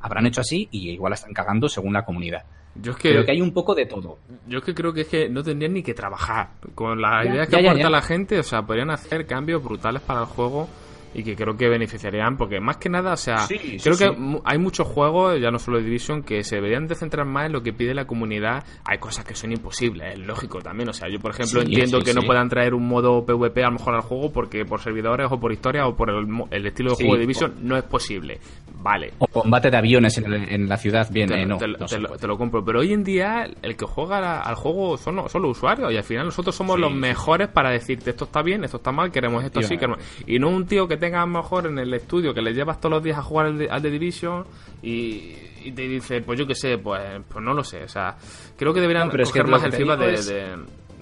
[0.00, 2.44] habrán hecho así y igual están cagando según la comunidad.
[2.76, 4.18] Yo es que, creo que hay un poco de todo.
[4.46, 6.50] Yo es que creo que es que no tendrían ni que trabajar.
[6.76, 10.26] Con las ideas que aporta la gente, o sea, podrían hacer cambios brutales para el
[10.26, 10.68] juego
[11.14, 14.86] y que creo que beneficiarían porque más que nada, o sea, creo que hay muchos
[14.86, 17.94] juegos, ya no solo Division, que se deberían de centrar más en lo que pide
[17.94, 18.64] la comunidad.
[18.84, 22.14] Hay cosas que son imposibles, es lógico también, o sea, yo por ejemplo entiendo que
[22.14, 25.38] no puedan traer un modo PvP a lo mejor al juego porque por servidores o
[25.38, 28.38] por historia o por el, estilo de juego de Division no es posible.
[28.82, 29.12] Vale.
[29.18, 32.64] O combate de aviones en, la ciudad, bien, te, eh, no, te, lo, compro.
[32.64, 36.02] Pero hoy en día el que juega al juego son, son los usuarios y al
[36.02, 39.60] final nosotros somos los mejores para decirte esto está bien, esto está mal, queremos esto
[39.60, 39.98] así, queremos...
[40.26, 43.02] y no un tío que tenga mejor en el estudio que le llevas todos los
[43.02, 44.44] días a jugar al, The Division
[44.82, 45.32] y,
[45.74, 47.82] te dice, pues yo qué sé, pues, pues no lo sé.
[47.82, 48.16] O sea,
[48.56, 50.58] creo que deberían coger más el feedback de,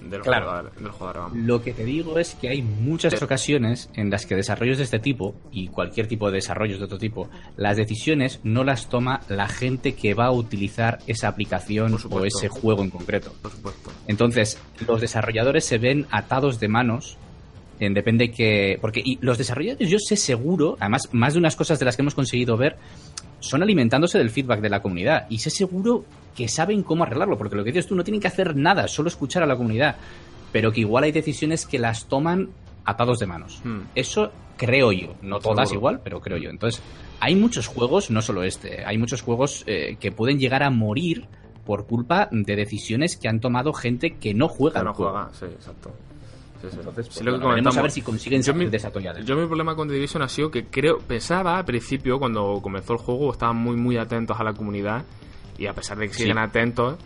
[0.09, 4.35] del, claro, jugador, Lo que te digo es que hay muchas ocasiones en las que
[4.35, 8.63] desarrollos de este tipo y cualquier tipo de desarrollos de otro tipo, las decisiones no
[8.63, 13.35] las toma la gente que va a utilizar esa aplicación o ese juego en concreto.
[13.43, 13.91] Por supuesto.
[14.07, 17.19] Entonces, los desarrolladores se ven atados de manos
[17.89, 18.77] depende que.
[18.79, 22.01] Porque y los desarrolladores, yo sé seguro, además, más de unas cosas de las que
[22.01, 22.77] hemos conseguido ver,
[23.39, 25.25] son alimentándose del feedback de la comunidad.
[25.29, 26.05] Y sé seguro
[26.35, 29.07] que saben cómo arreglarlo, porque lo que dices tú, no tienen que hacer nada, solo
[29.07, 29.95] escuchar a la comunidad.
[30.51, 32.49] Pero que igual hay decisiones que las toman
[32.85, 33.61] atados de manos.
[33.63, 33.81] Hmm.
[33.95, 35.15] Eso creo yo.
[35.21, 36.49] No todas igual, pero creo yo.
[36.49, 36.81] Entonces,
[37.19, 41.27] hay muchos juegos, no solo este, hay muchos juegos eh, que pueden llegar a morir
[41.65, 44.81] por culpa de decisiones que han tomado gente que no juega.
[44.81, 45.91] Que no juega, sí, exacto.
[46.63, 48.69] Entonces, pues, a ver si consiguen yo mi,
[49.25, 52.93] Yo mi problema con The Division ha sido que creo, pensaba al principio, cuando comenzó
[52.93, 55.03] el juego, estaban muy, muy atentos a la comunidad
[55.57, 56.97] y a pesar de que siguen atentos,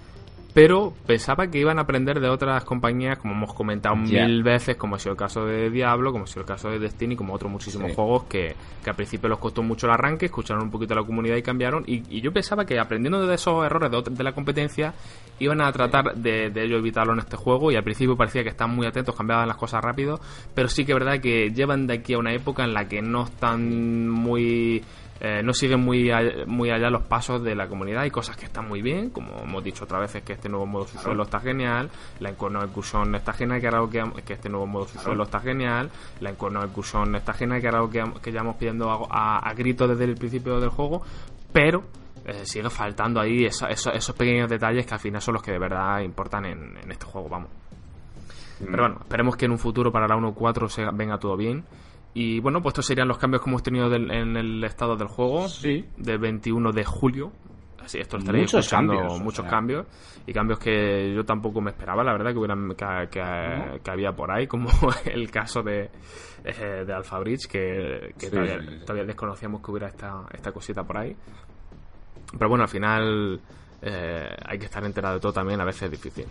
[0.55, 4.95] pero pensaba que iban a aprender de otras compañías, como hemos comentado mil veces, como
[4.95, 7.51] ha sido el caso de Diablo, como ha sido el caso de Destiny, como otros
[7.51, 11.01] muchísimos juegos que, que, al principio los costó mucho el arranque, escucharon un poquito a
[11.01, 11.83] la comunidad y cambiaron.
[11.85, 14.93] Y, yo pensaba que aprendiendo de esos errores de, de la competencia,
[15.39, 17.69] iban a tratar de, de, ello evitarlo en este juego.
[17.73, 20.21] Y al principio parecía que están muy atentos, cambiaban las cosas rápido,
[20.53, 23.01] pero sí que es verdad que llevan de aquí a una época en la que
[23.01, 24.85] no están muy
[25.21, 28.01] eh, no siguen muy allá, muy allá los pasos de la comunidad.
[28.01, 30.65] Hay cosas que están muy bien, como hemos dicho otra vez, es que este nuevo
[30.65, 31.89] modo suelo está genial,
[32.19, 35.89] la Encorno Excursion está genial, que ahora que, que este nuevo modo suelo está genial,
[36.19, 40.03] la Encorno Excursion está genial, que ahora que, que llevamos pidiendo a, a, gritos desde
[40.03, 41.01] el principio del juego,
[41.53, 41.83] pero
[42.25, 46.01] eh, sigue faltando ahí esos pequeños detalles que al final son los que de verdad
[46.01, 47.49] importan en, en este juego, vamos.
[48.59, 48.65] Mm.
[48.65, 51.63] Pero bueno, esperemos que en un futuro para la 1.4 se venga todo bien
[52.17, 55.49] y bueno, pues estos serían los cambios que hemos tenido en el estado del juego
[55.49, 55.83] sí.
[55.97, 57.33] del 21 de julio.
[57.83, 59.85] Así, esto estaréis muchos cambios, muchos cambios
[60.25, 62.73] y cambios que yo tampoco me esperaba, la verdad, que hubieran
[63.09, 64.69] que, había por ahí, como
[65.05, 65.91] el caso de,
[66.45, 71.13] eh, de Alpha Bridge, que, todavía, desconocíamos que hubiera esta, esta cosita por ahí.
[72.31, 73.41] Pero bueno, al final
[73.81, 76.25] eh, hay que estar enterado de todo también, a veces es difícil.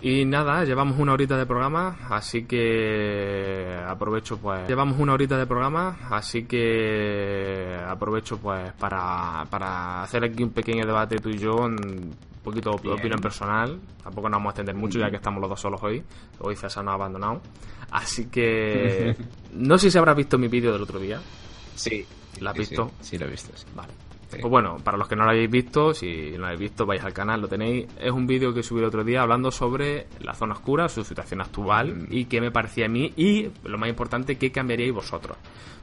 [0.00, 4.68] Y nada, llevamos una horita de programa, así que aprovecho pues...
[4.68, 10.86] Llevamos una horita de programa, así que aprovecho pues para, para hacer aquí un pequeño
[10.86, 13.80] debate tú y yo, un poquito de opinión personal.
[14.02, 16.02] Tampoco nos vamos a extender mucho ya que estamos los dos solos hoy.
[16.38, 17.42] Hoy César nos ha abandonado.
[17.90, 19.16] Así que...
[19.54, 21.20] no sé si habrás visto mi vídeo del otro día.
[21.74, 22.06] Sí.
[22.40, 22.92] ¿Lo has visto?
[23.00, 23.52] Sí, lo he visto.
[23.74, 24.07] Vale.
[24.30, 27.02] Pues bueno, para los que no lo habéis visto, si no lo habéis visto, vais
[27.02, 27.86] al canal, lo tenéis.
[27.98, 31.40] Es un vídeo que subí el otro día hablando sobre la zona oscura, su situación
[31.40, 32.06] actual mm.
[32.10, 35.36] y qué me parecía a mí y, lo más importante, qué cambiaríais vosotros.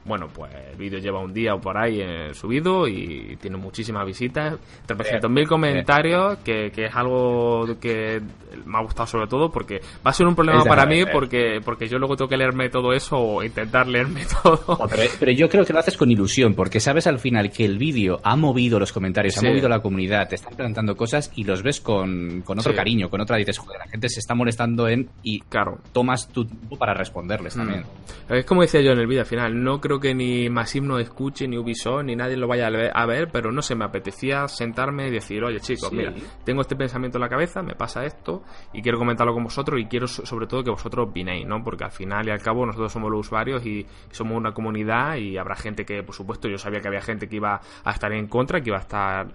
[0.06, 4.06] Bueno, pues el vídeo lleva un día o por ahí eh, subido y tiene muchísimas
[4.06, 4.54] visitas,
[4.86, 8.20] 300.000 comentarios, que, que, es algo que
[8.64, 11.88] me ha gustado sobre todo porque va a ser un problema para mí porque, porque
[11.88, 14.78] yo luego tengo que leerme todo eso o intentar leerme todo.
[14.88, 17.76] pero, pero, yo creo que lo haces con ilusión porque sabes al final que el
[17.78, 19.44] vídeo ha movido los comentarios, Sí.
[19.44, 22.76] ha movido la comunidad, te están preguntando cosas y los ves con, con otro Sí.
[22.76, 25.78] cariño, con otra dices, joder, la gente se está molestando en y Claro.
[25.92, 27.58] tomas tu tiempo para responderles Mm.
[27.58, 27.84] también.
[28.28, 31.00] Es como decía yo en el vídeo al final, no creo que ni Masim nos
[31.00, 35.08] escuche, ni Ubisoft, ni nadie lo vaya a ver, pero no se me apetecía sentarme
[35.08, 35.96] y decir, oye chicos, Sí.
[35.96, 36.12] mira,
[36.44, 38.42] tengo este pensamiento en la cabeza, me pasa esto,
[38.72, 41.62] y quiero comentarlo con vosotros, y quiero so- sobre todo que vosotros opinéis, ¿no?
[41.62, 45.36] Porque al final y al cabo nosotros somos los usuarios y somos una comunidad, y
[45.38, 48.26] habrá gente que, por supuesto, yo sabía que había gente que iba a estar en
[48.28, 49.26] contra, que iba a estar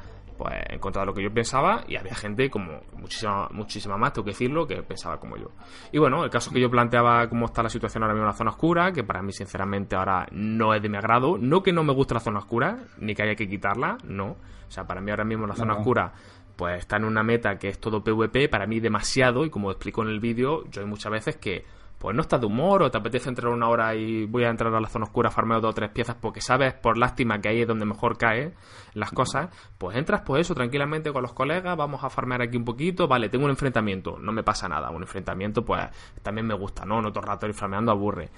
[0.41, 4.13] pues en contra de lo que yo pensaba y había gente como muchísima muchísima más
[4.13, 5.51] tengo que decirlo que pensaba como yo
[5.91, 8.37] y bueno el caso que yo planteaba cómo está la situación ahora mismo en la
[8.37, 11.83] zona oscura que para mí sinceramente ahora no es de mi agrado no que no
[11.83, 15.11] me guste la zona oscura ni que haya que quitarla no o sea para mí
[15.11, 15.79] ahora mismo la zona No.
[15.79, 16.11] oscura
[16.55, 20.01] pues está en una meta que es todo PvP para mí demasiado y como explico
[20.01, 21.65] en el vídeo yo hay muchas veces que
[22.01, 24.73] pues no estás de humor o te apetece entrar una hora y voy a entrar
[24.73, 27.61] a la zona oscura, farmeo dos o tres piezas porque sabes por lástima que ahí
[27.61, 28.55] es donde mejor caen
[28.95, 32.65] las cosas, pues entras pues eso tranquilamente con los colegas, vamos a farmear aquí un
[32.65, 35.81] poquito, vale, tengo un enfrentamiento, no me pasa nada, un enfrentamiento pues
[36.23, 37.01] también me gusta, ¿no?
[37.01, 38.29] No todo el rato ir farmeando aburre.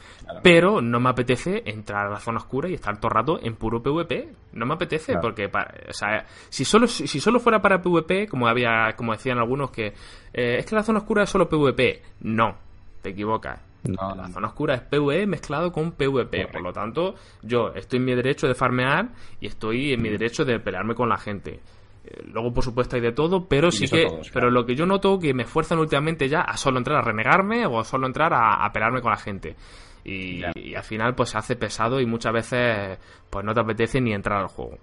[0.44, 3.56] Pero no me apetece entrar a la zona oscura y estar todo el rato en
[3.56, 4.30] puro PvP.
[4.54, 5.22] No me apetece Claro.
[5.22, 9.14] porque, pa- o sea, si solo, si si solo fuera para PvP, como había, como
[9.14, 9.94] decían algunos que
[10.34, 12.58] eh, es que la zona oscura es solo PvP, no,
[13.04, 13.60] te equivocas.
[13.84, 16.48] No, La zona oscura es PvE mezclado con PvP.
[16.48, 19.10] Por lo tanto, yo estoy en mi derecho de farmear
[19.42, 21.60] y estoy en mi derecho de pelearme con la gente.
[22.06, 24.06] Eh, Luego, por supuesto, hay de todo, pero sí que.
[24.06, 24.52] todos, Pero claro.
[24.52, 27.78] lo que yo noto que me esfuerzan últimamente ya a solo entrar a renegarme o
[27.80, 29.56] a solo entrar a, a pelearme con la gente.
[30.06, 32.98] Y, al final, pues se hace pesado y muchas veces,
[33.30, 34.78] pues no te apetece ni entrar al juego.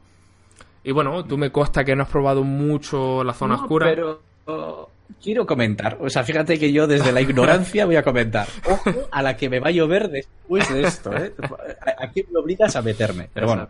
[0.82, 3.86] Y bueno, tú me consta que no has probado mucho la zona No, oscura.
[3.90, 4.20] Pero
[5.22, 5.98] quiero comentar.
[6.00, 8.46] O sea, fíjate que yo desde la ignorancia voy a comentar.
[8.68, 11.32] Ojo a la que me va a llover después de esto, ¿eh?
[11.80, 13.28] ¿A- Aquí me obligas a meterme.
[13.32, 13.68] Pero bueno,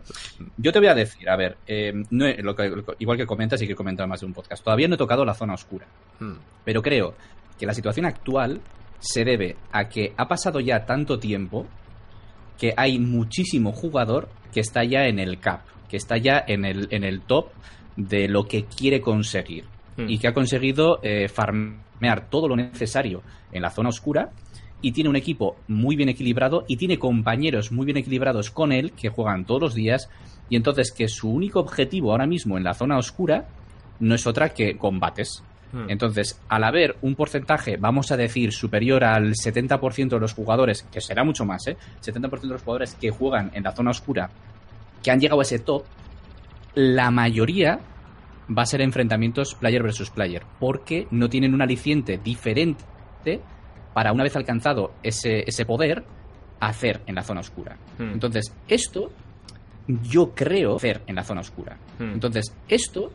[0.57, 3.61] yo te voy a decir, a ver, eh, no lo que- lo igual que comentas
[3.61, 5.53] y que he comentado en más de un podcast, todavía no he tocado la zona
[5.53, 5.85] oscura.
[6.19, 6.33] Mm,
[6.65, 7.13] Pero creo
[7.59, 8.61] que la situación actual
[8.99, 11.65] se debe a que ha pasado ya tanto tiempo
[12.57, 16.87] que hay muchísimo jugador que está ya en el cap, que está ya en el,
[16.91, 17.47] en el top
[17.95, 19.65] de lo que quiere conseguir
[20.07, 23.21] y que ha conseguido eh, farmear todo lo necesario
[23.51, 24.31] en la zona oscura
[24.81, 28.91] y tiene un equipo muy bien equilibrado y tiene compañeros muy bien equilibrados con él
[28.93, 30.09] que juegan todos los días
[30.49, 33.47] y entonces que su único objetivo ahora mismo en la zona oscura
[33.99, 35.43] no es otra que combates.
[35.71, 35.89] Mm.
[35.89, 40.99] Entonces, al haber un porcentaje, vamos a decir, superior al 70% de los jugadores, que
[40.99, 41.77] será mucho más, ¿eh?
[42.03, 44.29] 70% de los jugadores que juegan en la zona oscura,
[45.01, 45.83] que han llegado a ese top,
[46.73, 47.79] la mayoría
[48.49, 52.83] va a ser enfrentamientos player versus player, porque no tienen un aliciente diferente
[53.93, 56.03] para una vez alcanzado ese, ese poder,
[56.59, 57.77] hacer en la zona oscura.
[57.97, 58.13] Mm.
[58.13, 59.11] Entonces, esto
[60.03, 61.77] yo creo hacer en la zona oscura.
[61.99, 62.13] Mm.
[62.13, 63.11] Entonces, esto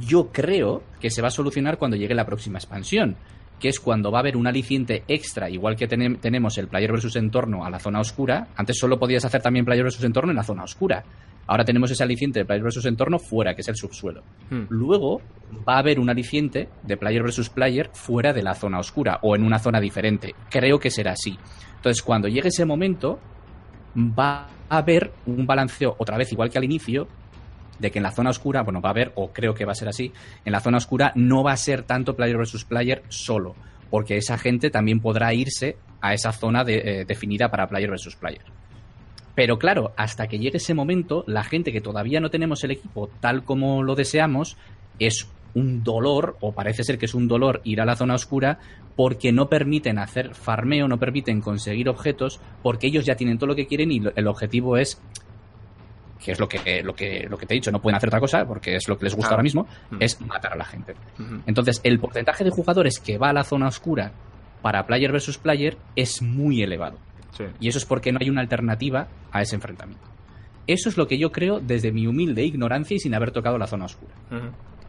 [0.00, 3.16] yo creo que se va a solucionar cuando llegue la próxima expansión,
[3.58, 6.92] que es cuando va a haber un aliciente extra, igual que tenem- tenemos el player
[6.92, 8.48] versus entorno a la zona oscura.
[8.56, 11.02] Antes solo podías hacer también player versus entorno en la zona oscura.
[11.48, 14.22] Ahora tenemos ese aliciente de player versus entorno fuera, que es el subsuelo.
[14.50, 14.64] Mm.
[14.68, 15.20] Luego
[15.68, 19.34] va a haber un aliciente de player versus player fuera de la zona oscura o
[19.34, 20.34] en una zona diferente.
[20.50, 21.36] Creo que será así.
[21.76, 23.18] Entonces, cuando llegue ese momento,
[23.96, 27.08] va a haber un balanceo, otra vez igual que al inicio,
[27.78, 29.74] de que en la zona oscura, bueno, va a haber, o creo que va a
[29.76, 30.12] ser así,
[30.44, 33.54] en la zona oscura no va a ser tanto player versus player solo,
[33.88, 38.16] porque esa gente también podrá irse a esa zona de- eh, definida para player versus
[38.16, 38.42] player.
[39.38, 43.08] Pero claro, hasta que llegue ese momento, la gente que todavía no tenemos el equipo
[43.20, 44.56] tal como lo deseamos,
[44.98, 48.58] es un dolor, o parece ser que es un dolor ir a la zona oscura,
[48.96, 53.54] porque no permiten hacer farmeo, no permiten conseguir objetos, porque ellos ya tienen todo lo
[53.54, 55.00] que quieren y el objetivo es
[56.24, 58.18] que es lo que, lo que, lo que te he dicho, no pueden hacer otra
[58.18, 59.98] cosa, porque es lo que les gusta ahora mismo, Mm.
[60.00, 60.96] es matar a la gente.
[61.46, 64.10] Entonces, el porcentaje de jugadores que va a la zona oscura
[64.62, 66.98] para player versus player es muy elevado.
[67.32, 67.44] Sí.
[67.60, 70.04] Y eso es porque no hay una alternativa a ese enfrentamiento.
[70.66, 73.66] Eso es lo que yo creo desde mi humilde ignorancia y sin haber tocado la
[73.66, 74.12] zona oscura.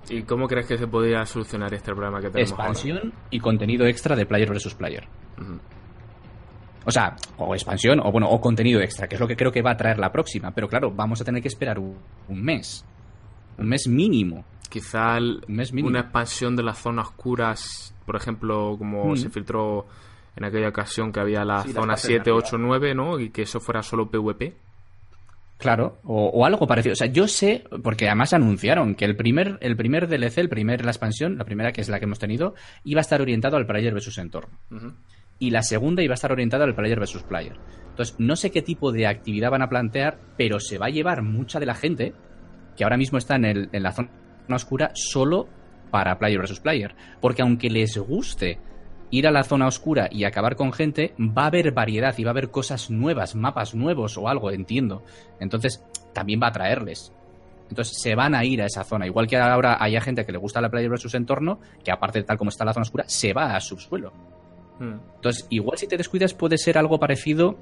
[0.09, 4.15] ¿Y cómo crees que se podría solucionar este problema que tenemos Expansión y contenido extra
[4.15, 5.07] de player versus player.
[6.85, 9.61] O sea, o expansión o bueno, o contenido extra, que es lo que creo que
[9.61, 10.51] va a traer la próxima.
[10.51, 11.95] Pero claro, vamos a tener que esperar un,
[12.27, 12.83] un mes.
[13.57, 14.45] Un mes mínimo.
[14.69, 15.89] Quizá el- Un mes mínimo.
[15.89, 19.17] una expansión de las zonas oscuras, por ejemplo, como Mm.
[19.17, 19.85] se filtró
[20.39, 23.19] en aquella ocasión que había la Sí, zona fases 7, de 8, 9, ¿no?
[23.19, 24.55] Y que eso fuera solo PvP.
[25.57, 26.93] Claro, o, o algo parecido.
[26.93, 30.85] O sea, yo sé, porque además anunciaron que el primer, el primer DLC, el primer,
[30.85, 32.55] la expansión, la primera que es la que hemos tenido,
[32.85, 34.57] iba a estar orientado al player versus entorno.
[35.37, 37.57] Y la segunda iba a estar orientada al player versus player.
[37.89, 41.23] Entonces, no sé qué tipo de actividad van a plantear, pero se va a llevar
[41.23, 42.13] mucha de la gente
[42.77, 44.09] que ahora mismo está en, el, en la zona
[44.49, 45.49] oscura solo
[45.91, 46.95] para player versus player.
[47.19, 48.59] Porque aunque les guste
[49.11, 52.29] ir a la zona oscura y acabar con gente, va a haber variedad y va
[52.29, 55.03] a haber cosas nuevas, mapas nuevos o algo, entiendo.
[55.39, 55.83] Entonces,
[56.13, 57.13] también va a atraerles.
[57.69, 59.05] Entonces se van a ir a esa zona.
[59.05, 62.25] Igual que ahora hay gente que le gusta la player versus entorno, que aparte de
[62.25, 64.11] tal como está la zona oscura, se va a subsuelo.
[64.79, 64.95] Hmm.
[65.15, 67.57] Entonces, igual si te descuidas puede ser algo parecido.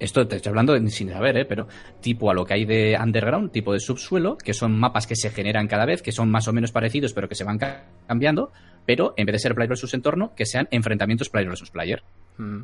[0.00, 1.44] Esto te estoy hablando sin saber, ¿eh?
[1.44, 1.68] pero
[2.00, 5.30] tipo a lo que hay de underground, tipo de subsuelo, que son mapas que se
[5.30, 7.60] generan cada vez, que son más o menos parecidos, pero que se van
[8.08, 8.50] cambiando,
[8.86, 12.02] pero en vez de ser player versus entorno, que sean enfrentamientos player versus player.
[12.38, 12.62] Hmm.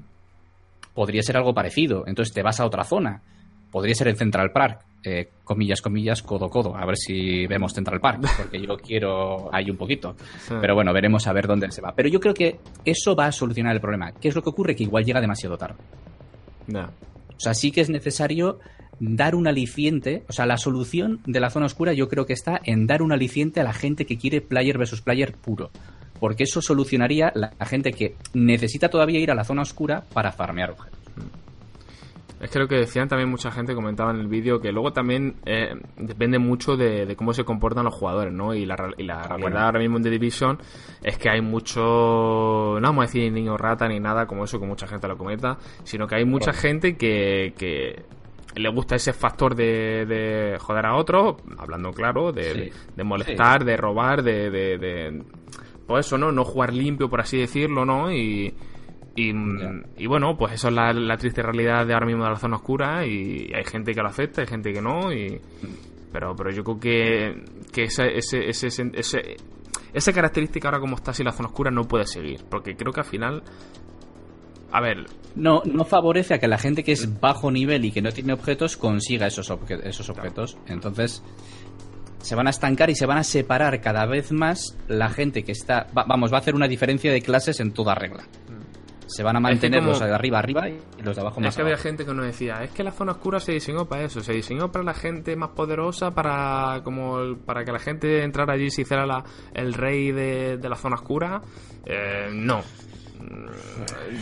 [0.94, 2.04] Podría ser algo parecido.
[2.06, 3.22] Entonces te vas a otra zona
[3.70, 8.00] podría ser en Central Park, eh, comillas, comillas, codo, codo, a ver si vemos Central
[8.00, 10.16] Park, porque yo quiero ahí un poquito.
[10.60, 11.94] Pero bueno, veremos a ver dónde se va.
[11.94, 14.12] Pero yo creo que eso va a solucionar el problema.
[14.12, 14.74] ¿Qué es lo que ocurre?
[14.74, 15.78] Que igual llega demasiado tarde.
[16.72, 18.58] O sea, sí que es necesario
[18.98, 22.60] dar un aliciente, o sea, la solución de la zona oscura yo creo que está
[22.64, 25.70] en dar un aliciente a la gente que quiere player versus player puro.
[26.20, 30.70] Porque eso solucionaría la gente que necesita todavía ir a la zona oscura para farmear
[30.70, 31.00] objetos.
[32.40, 35.36] Es que lo que decían también mucha gente comentaba en el vídeo que luego también
[35.44, 38.54] eh, depende mucho de, cómo se comportan los jugadores, ¿no?
[38.54, 40.58] Y la, la ah, realidad ahora mismo en The Division
[41.02, 44.66] es que hay mucho, no vamos a decir niño rata ni nada como eso que
[44.66, 48.06] mucha gente lo comenta, sino que hay mucha gente que, que
[48.54, 52.72] le gusta ese factor de, joder a otros, hablando claro, de,
[53.04, 55.22] molestar, de robar, de, de,
[55.90, 56.30] pues eso, ¿no?
[56.30, 58.12] No jugar limpio, por así decirlo, ¿no?
[58.12, 58.54] Y,
[59.16, 63.04] y, bueno, pues eso es la, triste realidad de ahora mismo de la zona oscura
[63.04, 65.40] y hay gente que lo acepta, hay gente que no, y,
[66.12, 69.36] pero, pero yo creo que, que ese, ese, ese,
[69.92, 73.00] esa característica ahora como está así la zona oscura no puede seguir, porque creo que
[73.00, 73.42] al final...
[74.70, 75.06] A ver...
[75.34, 78.32] No, no favorece a que la gente que es bajo nivel y que no tiene
[78.32, 79.52] objetos consiga esos,
[79.82, 80.56] esos objetos.
[80.68, 81.24] Entonces,
[82.20, 85.52] se van a estancar y se van a separar cada vez más la gente que
[85.52, 85.86] está...
[85.92, 88.24] vamos, va a hacer una diferencia de clases en toda regla.
[89.06, 91.62] Se van a mantener los de arriba arriba y los de abajo más Es que
[91.62, 94.32] había gente que nos decía, es que la zona oscura se diseñó para eso, se
[94.32, 98.70] diseñó para la gente más poderosa, para como para que la gente entrara allí y
[98.70, 101.42] se hiciera la, el rey de, de la zona oscura.
[101.84, 102.89] Eh, no, Mm,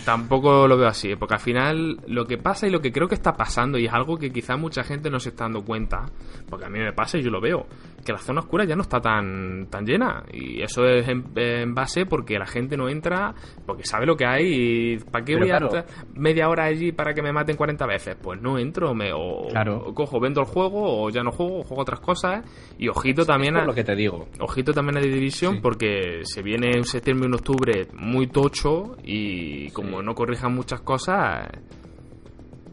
[0.05, 3.15] tampoco lo veo así, porque al final lo que pasa y lo que creo que
[3.15, 6.07] está pasando, y es algo que quizá mucha gente no se está dando cuenta,
[6.49, 7.67] porque a mí me pasa y yo lo veo,
[8.05, 12.07] que la zona oscura ya no está tan, tan llena, y eso es en, base
[12.07, 13.35] porque la gente no entra,
[13.67, 17.13] porque sabe lo que hay, y ¿para qué voy a estar media hora allí para
[17.15, 18.17] que me maten 40 veces?
[18.21, 19.49] Pues no entro, me, o,
[19.95, 22.45] cojo, vendo el juego, o ya no juego, juego otras cosas,
[22.79, 23.65] y ojito también a...
[23.65, 24.29] lo que te digo.
[24.41, 28.97] Ojito también a The Division, porque se viene un septiembre y un octubre muy tocho,
[29.03, 31.49] y como no corrijan muchas cosas,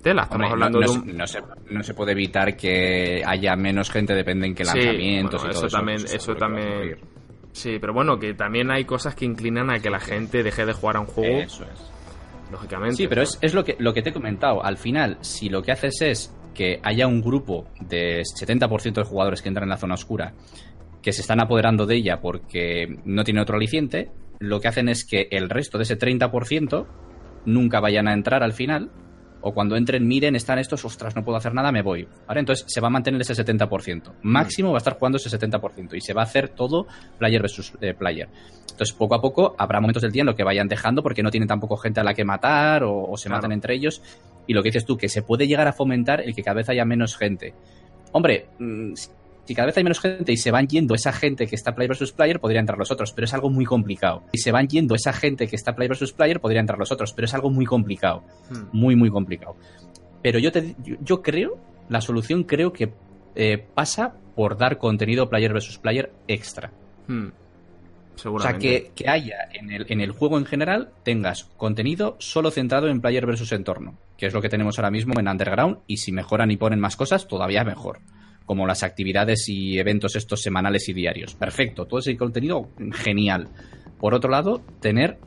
[0.06, 0.24] tela.
[0.24, 1.42] Estamos hablando no, de no, se,
[1.72, 5.76] no, se, puede evitar que haya menos gente, depende en qué lanzamientos y todo eso.
[5.76, 6.98] También, eso, también.
[7.52, 10.74] Sí, pero bueno, que también hay cosas que inclinan a que la gente deje de
[10.74, 11.40] jugar a un juego.
[11.40, 11.92] Eso es.
[12.52, 12.98] Lógicamente.
[12.98, 14.64] Sí, pero es, es lo, que, lo que te he comentado.
[14.64, 19.42] Al final, si lo que haces es que haya un grupo de 70% de jugadores
[19.42, 20.36] que entran en la zona oscura
[21.02, 25.04] que se están apoderando de ella porque no tiene otro aliciente, lo que hacen es
[25.04, 26.88] que el resto de ese 30%
[27.46, 28.92] nunca vayan a entrar al final,
[29.48, 32.08] o cuando entren miren, están estos, ostras, no puedo hacer nada, me voy.
[32.26, 32.40] ¿Vale?
[32.40, 34.14] Entonces se va a mantener ese 70%.
[34.24, 36.88] Máximo va a estar jugando ese 70% y se va a hacer todo
[37.20, 38.28] player versus eh, player.
[38.72, 41.30] Entonces poco a poco habrá momentos del día en lo que vayan dejando porque no
[41.30, 44.02] tienen tampoco gente a la que matar o, se matan entre ellos.
[44.48, 46.70] Y lo que dices tú, que se puede llegar a fomentar el que cada vez
[46.70, 47.54] haya menos gente.
[48.14, 48.94] Hombre, mm,
[49.46, 51.90] si cada vez hay menos gente y se van yendo esa gente que está player
[51.90, 54.24] versus player, podría entrar los otros, pero es algo muy complicado.
[54.34, 57.14] Si se van yendo esa gente que está player versus player, podría entrar los otros,
[57.14, 58.24] pero es algo muy complicado.
[58.50, 58.64] Hmm.
[58.72, 59.56] Muy, muy complicado.
[60.24, 61.60] Pero yo, te, yo, creo,
[61.90, 62.92] la solución creo que
[63.36, 66.72] eh, pasa por dar contenido player versus player extra.
[67.08, 67.28] Hmm.
[68.24, 72.50] O sea, que, que haya en el, en el, juego en general, tengas contenido solo
[72.50, 75.98] centrado en player versus entorno, que es lo que tenemos ahora mismo en Underground, y
[75.98, 78.00] si mejoran y ponen más cosas, todavía mejor
[78.46, 81.36] como las actividades y eventos estos semanales y diarios.
[81.36, 83.50] Perfecto, todo ese contenido genial.
[84.00, 85.18] Por otro lado, tener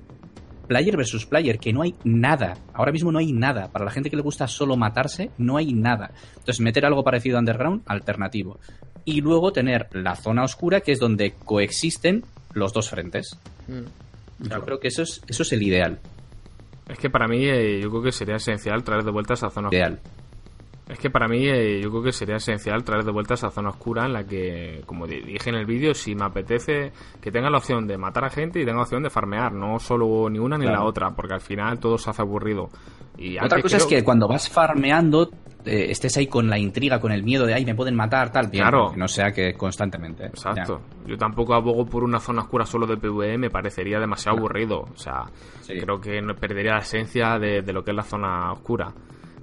[0.68, 2.58] player versus player, que no hay nada.
[2.74, 3.72] Ahora mismo no hay nada.
[3.72, 6.12] Para la gente que le gusta solo matarse, no hay nada.
[6.36, 8.60] Entonces, meter algo parecido a Underground, alternativo.
[9.04, 13.38] Y luego tener la zona oscura, que es donde coexisten los dos frentes.
[13.66, 15.98] Mm, yo creo que eso es, eso es el ideal.
[16.88, 19.68] Es que para mí, eh, yo creo que sería esencial traer de vuelta esa zona
[19.72, 19.98] ideal.
[20.88, 23.68] Es que para mí eh, yo creo que sería esencial traer de vuelta esa zona
[23.68, 27.58] oscura en la que, como dije en el vídeo, si me apetece que tenga la
[27.58, 30.56] opción de matar a gente y tenga la opción de farmear, no solo ni una
[30.56, 32.68] ni la otra, porque al final todo se hace aburrido.
[33.18, 35.28] Y Otra cosa es que cuando vas farmeando
[35.66, 38.46] eh, estés ahí con la intriga, con el miedo de, ay, me pueden matar, tal,
[38.46, 38.92] bien, Claro.
[38.92, 40.24] que no sea que constantemente.
[40.24, 40.28] ¿eh?
[40.28, 40.80] Exacto.
[41.04, 44.80] Yo tampoco abogo por una zona oscura solo de PvE, me parecería demasiado aburrido.
[44.80, 45.24] O sea,
[45.60, 45.74] Sí.
[45.78, 48.94] creo que perdería la esencia de, de lo que es la zona oscura.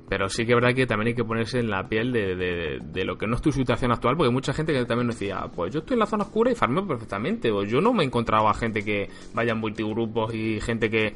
[0.07, 2.80] Pero sí que es verdad que también hay que ponerse en la piel de, de-
[2.80, 5.18] de lo que no es tu situación actual, porque hay mucha gente que también nos
[5.19, 8.03] decía, pues yo estoy en la zona oscura y farmeo perfectamente, o yo no me
[8.03, 11.15] he encontrado a gente que vaya en multigrupos y gente que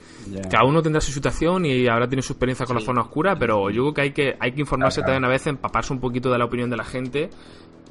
[0.49, 3.69] cada uno tendrá su situación y habrá tenido su experiencia con la zona oscura, pero
[3.69, 5.15] yo creo que hay que, hay que informarse Claro, claro.
[5.17, 7.29] también a veces, empaparse un poquito de la opinión de la gente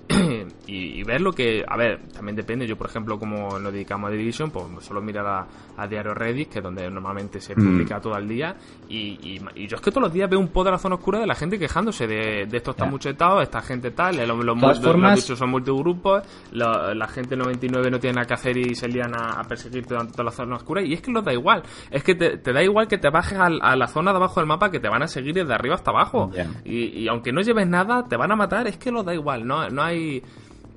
[0.66, 1.64] y, y ver lo que.
[1.66, 2.66] A ver, también depende.
[2.66, 6.48] Yo, por ejemplo, como nos dedicamos a Division, pues solo mirar a, a Diario Reddit,
[6.50, 7.64] que es donde normalmente se Mm.
[7.64, 8.56] publica todo el día.
[8.88, 10.94] Y, y- y yo es que todos los días veo un pod de la zona
[10.96, 12.90] oscura de la gente quejándose de, de esto está Ya.
[12.90, 16.22] muchetado, esta gente tal, los, los, todas los- formas- los bichos son multigrupos,
[16.52, 19.90] la, la gente 99 no tiene nada que hacer y se lían a, a perseguirte
[19.94, 20.82] durante toda la zona oscura.
[20.82, 21.62] Y es que no da igual.
[21.90, 24.40] Es que te, te da igual que te bajes al- a, la zona de abajo
[24.40, 26.30] del mapa que te van a seguir desde arriba hasta abajo.
[26.32, 26.46] Ya.
[26.64, 28.66] Y, y aunque no lleves nada, te van a matar.
[28.66, 29.46] Es que lo da igual.
[29.46, 29.97] No, no hay.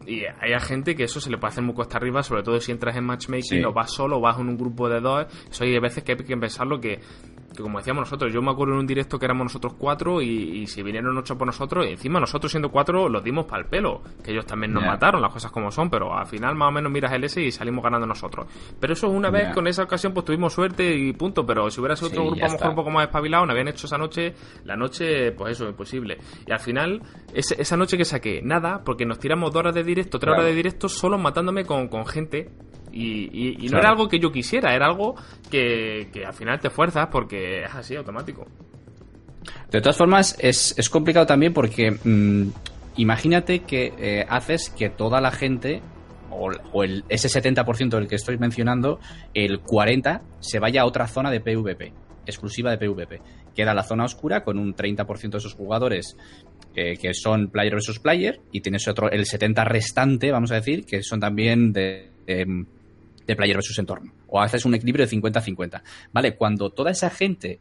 [0.07, 2.59] Y hay a gente que eso se le puede hacer muy cuesta arriba, sobre todo
[2.59, 3.63] si entras en matchmaking Sí.
[3.63, 5.27] o vas solo o vas en un grupo de dos.
[5.49, 6.99] Eso hay veces que hay que pensarlo que,
[7.55, 10.27] que como decíamos nosotros, yo me acuerdo en un directo que éramos nosotros cuatro y,
[10.61, 13.67] y si vinieron ocho por nosotros, y encima nosotros siendo cuatro los dimos para el
[13.69, 16.71] pelo, que ellos también nos mataron, las cosas como son, pero al final más o
[16.71, 18.47] menos miras el S y salimos ganando nosotros.
[18.79, 21.95] Pero eso una vez con esa ocasión pues tuvimos suerte y punto, pero si hubiera
[21.95, 24.33] sido otro grupo a lo mejor un poco más espabilado, no habían hecho esa noche,
[24.65, 26.17] la noche, pues eso, imposible.
[26.47, 27.01] Y al final,
[27.33, 30.41] ese- esa noche que saqué, nada, porque nos tiramos dos horas de directo, tres Claro.
[30.43, 32.49] horas de directo, solo matándome con, con gente.
[32.91, 33.79] Y, y- y no Claro.
[33.79, 35.15] era algo que yo quisiera, era algo
[35.49, 38.45] que, que al final te fuerzas porque es así, automático.
[39.71, 42.49] De todas formas, es, es complicado también porque mm,
[42.97, 45.81] imagínate que eh, haces que toda la gente,
[46.29, 48.99] o, o el, ese 70% del que estoy mencionando,
[49.33, 51.93] el 40% se vaya a otra zona de PvP,
[52.25, 53.21] exclusiva de PvP.
[53.55, 56.15] Queda la zona oscura con un 30% de esos jugadores
[56.75, 60.85] eh, que son player versus player y tienes otro, el 70% restante, vamos a decir,
[60.85, 62.65] que son también de, de,
[63.31, 64.11] de player versus entorno.
[64.27, 65.81] O haces un equilibrio de 50-50.
[66.13, 66.35] ¿Vale?
[66.35, 67.59] Cuando toda esa gente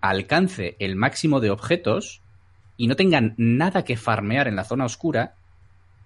[0.00, 2.20] alcance el máximo de objetos
[2.76, 5.34] y no tengan nada que farmear en la zona oscura,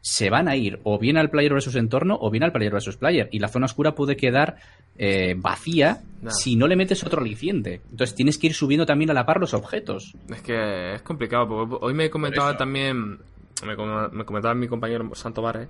[0.01, 2.97] se van a ir o bien al player versus entorno o bien al player versus
[2.97, 3.29] player.
[3.33, 4.57] Y la zona oscura puede quedar
[4.99, 7.81] eh, vacía si no le metes otro aliciente.
[7.91, 10.15] Entonces tienes que ir subiendo también a la par los objetos.
[10.29, 13.19] Es que es complicado, porque hoy me comentaba también,
[13.65, 15.69] me, com- me comentaba mi compañero Santo Vares,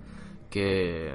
[0.51, 1.15] que,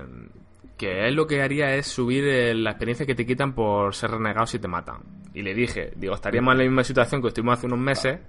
[0.82, 4.10] que él lo que haría es subir eh, la experiencia que te quitan por ser
[4.10, 4.98] renegado si te matan.
[5.32, 8.20] Y le dije, digo, estaríamos en la misma situación que estuvimos hace unos meses,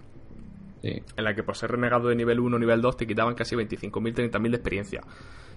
[0.83, 1.01] Sí.
[1.17, 3.55] en la que por ser renegado de nivel 1 o nivel 2 te quitaban casi
[3.57, 5.01] 25.000, 30.000 de experiencia.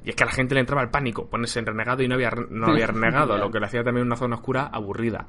[0.06, 2.14] Y es que a la gente le entraba el pánico ponerse en renegado y no
[2.16, 5.28] había, no había renegado, lo que le hacía también una zona oscura aburrida.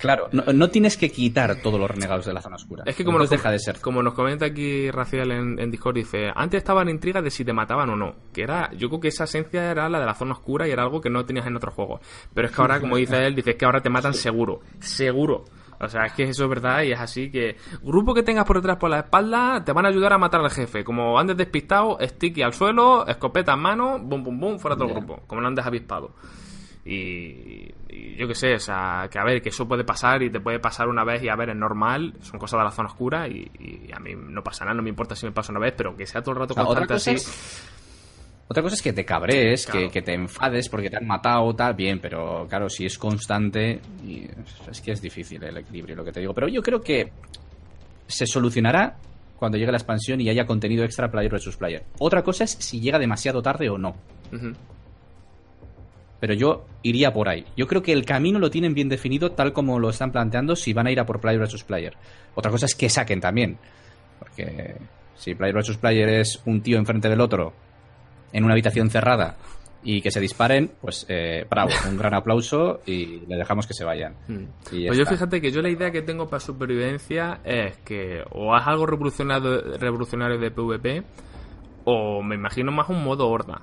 [0.00, 2.84] Claro, no, no tienes que quitar todos los renegados de la zona oscura.
[2.86, 3.80] Es que como nos, deja de ser.
[3.80, 7.52] como nos comenta aquí Raciel en, en Discord, dice, antes estaban intrigas de si te
[7.52, 8.14] mataban o no.
[8.32, 10.82] Que era, yo creo que esa esencia era la de la zona oscura y era
[10.82, 12.00] algo que no tenías en otros juegos.
[12.32, 14.60] Pero es que ahora, como dice él, dice que ahora te matan seguro.
[14.80, 15.44] Seguro.
[15.82, 17.56] O sea, es que eso es verdad y es así que...
[17.82, 20.50] Grupo que tengas por detrás por la espalda te van a ayudar a matar al
[20.50, 20.84] jefe.
[20.84, 24.94] Como andes despistado, sticky al suelo, escopeta en mano, bum bum bum, fuera todo el
[24.94, 25.22] grupo.
[25.26, 26.12] Como no andes avispado.
[26.84, 30.30] Y, y yo qué sé, o sea, que a ver, que eso puede pasar y
[30.30, 32.88] te puede pasar una vez y a ver, es normal, son cosas de la zona
[32.88, 35.60] oscura y, y a mí no pasa nada, no me importa si me pasa una
[35.60, 37.16] vez, pero que sea todo el rato O sea, otra constante cosa así.
[37.20, 37.70] es-
[38.48, 39.80] Otra cosa es que te cabrees, Claro.
[39.80, 43.80] que, que te enfades porque te han matado, tal, bien, pero claro, si es constante,
[44.04, 44.26] y
[44.70, 46.34] es que es difícil el equilibrio, lo que te digo.
[46.34, 47.12] Pero yo creo que
[48.08, 48.96] se solucionará
[49.36, 51.84] cuando llegue la expansión y haya contenido extra player versus player.
[52.00, 53.94] Otra cosa es si llega demasiado tarde o no.
[56.20, 57.44] Pero yo iría por ahí.
[57.56, 60.72] Yo creo que el camino lo tienen bien definido tal como lo están planteando si
[60.74, 61.96] van a ir a por player versus player.
[62.34, 63.56] Otra cosa es que saquen también.
[64.18, 64.76] Porque
[65.16, 67.54] si player versus player es un tío enfrente del otro
[68.32, 69.36] en una habitación cerrada
[69.82, 73.82] y que se disparen, pues eh, bravo, un gran aplauso y le dejamos que se
[73.84, 74.14] vayan.
[74.28, 74.44] Mm.
[74.72, 78.54] Y Pues yo fíjate que yo la idea que tengo para supervivencia es que o
[78.54, 81.02] haz algo revolucionario, revolucionario de PvP
[81.84, 83.62] o me imagino más un modo horda.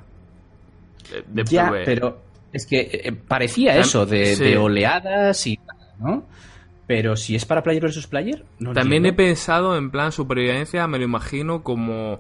[1.12, 1.84] De, de Ya, PvE.
[1.86, 2.20] pero
[2.58, 4.44] es que eh, parecía Tam- eso de, sí.
[4.44, 5.60] de oleadas y
[6.00, 6.26] ¿no?
[6.86, 10.98] Pero si es para player versus player, no También he pensado en plan supervivencia, me
[10.98, 12.20] lo imagino como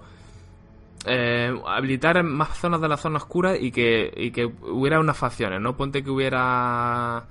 [1.05, 5.61] eh, habilitar más zonas de la zona oscura y que, y que hubiera unas facciones,
[5.61, 5.77] ¿no?
[5.77, 7.23] Ponte que hubiera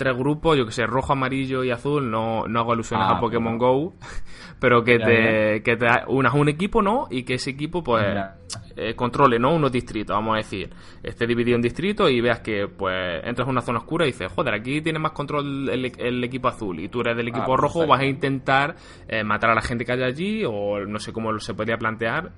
[0.00, 3.20] tres grupos, yo que sé, rojo, amarillo y azul, no, no hago alusiones Ah, a
[3.20, 3.58] Pokémon.
[3.58, 3.94] Go,
[4.58, 7.06] pero que te, que te unas un equipo, ¿no?
[7.10, 8.04] Y que ese equipo, pues,
[8.76, 9.54] eh, controle, ¿no?
[9.54, 10.70] Unos distritos, vamos a decir.
[11.02, 14.32] Esté dividido en distritos y veas que, pues, entras a una zona oscura y dices,
[14.32, 17.60] joder, aquí tiene más control el, el equipo azul y tú eres del equipo pues
[17.60, 21.12] rojo, vas a intentar eh, matar a la gente que hay allí o no sé
[21.12, 22.32] cómo se podría plantear.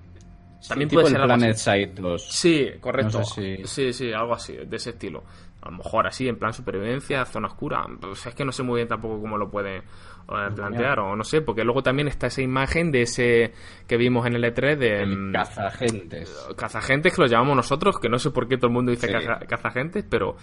[0.69, 1.41] También tipo puede el ser algo así.
[1.41, 2.29] Planet Side 2.
[2.31, 3.19] Sí, correcto.
[3.19, 5.25] No sé si- Sí, sí, algo así, de ese estilo.
[5.63, 7.87] A lo mejor así, en plan supervivencia, zona oscura.
[8.01, 11.23] Pues es que no sé muy bien tampoco cómo lo pueden eh, plantear, o no
[11.23, 13.53] sé, porque luego también está esa imagen de ese
[13.87, 16.49] que vimos en el E3 de El mm, cazagentes.
[16.57, 19.13] cazagentes, que lo llamamos nosotros, que no sé por qué todo el mundo dice Sí.
[19.13, 20.37] caza- cazagentes, pero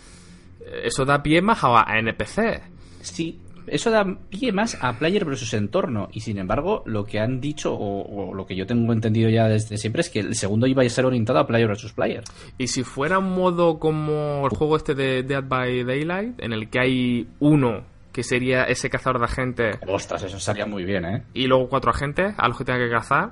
[0.61, 2.61] eh, eso da pie más a, a NPC.
[3.01, 3.41] Sí,
[3.71, 6.09] eso da pie más a player versus entorno.
[6.11, 9.47] Y sin embargo, lo que han dicho, o, o lo que yo tengo entendido ya
[9.47, 12.23] desde siempre, es que el segundo iba a ser orientado a player versus player.
[12.57, 16.69] Y si fuera un modo como el juego este de Dead by Daylight, en el
[16.69, 21.23] que hay uno que sería ese cazador de agentes Ostras, eso estaría muy bien, ¿eh?
[21.33, 23.31] y luego cuatro agentes a los que tenga que cazar.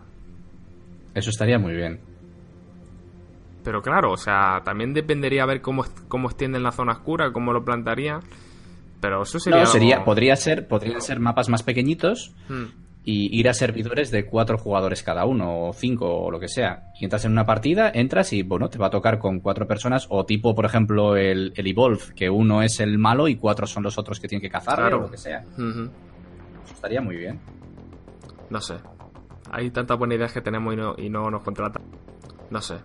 [1.13, 1.99] Eso estaría muy bien.
[3.63, 7.65] Pero claro, o sea, también dependería ver cómo, cómo extienden la zona oscura, cómo lo
[7.65, 8.21] plantarían.
[9.01, 9.59] Pero eso sería.
[9.61, 12.65] No, sería, podría ser, podrían ser mapas más pequeñitos Hmm.
[13.03, 16.91] y ir a servidores de cuatro jugadores cada uno, o cinco, o lo que sea.
[16.99, 20.07] Y entras en una partida, entras y, bueno, te va a tocar con cuatro personas,
[20.09, 23.83] o tipo, por ejemplo, el, el Evolve, que uno es el malo y cuatro son
[23.83, 24.97] los otros que tienen que cazar, Claro.
[24.97, 25.45] o lo que sea.
[25.57, 27.39] Eso estaría muy bien.
[28.49, 28.75] No sé.
[29.51, 31.83] Hay tantas buenas ideas que tenemos y no, y no nos contratan.
[32.49, 32.75] No sé.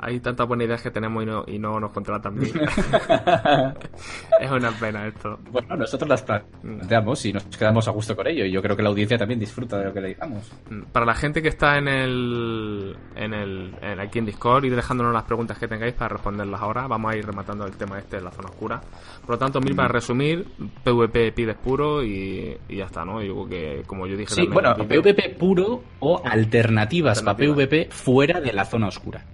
[0.00, 2.52] Hay tantas buenas ideas que tenemos y no, y no nos contratan bien.
[4.40, 5.38] es una pena esto.
[5.50, 8.44] Bueno, nosotros las planteamos y nos quedamos a gusto con ello.
[8.44, 10.52] Y yo creo que la audiencia también disfruta de lo que le digamos.
[10.70, 14.76] Mm, Para la gente que está en el, en el en- aquí en Discord, ir
[14.76, 16.86] dejándonos las preguntas que tengáis para responderlas ahora.
[16.86, 18.80] Vamos a ir rematando el tema este de la zona oscura.
[19.26, 20.46] Por lo tanto, mil para resumir,
[20.84, 23.20] PvP pides puro y, y ya está, ¿no?
[23.22, 27.36] Yo creo que, como yo dije Sí, bueno, PvP puro o alternativas para.
[27.36, 29.24] PvP fuera de la zona oscura.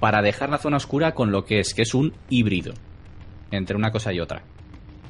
[0.00, 2.74] Para dejar la zona oscura con lo que es, que es un híbrido
[3.50, 4.42] entre una cosa y otra.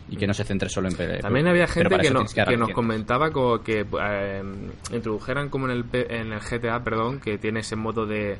[0.08, 1.20] Y que no se centre solo en PvP.
[1.22, 2.20] También había gente que, no-
[2.50, 4.42] que nos comentaba co- que eh,
[4.92, 8.38] introdujeran como en el, en el GTA, perdón, que tiene ese modo de,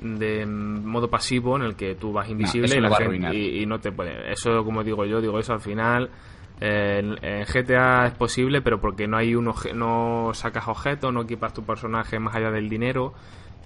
[0.00, 3.78] de modo pasivo en el que tú vas invisible y, la gente- y, y no
[3.80, 4.30] te puede.
[4.32, 6.10] Eso, como digo yo, digo eso al final.
[6.60, 11.12] eh, en, en GTA es posible, pero porque no hay un obje- no sacas objetos,
[11.12, 13.12] no equipas tu personaje más allá del dinero.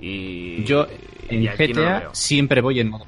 [0.00, 0.86] Y Yo
[1.28, 2.10] y en aquí no lo GTA veo.
[2.14, 3.04] siempre voy en modo.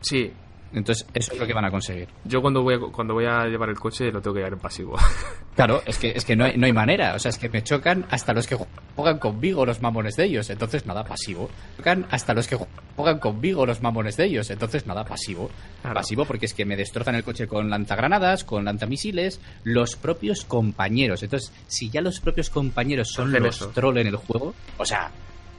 [0.00, 0.32] Sí,
[0.74, 2.08] Entonces, eso es lo que van a conseguir.
[2.24, 4.58] yo cuando voy a, cuando voy a llevar el coche lo tengo que llevar en
[4.58, 4.96] pasivo.
[5.54, 7.14] Claro, es que, es que no, hay, no hay manera.
[7.14, 8.56] O sea, es que me chocan hasta los que
[8.96, 10.48] juegan conmigo los mamones de ellos.
[10.48, 11.50] Entonces, nada, pasivo.
[11.76, 12.56] Chocan hasta los que
[12.96, 14.48] juegan conmigo los mamones de ellos.
[14.48, 15.50] Entonces, nada, pasivo.
[15.82, 15.94] Claro.
[15.96, 21.22] Pasivo porque es que me destrozan el coche con lanzagranadas, con lanzamisiles, los propios compañeros.
[21.22, 23.68] Entonces, si ya los propios compañeros son Hacen los eso.
[23.74, 25.10] troll en el juego, o sea,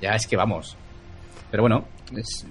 [0.02, 0.76] ya es que vamos.
[1.52, 1.86] Pero bueno,
[2.18, 2.48] es-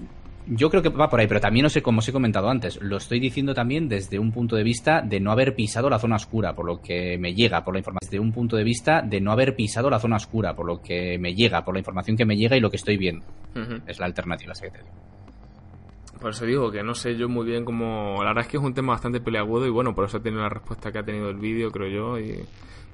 [0.47, 2.81] yo creo que va por ahí, pero también, no sé, como os he comentado antes,
[2.81, 6.17] lo estoy diciendo también desde un punto de vista de no haber pisado la zona
[6.17, 8.11] oscura, por lo que me llega, por la información.
[8.11, 11.19] Desde un punto de vista de no haber pisado la zona oscura, por lo que
[11.19, 13.25] me llega, por la información que me llega y lo que estoy viendo.
[13.87, 14.91] Es la alternativa, esa que te digo.
[16.21, 18.17] Por eso digo que no sé yo muy bien cómo...
[18.21, 20.49] La verdad es que es un tema bastante peleagudo y bueno, por eso tiene la
[20.49, 22.19] respuesta que ha tenido el vídeo, creo yo.
[22.21, 22.45] Y,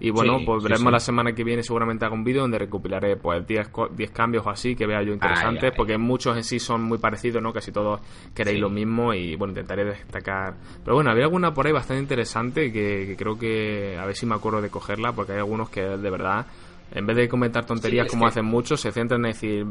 [0.01, 0.91] y bueno, Sí, pues veremos sí.
[0.93, 4.47] la semana que viene seguramente hago un vídeo donde recopilaré pues 10, co- 10 cambios
[4.47, 5.77] o así que vea yo interesantes, Ay, ay.
[5.77, 7.53] porque muchos en sí son muy parecidos, ¿no?
[7.53, 8.01] Casi todos
[8.35, 10.55] queréis lo mismo y bueno, intentaré destacar.
[10.85, 14.25] Pero bueno, había alguna por ahí bastante interesante que, que creo que a ver si
[14.27, 16.47] me acuerdo de cogerla, porque hay algunos que de verdad,
[16.93, 19.67] en vez de comentar tonterías como que- hacen muchos, se centran en decir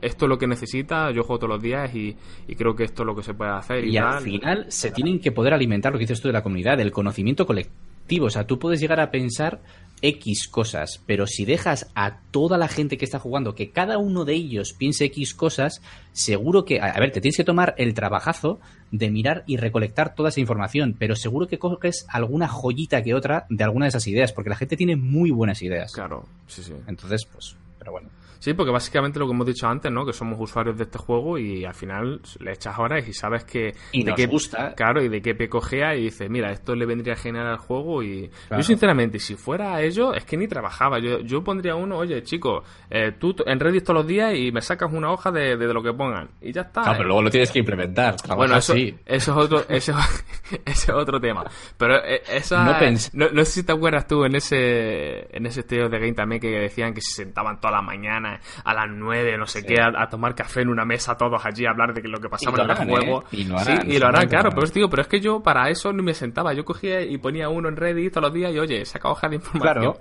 [0.00, 2.14] esto es lo que necesita, yo juego todos los días y,
[2.46, 4.22] y creo que esto es lo que se puede hacer y, Y al tal.
[4.22, 7.46] final se tienen que poder alimentar lo que dices tú de la comunidad, del conocimiento
[7.46, 7.74] colectivo.
[8.20, 9.60] O sea, tú puedes llegar a pensar
[10.02, 14.24] X cosas, pero si dejas a toda la gente que está jugando que cada uno
[14.24, 15.80] de ellos piense X cosas,
[16.12, 18.60] seguro que, a a ver, te tienes que tomar el trabajazo
[18.90, 23.46] de mirar y recolectar toda esa información, pero seguro que coges alguna joyita que otra
[23.48, 25.92] de alguna de esas ideas, porque la gente tiene muy buenas ideas.
[25.92, 26.74] Claro, sí, sí.
[26.86, 28.10] Entonces, pues, pero bueno.
[28.44, 30.04] Sí, porque básicamente lo que hemos dicho antes, ¿no?
[30.04, 33.74] Que somos usuarios de este juego y al final le echas horas y sabes que...
[33.92, 34.74] Y de nos qué, gusta.
[34.74, 38.28] Claro, y de qué pecojea y dices, mira, esto le vendría genial al juego y...
[38.48, 38.60] Claro.
[38.60, 40.98] Yo sinceramente, si fuera a ello, es que ni trabajaba.
[40.98, 44.60] Yo, yo pondría uno, oye, chico, eh, tú en Reddit todos los días y me
[44.60, 46.28] sacas una hoja de, de lo que pongan.
[46.42, 46.82] Y ya está.
[46.82, 46.96] Claro, ¿eh?
[46.98, 48.16] pero luego lo tienes que implementar.
[48.36, 48.94] Bueno, eso, así.
[49.06, 49.92] eso es otro, eso,
[50.52, 51.44] ese es otro tema.
[51.78, 55.46] Pero eh, esa, No pens- no, no sé si te acuerdas tú en ese, en
[55.46, 58.33] ese estilo de game también que decían que se sentaban toda la mañana,
[58.64, 61.70] a las 9, no sé qué, a, tomar café en una mesa todos allí a
[61.70, 63.22] hablar de lo que pasaba en el juego.
[63.22, 63.26] ¿eh?
[63.32, 65.68] Y, lo harán, sí, y lo harán, claro, pero, digo, pero es que yo para
[65.70, 68.58] eso no me sentaba, yo cogía y ponía uno en Reddit todos los días y
[68.58, 69.74] oye, saca hoja de información.
[69.74, 69.98] Claro,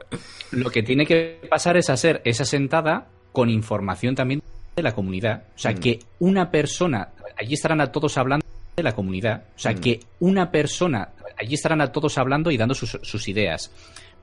[0.52, 4.42] lo que tiene que pasar es hacer esa sentada con información también
[4.76, 5.44] de la comunidad.
[5.56, 5.80] O sea, mm.
[5.80, 8.46] que una persona, allí estarán a todos hablando
[8.76, 9.46] de la comunidad.
[9.56, 9.80] O sea, mm.
[9.80, 13.72] que una persona, allí estarán a todos hablando y dando sus, ideas.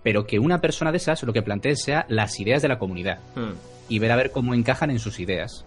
[0.03, 3.21] Pero que una persona de esas lo que plantee sea las ideas de la comunidad.
[3.37, 3.53] Mm.
[3.89, 5.65] Y ver a ver cómo encajan en sus ideas.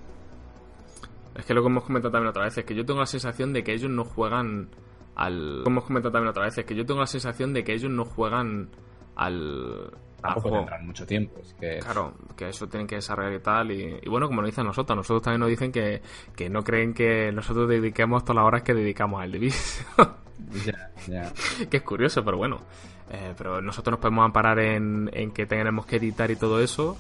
[1.36, 3.54] Es que lo que hemos comentado también otra vez es que yo tengo la sensación
[3.54, 4.70] de que ellos no juegan
[5.16, 5.62] al.
[5.64, 7.92] Como hemos comentado también otra vez es que yo tengo la sensación de que ellos
[7.92, 8.70] no juegan
[9.16, 9.92] al.
[10.22, 11.42] Tampoco tendrán mucho tiempo.
[11.42, 11.80] Es que...
[11.80, 13.72] Claro, que eso tienen que desarrollar y tal.
[13.72, 16.02] Y, bueno, como nos dicen nosotros, nosotros también nos dicen que,
[16.34, 19.86] que no creen que nosotros dediquemos todas las horas que dedicamos al Division.
[20.66, 21.34] ya, ya.
[21.70, 22.62] que es curioso, pero bueno.
[23.12, 26.98] Eh, pero nosotros nos podemos amparar en, en que tenemos que editar y todo eso.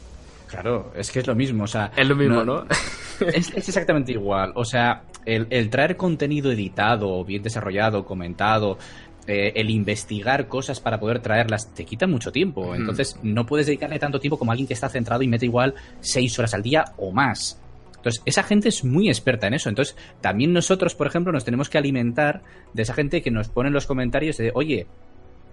[0.47, 1.91] Claro, es que es lo mismo, o sea...
[1.95, 2.65] Es lo mismo, ¿no?
[3.19, 8.77] es, es, exactamente igual, o sea, el, el, traer contenido editado, bien desarrollado, comentado,
[9.25, 12.75] eh, el investigar cosas para poder traerlas te quita mucho tiempo.
[12.75, 16.37] Entonces no puedes dedicarle tanto tiempo como alguien que está centrado y mete igual seis
[16.37, 17.59] horas al día o más.
[17.95, 19.69] Entonces, esa gente es muy experta en eso.
[19.69, 22.41] Entonces, también nosotros, por ejemplo, nos tenemos que alimentar
[22.73, 24.87] de esa gente que nos pone en los comentarios de, oye,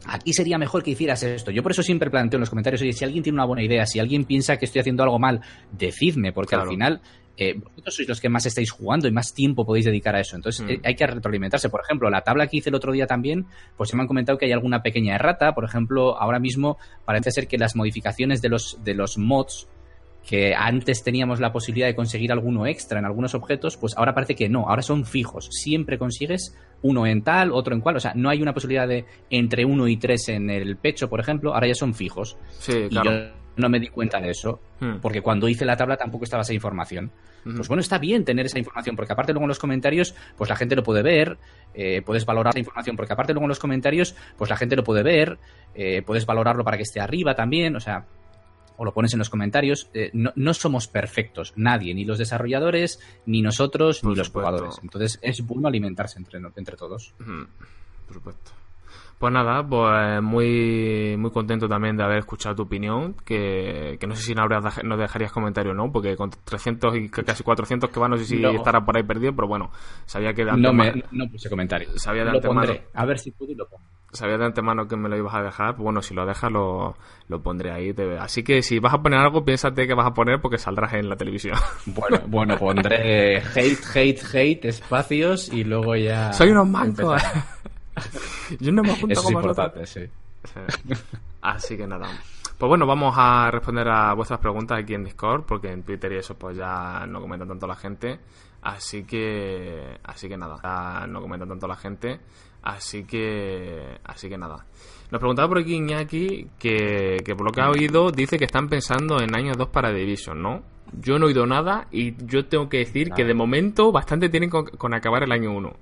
[0.06, 1.50] aquí sería mejor que hicieras esto.
[1.50, 3.86] Yo por eso siempre planteo en los comentarios, oye, si alguien tiene una buena idea,
[3.86, 5.40] si alguien piensa que estoy haciendo algo mal,
[5.72, 7.00] decidme, porque al final
[7.36, 10.36] eh, vosotros sois los que más estáis jugando y más tiempo podéis dedicar a eso.
[10.36, 10.70] Entonces mm.
[10.70, 11.70] eh, hay que retroalimentarse.
[11.70, 13.46] Por ejemplo, la tabla que hice el otro día también,
[13.76, 15.54] pues se me han comentado que hay alguna pequeña errata.
[15.54, 19.68] Por ejemplo, ahora mismo parece ser que las modificaciones de los, de los mods
[20.26, 24.34] que antes teníamos la posibilidad de conseguir alguno extra en algunos objetos, pues ahora parece
[24.34, 25.48] que no, ahora son fijos.
[25.50, 27.96] Siempre consigues uno en tal, otro en cual.
[27.96, 31.20] O sea, no hay una posibilidad de entre uno y tres en el pecho, por
[31.20, 32.36] ejemplo, ahora ya son fijos.
[32.58, 34.96] Sí, claro no me di cuenta de eso, hmm.
[35.00, 37.12] porque cuando hice la tabla tampoco estaba esa información.
[37.44, 37.56] Hmm.
[37.56, 40.56] Pues bueno, está bien tener esa información, porque aparte luego en los comentarios, pues la
[40.56, 41.38] gente lo puede ver,
[41.74, 44.82] eh, puedes valorar la información, porque aparte luego en los comentarios, pues la gente lo
[44.82, 45.38] puede ver,
[45.74, 48.06] eh, puedes valorarlo para que esté arriba también, o sea,
[48.80, 53.42] o lo pones en los comentarios, eh, no, somos perfectos, nadie, ni los desarrolladores, ni
[53.42, 54.76] nosotros, ni los jugadores.
[54.82, 57.12] Entonces es bueno alimentarse entre, entre todos.
[57.18, 58.52] Por supuesto.
[59.20, 64.22] Pues nada, pues muy muy contento también de haber escuchado tu opinión, que, no sé
[64.22, 68.12] si no nos dejarías comentario o no, porque con 300 y casi 400 que van,
[68.12, 69.72] no sé si estará por ahí perdido, pero bueno,
[70.06, 71.02] sabía que de antemano...
[71.12, 71.90] No, me, puse comentario.
[71.96, 72.72] Sabía de antemano...
[72.94, 73.84] A ver si puedo y lo pongo.
[74.10, 76.96] Sabía de antemano que me lo ibas a dejar, pues bueno, si lo dejas lo,
[77.28, 77.94] lo pondré ahí.
[78.18, 81.10] Así que si vas a poner algo, piénsate que vas a poner porque saldrás en
[81.10, 81.58] la televisión.
[81.84, 86.32] Bueno, bueno pondré hate, hate, hate, espacios y luego ya...
[86.32, 87.22] Soy unos mancos.
[88.60, 90.00] Yo no me junto Eso es importante, sí.
[91.42, 92.08] Así que nada.
[92.58, 96.16] Pues bueno, vamos a responder a vuestras preguntas aquí en Discord, porque en Twitter y
[96.16, 98.20] eso pues ya no comenta tanto la gente.
[98.62, 102.20] Así que así que nada, ya no comenta tanto la gente.
[102.62, 104.66] Así que así que nada.
[105.10, 108.68] Nos preguntaba por aquí Iñaki que, que por lo que ha oído dice que están
[108.68, 110.62] pensando en año 2 para Division, ¿no?
[110.92, 114.50] Yo no he oído nada y yo tengo que decir que de momento bastante tienen
[114.50, 115.72] con, con acabar el año 1.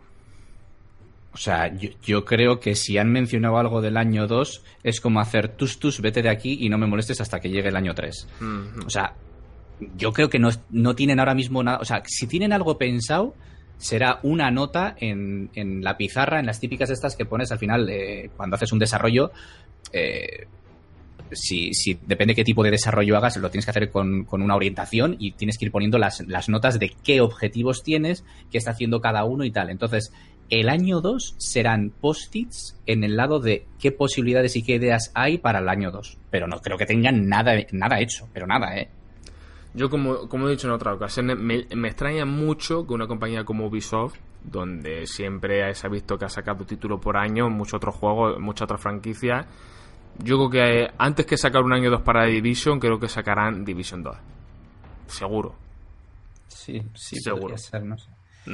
[1.39, 5.57] O sea, yo, creo que si han mencionado algo del año 2, es como hacer
[5.57, 8.27] tus tus, vete de aquí y no me molestes hasta que llegue el año 3.
[8.85, 9.15] O sea,
[9.97, 11.79] yo creo que no, no, tienen ahora mismo nada.
[11.79, 13.37] O sea, si tienen algo pensado,
[13.77, 17.89] será una nota en, en la pizarra, en las típicas estas que pones al final
[17.89, 19.31] eh, cuando haces un desarrollo.
[19.93, 20.49] Eh,
[21.31, 24.57] si, si, depende qué tipo de desarrollo hagas, lo tienes que hacer con, con una
[24.57, 28.73] orientación y tienes que ir poniendo las, las, notas de qué objetivos tienes, qué está
[28.73, 29.71] haciendo cada uno y tal.
[29.71, 30.11] Entonces,
[30.51, 35.39] el año 2 serán post-its en el lado de qué posibilidades y qué ideas hay
[35.39, 36.19] para el año 2.
[36.31, 38.89] Pero no creo que tengan nada, nada hecho, pero nada, ¿eh?
[39.75, 43.45] Yo, como, como he dicho en otra ocasión, me, me extraña mucho que una compañía
[43.45, 47.95] como Ubisoft, donde siempre se ha visto que ha sacado título por año, muchos otros
[47.95, 49.47] juegos, muchas otras franquicias,
[50.19, 53.65] yo creo que eh, antes que sacar un año 2 para Division, creo que sacarán
[53.65, 54.17] Division 2.
[55.07, 55.55] Seguro.
[56.49, 57.55] Sí, sí, seguro.
[57.85, 57.97] No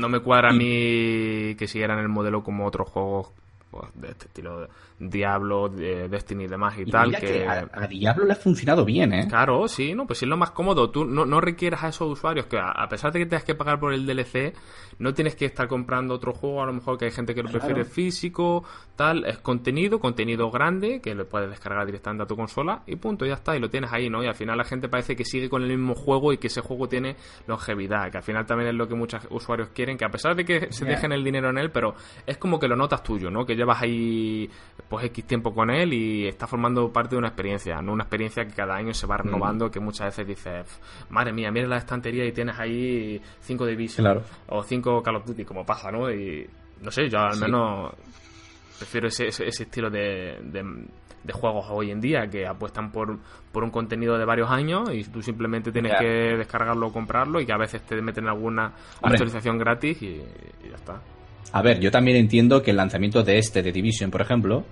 [0.09, 3.33] me cuadra a mí que siguieran el modelo como otros juegos
[3.75, 4.69] pues, de este estilo
[4.99, 7.17] Diablo, de Destiny y demás y, tal.
[7.17, 9.27] Que, a, Diablo le ha funcionado bien, ¿eh?
[9.29, 10.91] Claro, sí, no, pues es lo más cómodo.
[10.91, 13.81] Tú no, no requieres a esos usuarios que, a, pesar de que tengas que pagar
[13.81, 14.55] por el DLC,
[14.99, 16.63] no tienes que estar comprando otro juego.
[16.63, 18.65] A lo mejor que hay gente que lo prefiere físico,
[18.95, 19.25] tal.
[19.25, 23.35] Es contenido, contenido grande, que lo puedes descargar directamente a tu consola y punto, ya
[23.35, 23.57] está.
[23.57, 24.23] Y lo tienes ahí, ¿no?
[24.23, 26.61] Y al final la gente parece que sigue con el mismo juego y que ese
[26.61, 27.17] juego tiene
[27.49, 30.45] longevidad, que al final también es lo que muchos usuarios quieren, que a pesar de
[30.45, 31.95] que se dejen el dinero en él, pero
[32.27, 33.45] es como que lo notas tuyo, ¿no?
[33.45, 34.49] Que ya llevas ahí
[34.89, 38.45] pues X tiempo con él y estás formando parte de una experiencia, no una experiencia
[38.45, 40.81] que cada año se va renovando, que muchas veces dices,
[41.11, 45.45] madre mía, mira la estantería y tienes ahí cinco Division o cinco Call of Duty,
[45.45, 46.11] como pasa, ¿no?
[46.11, 46.47] Y
[46.83, 47.93] no sé, yo al menos
[48.79, 53.19] prefiero ese, ese, estilo de, de, juegos hoy en día que apuestan por,
[53.51, 57.47] por un contenido de varios años y tú simplemente tienes que descargarlo o comprarlo y
[57.47, 60.19] que a veces te meten alguna actualización gratis y,
[60.69, 61.01] ya está.
[61.53, 64.65] A ver, yo también entiendo que el lanzamiento de este, de Division, por ejemplo,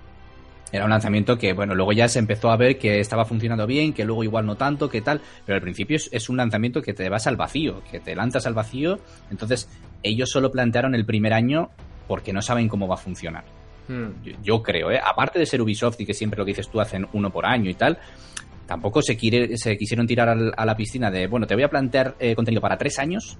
[0.73, 3.93] era un lanzamiento que, bueno, luego ya se empezó a ver que estaba funcionando bien,
[3.93, 7.07] que luego igual no tanto, que tal, pero al principio es, un lanzamiento que te
[7.09, 8.97] vas al vacío, que te lanzas al vacío,
[9.29, 9.69] entonces
[10.01, 11.69] ellos solo plantearon el primer año
[12.07, 13.43] porque no saben cómo va a funcionar.
[13.87, 14.23] Hmm.
[14.43, 14.99] Yo, creo, ¿eh?
[14.99, 17.69] Aparte de ser Ubisoft y que siempre lo que dices tú hacen uno por año
[17.69, 17.99] y tal,
[18.65, 22.15] tampoco se, quiere, se quisieron tirar a la piscina de, bueno, te voy a plantear
[22.19, 23.37] eh, contenido para tres años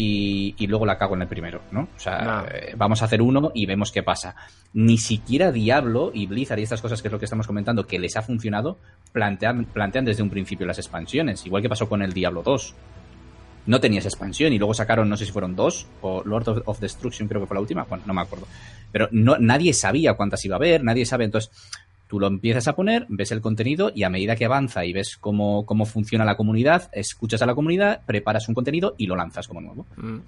[0.00, 1.88] y, luego la cago en el primero, ¿no?
[1.96, 4.36] O sea, eh, vamos a hacer uno y vemos qué pasa.
[4.72, 7.98] Ni siquiera Diablo y Blizzard y estas cosas que es lo que estamos comentando, que
[7.98, 8.78] les ha funcionado,
[9.10, 12.74] plantean, plantean desde un principio las expansiones, igual que pasó con el Diablo 2
[13.66, 17.28] no tenías expansión y luego sacaron, no sé si fueron dos, o Lord of, Destruction
[17.28, 18.46] creo que fue la última, bueno, no me acuerdo.
[18.90, 21.50] Pero no, nadie sabía cuántas iba a haber, nadie sabe, entonces
[22.08, 25.16] tú lo empiezas a poner, ves el contenido y a medida que avanza y ves
[25.16, 29.46] cómo, cómo funciona la comunidad, escuchas a la comunidad, preparas un contenido y lo lanzas
[29.46, 29.86] como nuevo.
[29.96, 30.18] Mm.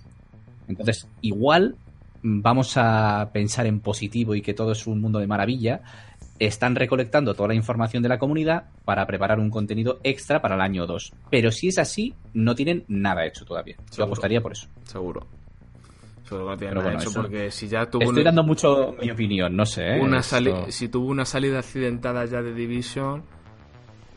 [0.68, 1.74] Entonces, igual
[2.22, 5.80] vamos a pensar en positivo y que todo es un mundo de maravilla,
[6.38, 10.60] están recolectando toda la información de la comunidad para preparar un contenido extra para el
[10.60, 11.12] año 2.
[11.30, 13.76] Pero si es así, no tienen nada hecho todavía.
[13.96, 14.66] Yo apostaría por eso.
[14.84, 15.26] Seguro.
[16.30, 18.04] No tienen nada hecho porque si ya tuvo...
[18.04, 19.96] Estoy dando mucho mi opinión, no sé.
[19.96, 20.00] ¿eh?
[20.00, 23.22] Una Si tuvo una salida accidentada ya de Division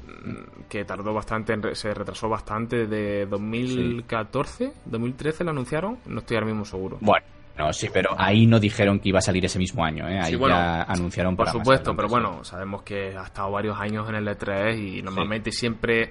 [0.08, 6.48] mm, que tardó bastante, se retrasó bastante de 2014, 2013 lo anunciaron, no estoy ahora
[6.48, 6.98] mismo seguro.
[7.02, 7.26] Bueno,
[7.58, 10.20] no, sí, pero ahí no dijeron que iba a salir ese mismo año, ¿eh?
[10.20, 14.28] Ahí ya anunciaron Por supuesto, pero bueno, sabemos que ha estado varios años en el
[14.28, 16.10] E3 y normalmente siempre,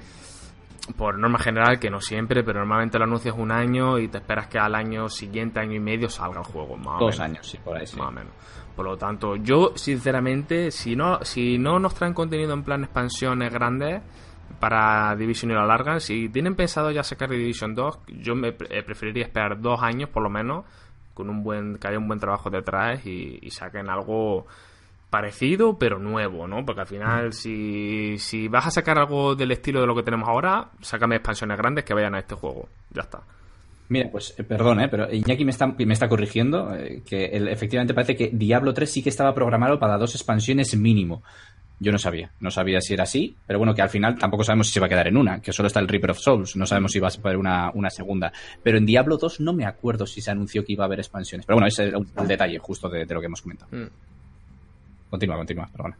[0.96, 4.48] por norma general, que no siempre, pero normalmente lo anuncias un año y te esperas
[4.48, 7.76] que al año siguiente, año y medio, salga el juego, más Dos años, sí, por
[7.76, 8.32] ahí Más o menos.
[8.74, 13.52] Por lo tanto, yo, sinceramente, si no, si no nos traen contenido en plan expansiones
[13.52, 14.02] grandes
[14.59, 18.82] para Division y lo alargan, si tienen pensado ya sacar Division 2, yo me eh,
[18.82, 20.64] preferiría esperar dos años por lo menos
[21.14, 24.46] con un buen, que haya un buen trabajo detrás y, saquen algo
[25.12, 26.64] parecido pero nuevo, ¿no?
[26.64, 27.32] Porque al final mm.
[27.32, 31.59] si, si vas a sacar algo del estilo de lo que tenemos ahora, sácame expansiones
[31.59, 32.70] grandes que vayan a este juego.
[32.90, 33.20] Ya está.
[33.90, 34.89] Mira, pues eh, perdón, ¿eh?
[34.89, 39.02] pero Iñaki me está, me está corrigiendo eh, que efectivamente parece que Diablo 3 sí
[39.02, 41.22] que estaba programado para dos expansiones mínimo.
[41.78, 44.68] Yo no sabía, no sabía si era así, pero bueno, que al final tampoco sabemos
[44.68, 46.64] si se va a quedar en una, que solo está el Reaper of Souls, no
[46.64, 48.32] sabemos si va a ser una, una segunda.
[48.62, 51.44] Pero en Diablo 2 no me acuerdo si se anunció que iba a haber expansiones.
[51.44, 53.68] Pero bueno, ese es el, detalle justo de, lo que hemos comentado.
[53.76, 54.11] Mm.
[55.12, 55.98] Continúa, continúa, perdona.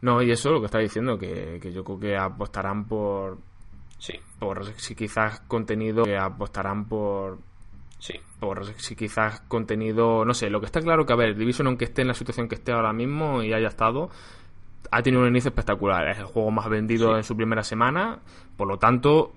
[0.00, 3.38] No, y eso lo que está diciendo, que, yo creo que apostarán por.
[3.98, 4.12] Sí.
[4.38, 6.04] Por si quizás contenido.
[6.04, 7.40] Que apostarán por.
[7.98, 8.14] Sí.
[8.38, 10.24] Por si quizás contenido.
[10.24, 12.46] No sé, lo que está claro que, a ver, Division, aunque esté en la situación
[12.46, 14.08] que esté ahora mismo y haya estado,
[14.92, 16.08] ha tenido un inicio espectacular.
[16.08, 18.20] Es el juego más vendido en su primera semana.
[18.56, 19.32] Por lo tanto,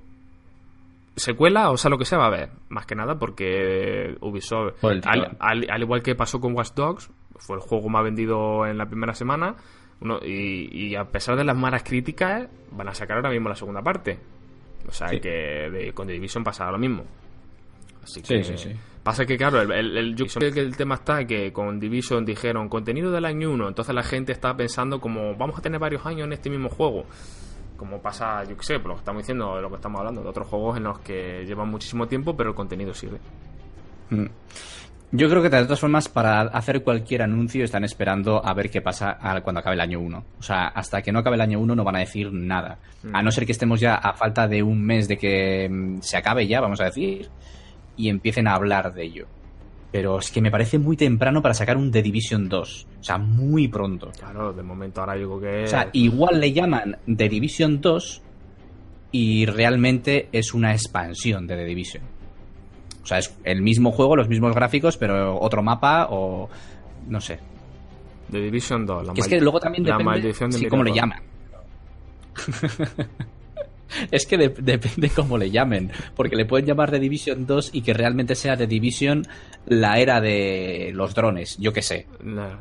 [1.16, 2.52] secuela o sea lo que sea va a haber.
[2.70, 7.90] Más que nada porque Ubisoft, al, igual que pasó con Watch Dogs, fue el juego
[7.90, 9.56] más vendido en la primera semana.
[10.24, 14.20] y, a pesar de las malas críticas, van a sacar ahora mismo la segunda parte.
[14.88, 17.04] O sea que de, con The Division pasa lo mismo.
[18.04, 18.76] Así que, sí, sí, sí.
[19.04, 22.68] Pasa que, claro, el, el, yo creo que el tema está que con Division dijeron
[22.68, 26.26] contenido del año 1, entonces la gente está pensando como vamos a tener varios años
[26.26, 27.06] en este mismo juego.
[27.78, 30.24] Como pasa, yo qué sé, por lo que estamos diciendo, de lo que estamos hablando,
[30.24, 33.20] de otros juegos en los que llevan muchísimo tiempo, pero el contenido sirve.
[34.10, 34.26] Mm.
[35.12, 38.82] Yo creo que de todas formas, para hacer cualquier anuncio, están esperando a ver qué
[38.82, 40.24] pasa cuando acabe el año 1.
[40.40, 42.78] O sea, hasta que no acabe el año 1 no van a decir nada.
[43.04, 43.16] Mm.
[43.16, 46.18] A no ser que estemos ya a falta de un mes de que mm, se
[46.18, 47.30] acabe ya, vamos a decir
[47.96, 49.28] y empiecen a hablar de ello.
[49.92, 52.88] Pero es que me parece muy temprano para sacar un The Division 2.
[53.00, 54.12] O sea, muy pronto.
[54.12, 55.64] Claro, de momento ahora digo que...
[55.64, 58.22] O sea, igual le llaman The Division 2
[59.14, 62.17] y realmente es una expansión de The Division.
[63.08, 66.50] O sea, es el mismo juego, los mismos gráficos, pero otro mapa o...
[67.08, 67.40] no sé.
[68.30, 69.08] The Division 2.
[69.08, 71.22] La es que luego también depende sí, cómo le llaman.
[74.12, 77.94] Es que depende cómo le llamen, porque le pueden llamar de Division 2 y que
[77.94, 79.26] realmente sea de Division
[79.66, 82.06] la era de los drones, yo qué sé.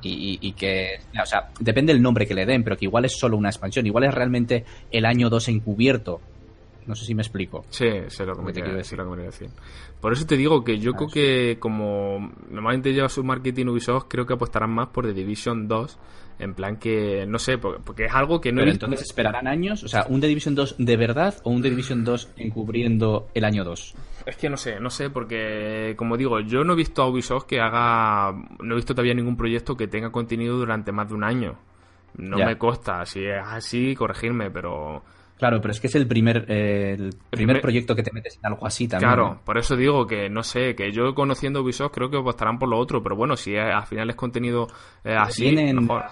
[0.03, 3.37] Y, que, o sea, depende el nombre que le den, pero que igual es solo
[3.37, 6.21] una expansión, igual es realmente el año 2 encubierto.
[6.87, 7.65] No sé si me explico.
[7.71, 8.99] Sí, sé lo que me quiero decir.
[8.99, 9.49] decir.
[10.01, 14.27] Por eso te digo que yo creo que como normalmente lleva su marketing Ubisoft, creo
[14.27, 15.99] que apostarán más por The Division 2
[16.39, 19.89] en plan que, no sé, porque, es algo que no Pero entonces esperarán años, o
[19.89, 23.65] sea, un The Division 2 de verdad o un The Division 2 encubriendo el año
[23.65, 23.95] 2.
[24.27, 27.47] Es que no sé, no sé, porque como digo, yo no he visto a Ubisoft
[27.47, 31.25] que haga, no he visto todavía ningún proyecto que tenga contenido durante más de un
[31.25, 31.59] año.
[32.19, 35.03] No me consta, si es así, corregirme, pero...
[35.39, 38.47] Claro, pero es que es el primer, eh, el primer, proyecto que te metes en
[38.47, 39.11] algo así también.
[39.11, 42.69] Claro, por eso digo que no sé, que yo conociendo Ubisoft creo que apostarán por
[42.69, 44.69] lo otro, pero bueno, si al final es contenido
[45.05, 46.05] eh, así, mejor.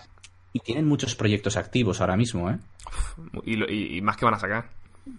[0.52, 2.58] Y tienen muchos proyectos activos ahora mismo, ¿eh?
[3.44, 4.68] Y, más que van a sacar.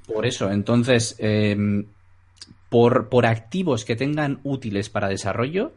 [0.07, 1.85] Por eso, entonces, em,
[2.69, 5.73] por, por activos que tengan útiles para desarrollo,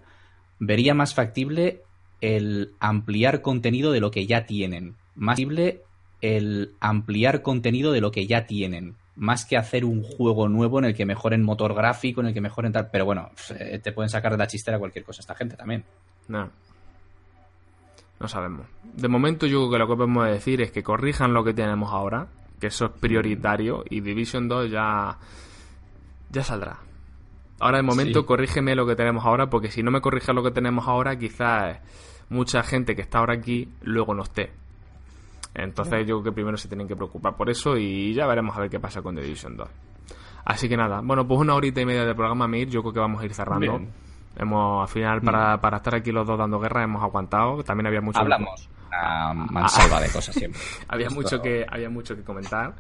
[0.61, 1.83] vería más factible
[2.21, 4.95] el ampliar contenido de lo que ya tienen.
[5.17, 5.83] Más factible
[6.21, 8.97] el ampliar contenido de lo que ya tienen.
[9.17, 12.41] Más que hacer un juego nuevo en el que mejoren motor gráfico, en el que
[12.41, 12.89] mejoren tal.
[12.91, 15.85] Pero bueno, eh, te pueden sacar de la chistera cualquier cosa esta gente también.
[16.29, 16.51] No.
[18.21, 18.67] No sabemos.
[18.83, 21.93] De momento yo creo que lo que podemos decir es que corrijan lo que tenemos
[21.93, 22.29] ahora,
[22.61, 25.19] que eso es prioritario, y Division 2 ya,
[26.31, 26.79] ya saldrá.
[27.61, 30.53] Ahora de momento corrígeme lo que tenemos ahora, porque si no me corriges lo que
[30.53, 31.79] tenemos ahora, quizás
[32.29, 34.53] mucha gente que está ahora aquí luego no esté.
[35.55, 38.61] Entonces yo creo que primero se tienen que preocupar por eso y ya veremos a
[38.61, 39.69] ver qué pasa con The Division 2.
[40.45, 43.01] Así que nada, bueno, pues una horita y media de programa, Mir, yo creo que
[43.01, 43.81] vamos a ir cerrando.
[44.37, 47.63] Hemos, al final, para, para, estar aquí los dos dando guerra, hemos aguantado.
[47.65, 48.21] También había mucho...
[48.21, 50.61] Hablamos una mansalva de cosas siempre.
[50.89, 52.75] había, mucho que, había mucho que comentar.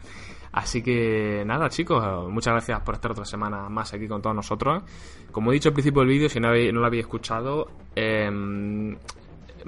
[0.52, 4.82] Así que nada, chicos, muchas gracias por estar otra semana más aquí con todos nosotros.
[5.30, 8.96] Como he dicho al principio del vídeo, si no, no lo habéis escuchado, eh,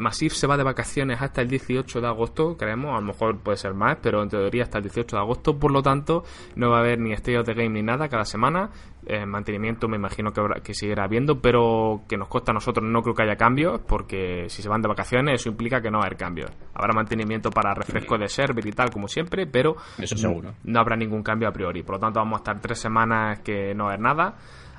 [0.01, 3.59] Massive se va de vacaciones hasta el 18 de agosto, creemos, a lo mejor puede
[3.59, 6.24] ser más, pero en teoría hasta el 18 de agosto, por lo tanto
[6.56, 8.70] no va a haber ni State de Game ni nada cada semana,
[9.06, 13.02] eh, mantenimiento me imagino que, que seguirá habiendo, pero que nos cuesta a nosotros no
[13.02, 16.05] creo que haya cambios, porque si se van de vacaciones eso implica que no va
[16.05, 16.51] a haber cambios.
[16.74, 20.55] Habrá mantenimiento para refresco de server y tal, como siempre, pero eso seguro.
[20.64, 23.74] no habrá ningún cambio a priori, por lo tanto vamos a estar tres semanas que
[23.74, 24.35] no va a haber nada,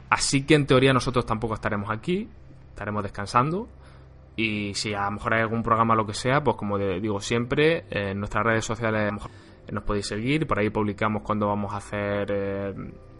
[0.09, 2.27] así que en teoría nosotros tampoco estaremos aquí,
[2.71, 3.67] estaremos descansando
[4.35, 7.85] y si a lo mejor hay algún programa lo que sea, pues como digo siempre,
[7.89, 9.13] en nuestras redes sociales
[9.71, 12.73] nos podéis seguir, por ahí publicamos cuando vamos a hacer eh,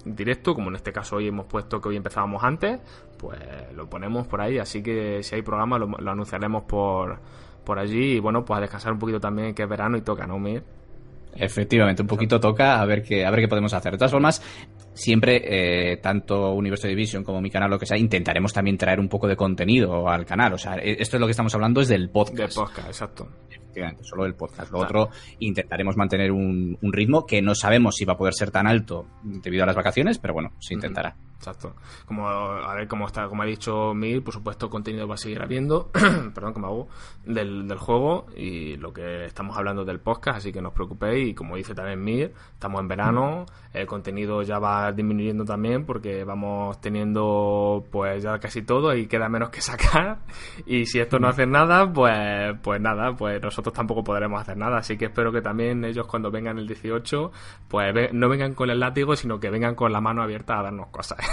[0.05, 2.79] directo, como en este caso hoy hemos puesto que hoy empezábamos antes,
[3.17, 3.39] pues
[3.75, 7.19] lo ponemos por ahí, así que si hay programa lo, anunciaremos por,
[7.63, 10.25] por allí y bueno, pues a descansar un poquito también que es verano y toca,
[10.27, 10.63] ¿no, Mir?
[11.33, 13.93] Efectivamente, un poquito toca a ver qué, a ver qué podemos hacer.
[13.93, 14.41] De todas formas,
[14.93, 19.09] siempre, eh, tanto Universo Division como mi canal, lo que sea, intentaremos también traer un
[19.09, 20.53] poco de contenido al canal.
[20.53, 22.55] O sea, e, esto es lo que estamos hablando, es del podcast.
[22.55, 23.29] Del podcast, exacto.
[23.49, 24.71] Efectivamente, solo del podcast.
[24.71, 25.09] Lo otro,
[25.39, 29.63] intentaremos mantener un, ritmo que no sabemos si va a poder ser tan alto debido
[29.63, 31.15] a las vacaciones, pero bueno, se intentará.
[31.41, 31.73] Exacto.
[32.05, 35.41] Como, a ver, cómo está, como ha dicho Mil, por supuesto, contenido va a seguir
[35.41, 35.89] habiendo,
[36.35, 36.87] perdón, como hago,
[37.25, 41.29] del, del juego y lo que estamos hablando del podcast, así que no os preocupéis.
[41.29, 46.23] Y como dice también Mir, estamos en verano, el contenido ya va disminuyendo también porque
[46.23, 50.19] vamos teniendo pues ya casi todo y queda menos que sacar.
[50.67, 54.77] Y si esto no hace nada, pues, pues nada, pues nosotros tampoco podremos hacer nada.
[54.77, 57.31] Así que espero que también ellos cuando vengan el 18,
[57.67, 60.89] pues no vengan con el látigo, sino que vengan con la mano abierta a darnos
[60.89, 61.30] cosas.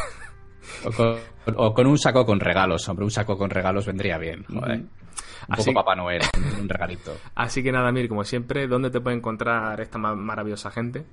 [1.56, 4.44] O con, un saco con regalos, hombre, un saco con regalos vendría bien.
[4.48, 6.20] Un poco Papá Noel,
[6.60, 7.16] un regalito.
[7.34, 11.04] Así que nada, Mir, como siempre, ¿dónde te puede encontrar esta maravillosa gente?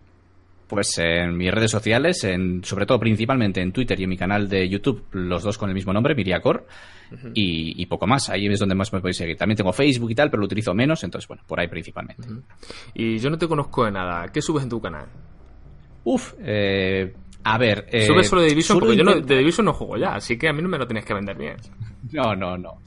[0.67, 4.49] Pues en mis redes sociales, en, sobre todo principalmente en Twitter y en mi canal
[4.49, 6.65] de YouTube, los dos con el mismo nombre, Miriacor,
[7.35, 8.29] y, poco más.
[8.29, 9.37] Ahí es donde más me podéis seguir.
[9.37, 12.27] También tengo Facebook y tal, pero lo utilizo menos, entonces bueno, por ahí principalmente.
[12.95, 14.27] Y yo no te conozco de nada.
[14.29, 15.05] ¿Qué subes en tu canal?
[16.03, 17.13] Uf, eh,
[17.45, 17.85] a ver.
[17.91, 20.49] Eh, Sube solo de Division porque yo no, de Division no juego ya, así que
[20.49, 21.55] a mí no me lo tienes que vender bien.
[22.11, 22.81] No, no, no.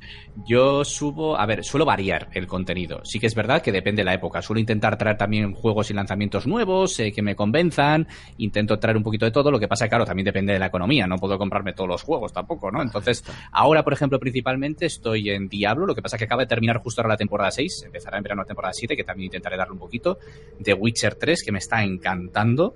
[0.48, 3.00] Yo subo, a ver, suelo variar el contenido.
[3.04, 4.42] Sí que es verdad que depende de la época.
[4.42, 8.08] Suelo intentar traer también juegos y lanzamientos nuevos eh, que me convenzan.
[8.38, 9.52] Intento traer un poquito de todo.
[9.52, 11.06] Lo que pasa, claro, también depende de la economía.
[11.06, 12.82] No puedo comprarme todos los juegos tampoco, ¿no?
[12.82, 15.86] Entonces, ahora, por ejemplo, principalmente estoy en Diablo.
[15.86, 17.84] Lo que pasa es que acaba de terminar justo ahora la temporada 6.
[17.86, 20.18] Empezará en verano la temporada 7, que también intentaré darle un poquito.
[20.62, 22.74] The Witcher 3, que me está encantando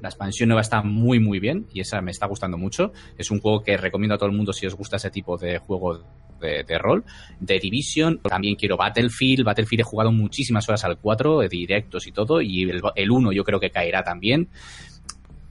[0.00, 2.92] la expansión nueva está muy, muy bien y esa me está gustando mucho.
[3.16, 5.58] Es un juego que recomiendo a todo el mundo si os gusta ese tipo de
[5.58, 6.04] juego
[6.40, 7.04] de, rol.
[7.38, 9.44] De Division, también quiero Battlefield.
[9.44, 13.32] Battlefield he jugado muchísimas horas al 4, de directos y todo, y el, el 1
[13.32, 14.48] yo creo que caerá también.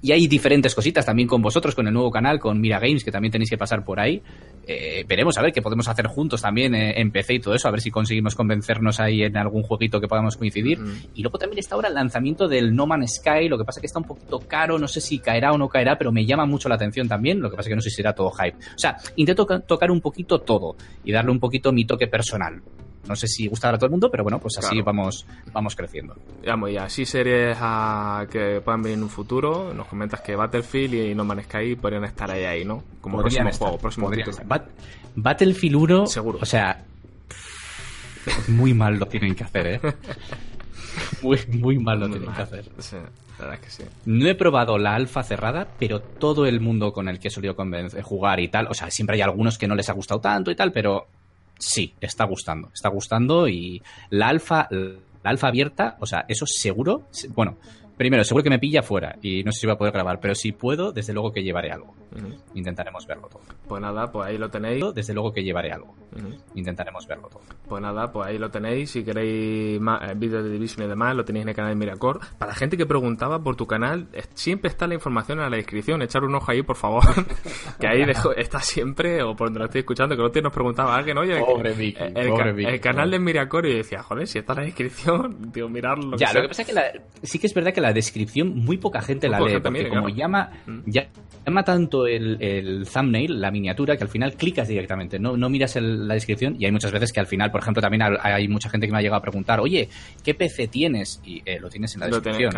[0.01, 3.11] Y hay diferentes cositas también con vosotros, con el nuevo canal, con Mira Games, que
[3.11, 4.21] también tenéis que pasar por ahí.
[4.65, 7.67] Eh, veremos a ver qué podemos hacer juntos también eh, en PC y todo eso,
[7.67, 10.79] a ver si conseguimos convencernos ahí en algún jueguito que podamos coincidir.
[11.15, 13.87] Y luego también está ahora el lanzamiento del No Man's Sky, lo que pasa que
[13.87, 16.69] está un poquito caro, no sé si caerá o no caerá, pero me llama mucho
[16.69, 18.57] la atención también, lo que pasa que no sé si será todo hype.
[18.57, 22.61] O sea, intento tocar un poquito todo y darle un poquito mi toque personal
[23.09, 26.15] no sé si gustará a todo el mundo, pero bueno, pues así vamos, vamos creciendo.
[26.45, 30.93] Vamos, y así series a que puedan venir en un futuro, nos comentas que Battlefield
[30.93, 32.83] y No Man's Sky podrían estar ahí, ahí ¿no?
[33.01, 34.11] Como próximo juego, próximo
[35.15, 36.37] Battlefield 1, seguro.
[36.39, 36.85] O sea,
[38.47, 39.81] muy mal lo tienen que hacer, ¿eh?
[41.23, 42.65] muy, muy mal lo tienen que hacer.
[42.77, 42.95] Sí,
[43.39, 43.83] la verdad que sí.
[44.05, 47.55] No he probado la alfa cerrada, pero todo el mundo con el que he solido
[48.03, 50.55] jugar y tal, o sea, siempre hay algunos que no les ha gustado tanto y
[50.55, 51.07] tal, pero
[51.59, 57.07] sí, está gustando, está gustando y la alfa, la alfa abierta, o sea, eso seguro,
[57.35, 57.57] bueno,
[57.99, 60.33] primero, seguro que me pilla fuera y no sé si voy a poder grabar, pero
[60.33, 61.93] si puedo, desde luego que llevaré algo.
[62.53, 63.41] Intentaremos verlo todo.
[63.67, 64.85] Pues nada, pues ahí lo tenéis.
[64.95, 65.93] Desde luego que llevaré algo.
[66.55, 67.41] Intentaremos verlo todo.
[67.67, 68.91] Pues nada, pues ahí lo tenéis.
[68.91, 71.75] Si queréis más eh, vídeos de Division y demás, lo tenéis en el canal de
[71.75, 72.19] Miracore.
[72.37, 76.01] Para la gente que preguntaba por tu canal, siempre está la información en la descripción.
[76.01, 77.03] Echar un ojo ahí, por favor.
[77.79, 80.95] que ahí dejo, está siempre, o por donde lo estoy escuchando, que no nos preguntaba
[80.95, 83.71] alguien, oye, pobre Vicky, el, canal de Miracore.
[83.71, 86.15] Y decía, joder, si está en la descripción, digo, mirarlo.
[86.15, 89.01] Ya, lo que pasa es que sí que es verdad que la descripción muy poca
[89.01, 90.79] gente la lee, porque como llama, mm.
[90.85, 91.07] ya,
[91.45, 96.13] llama tanto el, thumbnail, la miniatura, que al final clicas directamente, no, no miras la
[96.13, 98.91] descripción y hay muchas veces que al final, por ejemplo, también hay mucha gente que
[98.91, 99.89] me ha llegado a preguntar, oye,
[100.23, 101.21] ¿qué PC tienes?
[101.25, 102.51] Y eh, lo tienes en la descripción.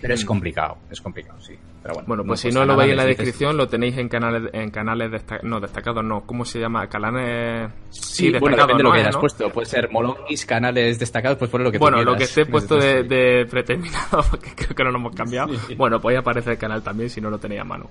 [0.00, 0.26] Pero es mm.
[0.26, 1.54] complicado, es complicado, sí.
[2.06, 5.10] Bueno, pues si no lo veis en la descripción, lo tenéis en canales, en canales
[5.42, 6.88] no destacados, no, ¿cómo se llama?
[6.88, 9.50] Canales sí, bueno, depende de lo que hayas puesto.
[9.50, 13.46] Puede ser Molongis, canales destacados, pues por lo que Bueno, lo que esté puesto de,
[13.50, 15.52] preterminado, porque creo que no lo hemos cambiado.
[15.76, 17.90] Bueno, pues ahí aparece el canal también si no lo tenéis a mano.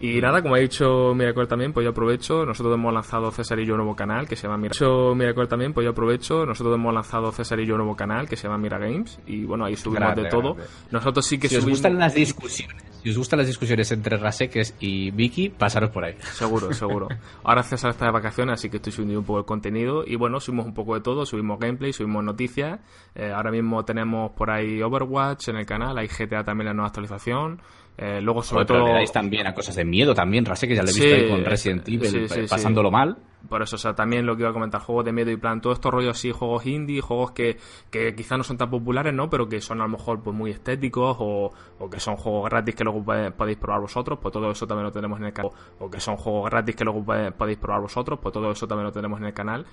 [0.00, 2.44] Y nada, como ha dicho Miracle también, pues yo aprovecho.
[2.44, 4.74] Nosotros hemos lanzado César y yo un nuevo canal que se llama Mira.
[5.14, 6.44] Miracle también, pues yo aprovecho.
[6.44, 9.18] Nosotros hemos lanzado César y yo un nuevo canal que se llama Mira Games.
[9.26, 10.56] Y bueno, ahí subimos de todo.
[10.90, 14.74] Nosotros sí que si os gustan las discusiones, si os gustan las discusiones entre Raseques
[14.80, 16.14] y Vicky, pasaros por ahí.
[16.20, 17.08] Seguro, seguro.
[17.42, 20.04] Ahora César está de vacaciones, así que estoy subiendo un poco el contenido.
[20.06, 21.26] Y bueno, subimos un poco de todo.
[21.26, 22.80] Subimos gameplay, subimos noticias.
[23.14, 25.98] Eh, ahora mismo tenemos por ahí Overwatch en el canal.
[25.98, 27.60] Hay GTA también la nueva actualización.
[27.98, 28.86] Eh, luego, sobre todo.
[28.86, 31.28] Le dais también a cosas de miedo también, Rase, que ya le he visto ahí
[31.28, 33.18] con Resident Evil pasándolo mal.
[33.48, 35.60] Por eso, o sea, también lo que iba a comentar, juegos de miedo y plan,
[35.60, 37.58] todo estos rollos así, juegos indie, juegos que,
[37.90, 39.28] que quizás no son tan populares, ¿no?
[39.28, 42.74] Pero que son a lo mejor pues muy estéticos o, o que son juegos gratis
[42.74, 45.52] que luego podéis probar vosotros, pues todo eso también lo tenemos en el canal.
[45.78, 48.92] O que son juegos gratis que luego podéis probar vosotros, pues todo eso también lo
[48.92, 49.66] tenemos en el canal.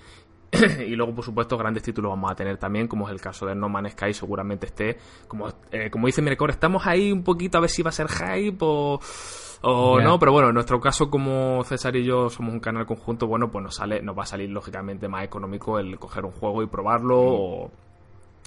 [0.86, 3.56] y luego, por supuesto, grandes títulos vamos a tener también, como es el caso de
[3.56, 4.98] No Man's Sky, seguramente esté.
[5.28, 8.08] Como, eh, como dice Mirecore, estamos ahí un poquito a ver si va a ser
[8.10, 9.00] hype o,
[9.62, 13.28] o no, pero bueno, en nuestro caso, como César y yo somos un canal conjunto,
[13.28, 16.64] bueno, pues nos sale, nos va a salir lógicamente más económico el coger un juego
[16.64, 17.28] y probarlo mm.
[17.28, 17.72] o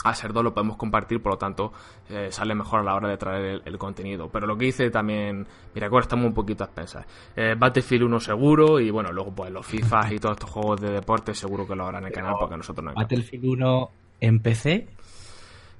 [0.03, 1.73] a ser dos lo podemos compartir, por lo tanto
[2.11, 4.29] eh, sale mejor a la hora de traer el, contenido.
[4.29, 7.07] Pero lo que hice también, mira, ahora estamos un poquito a expensas.
[7.37, 10.91] Eh, Battlefield 1 seguro y bueno, luego pues los FIFA y todos estos juegos de
[10.91, 12.97] deporte seguro que lo harán en el canal porque nosotros no hay.
[12.97, 14.89] Battlefield 1 en PC.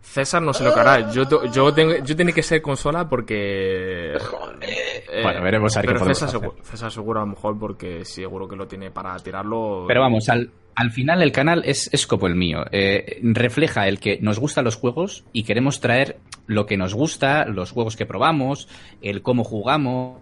[0.05, 1.11] César no se lo hará.
[1.11, 4.13] Yo, yo, tengo, yo tengo que ser consola porque.
[4.61, 8.47] Eh, bueno, veremos a ver pero César, seguro, César seguro a lo mejor porque seguro
[8.47, 9.87] que lo tiene para tirarlo.
[9.89, 12.65] Pero vamos, al, al final el canal es, es como el mío.
[12.71, 17.47] Eh, refleja el que nos gustan los juegos y queremos traer lo que nos gusta,
[17.47, 18.69] los juegos que probamos,
[19.01, 20.19] el cómo jugamos,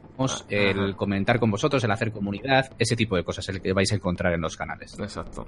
[0.49, 3.97] el comentar con vosotros, el hacer comunidad, ese tipo de cosas, el que vais a
[3.97, 4.99] encontrar en los canales.
[4.99, 5.47] Exacto.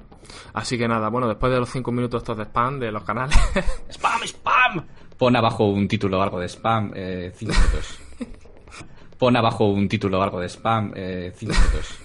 [0.53, 3.37] Así que nada, bueno, después de los cinco minutos estos de spam de los canales.
[3.91, 4.87] ¡Spam, spam!
[5.17, 7.99] Pon abajo un título o algo de spam, eh, cinco minutos.
[9.19, 11.99] Pon abajo un título o algo de spam, eh, cinco minutos.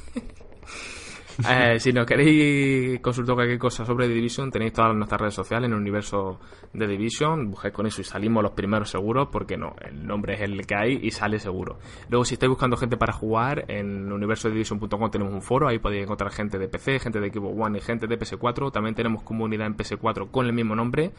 [1.50, 5.74] Eh, si no queréis consultar cualquier cosa sobre Division, tenéis todas nuestras redes sociales en
[5.74, 6.40] el universo
[6.74, 7.50] de Division.
[7.50, 10.76] Busquéis con eso y salimos los primeros seguros, porque no, el nombre es el que
[10.76, 11.80] hay y sale seguro.
[12.10, 15.68] Luego, si estáis buscando gente para jugar, en el universo de Division.com tenemos un foro,
[15.68, 18.72] ahí podéis encontrar gente de PC, gente de equipo One y gente de PS4.
[18.72, 21.12] También tenemos comunidad en PS4 con el mismo nombre.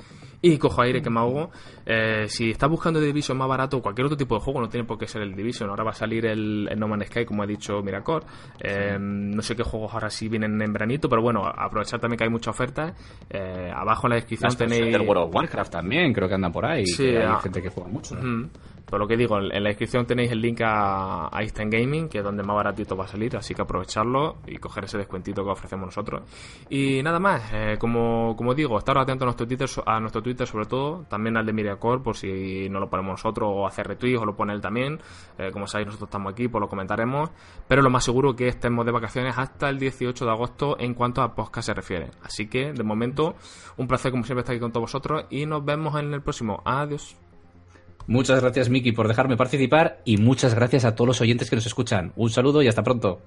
[0.43, 1.51] Y cojo aire que me ahogo.
[1.87, 4.87] Eh, si estás buscando Division más barato o cualquier otro tipo de juego, no tiene
[4.87, 5.71] por qué ser el Division.
[5.71, 8.25] Ahora va a salir el, No Man's Sky, como ha dicho Miracor.
[8.61, 12.25] Eh, no sé qué juegos ahora si vienen en veranito, pero bueno, aprovechar también que
[12.25, 12.93] hay muchas ofertas.
[13.29, 14.95] Eh, abajo en la descripción tenéis.
[14.95, 16.87] El World of Warcraft también, creo que andan por ahí.
[16.87, 18.17] Sí, hay gente que juega mucho.
[18.91, 22.25] Por lo que digo, en la descripción tenéis el link a, a Gaming, que es
[22.25, 25.87] donde más baratito va a salir, así que aprovecharlo y coger ese descuentito que ofrecemos
[25.87, 26.23] nosotros.
[26.69, 30.67] Y nada más, eh, como, digo, estar atentos a nuestro Twitter, a nuestro Twitter sobre
[30.67, 34.25] todo, también al de MediaCore, por si no lo ponemos nosotros, o hacer retweets, o
[34.25, 34.99] lo pone él también.
[35.39, 37.31] Eh, como sabéis, nosotros estamos aquí, pues lo comentaremos.
[37.69, 41.23] Pero lo más seguro que estemos de vacaciones hasta el 18 de agosto en cuanto
[41.23, 42.11] a podcast se refiere.
[42.25, 43.37] Así que, de momento,
[43.77, 46.61] un placer como siempre estar aquí con todos vosotros y nos vemos en el próximo.
[46.65, 47.30] Adiós.
[48.07, 51.67] Muchas gracias, Miki, por dejarme participar y muchas gracias a todos los oyentes que nos
[51.67, 52.13] escuchan.
[52.17, 53.21] Un saludo y hasta pronto.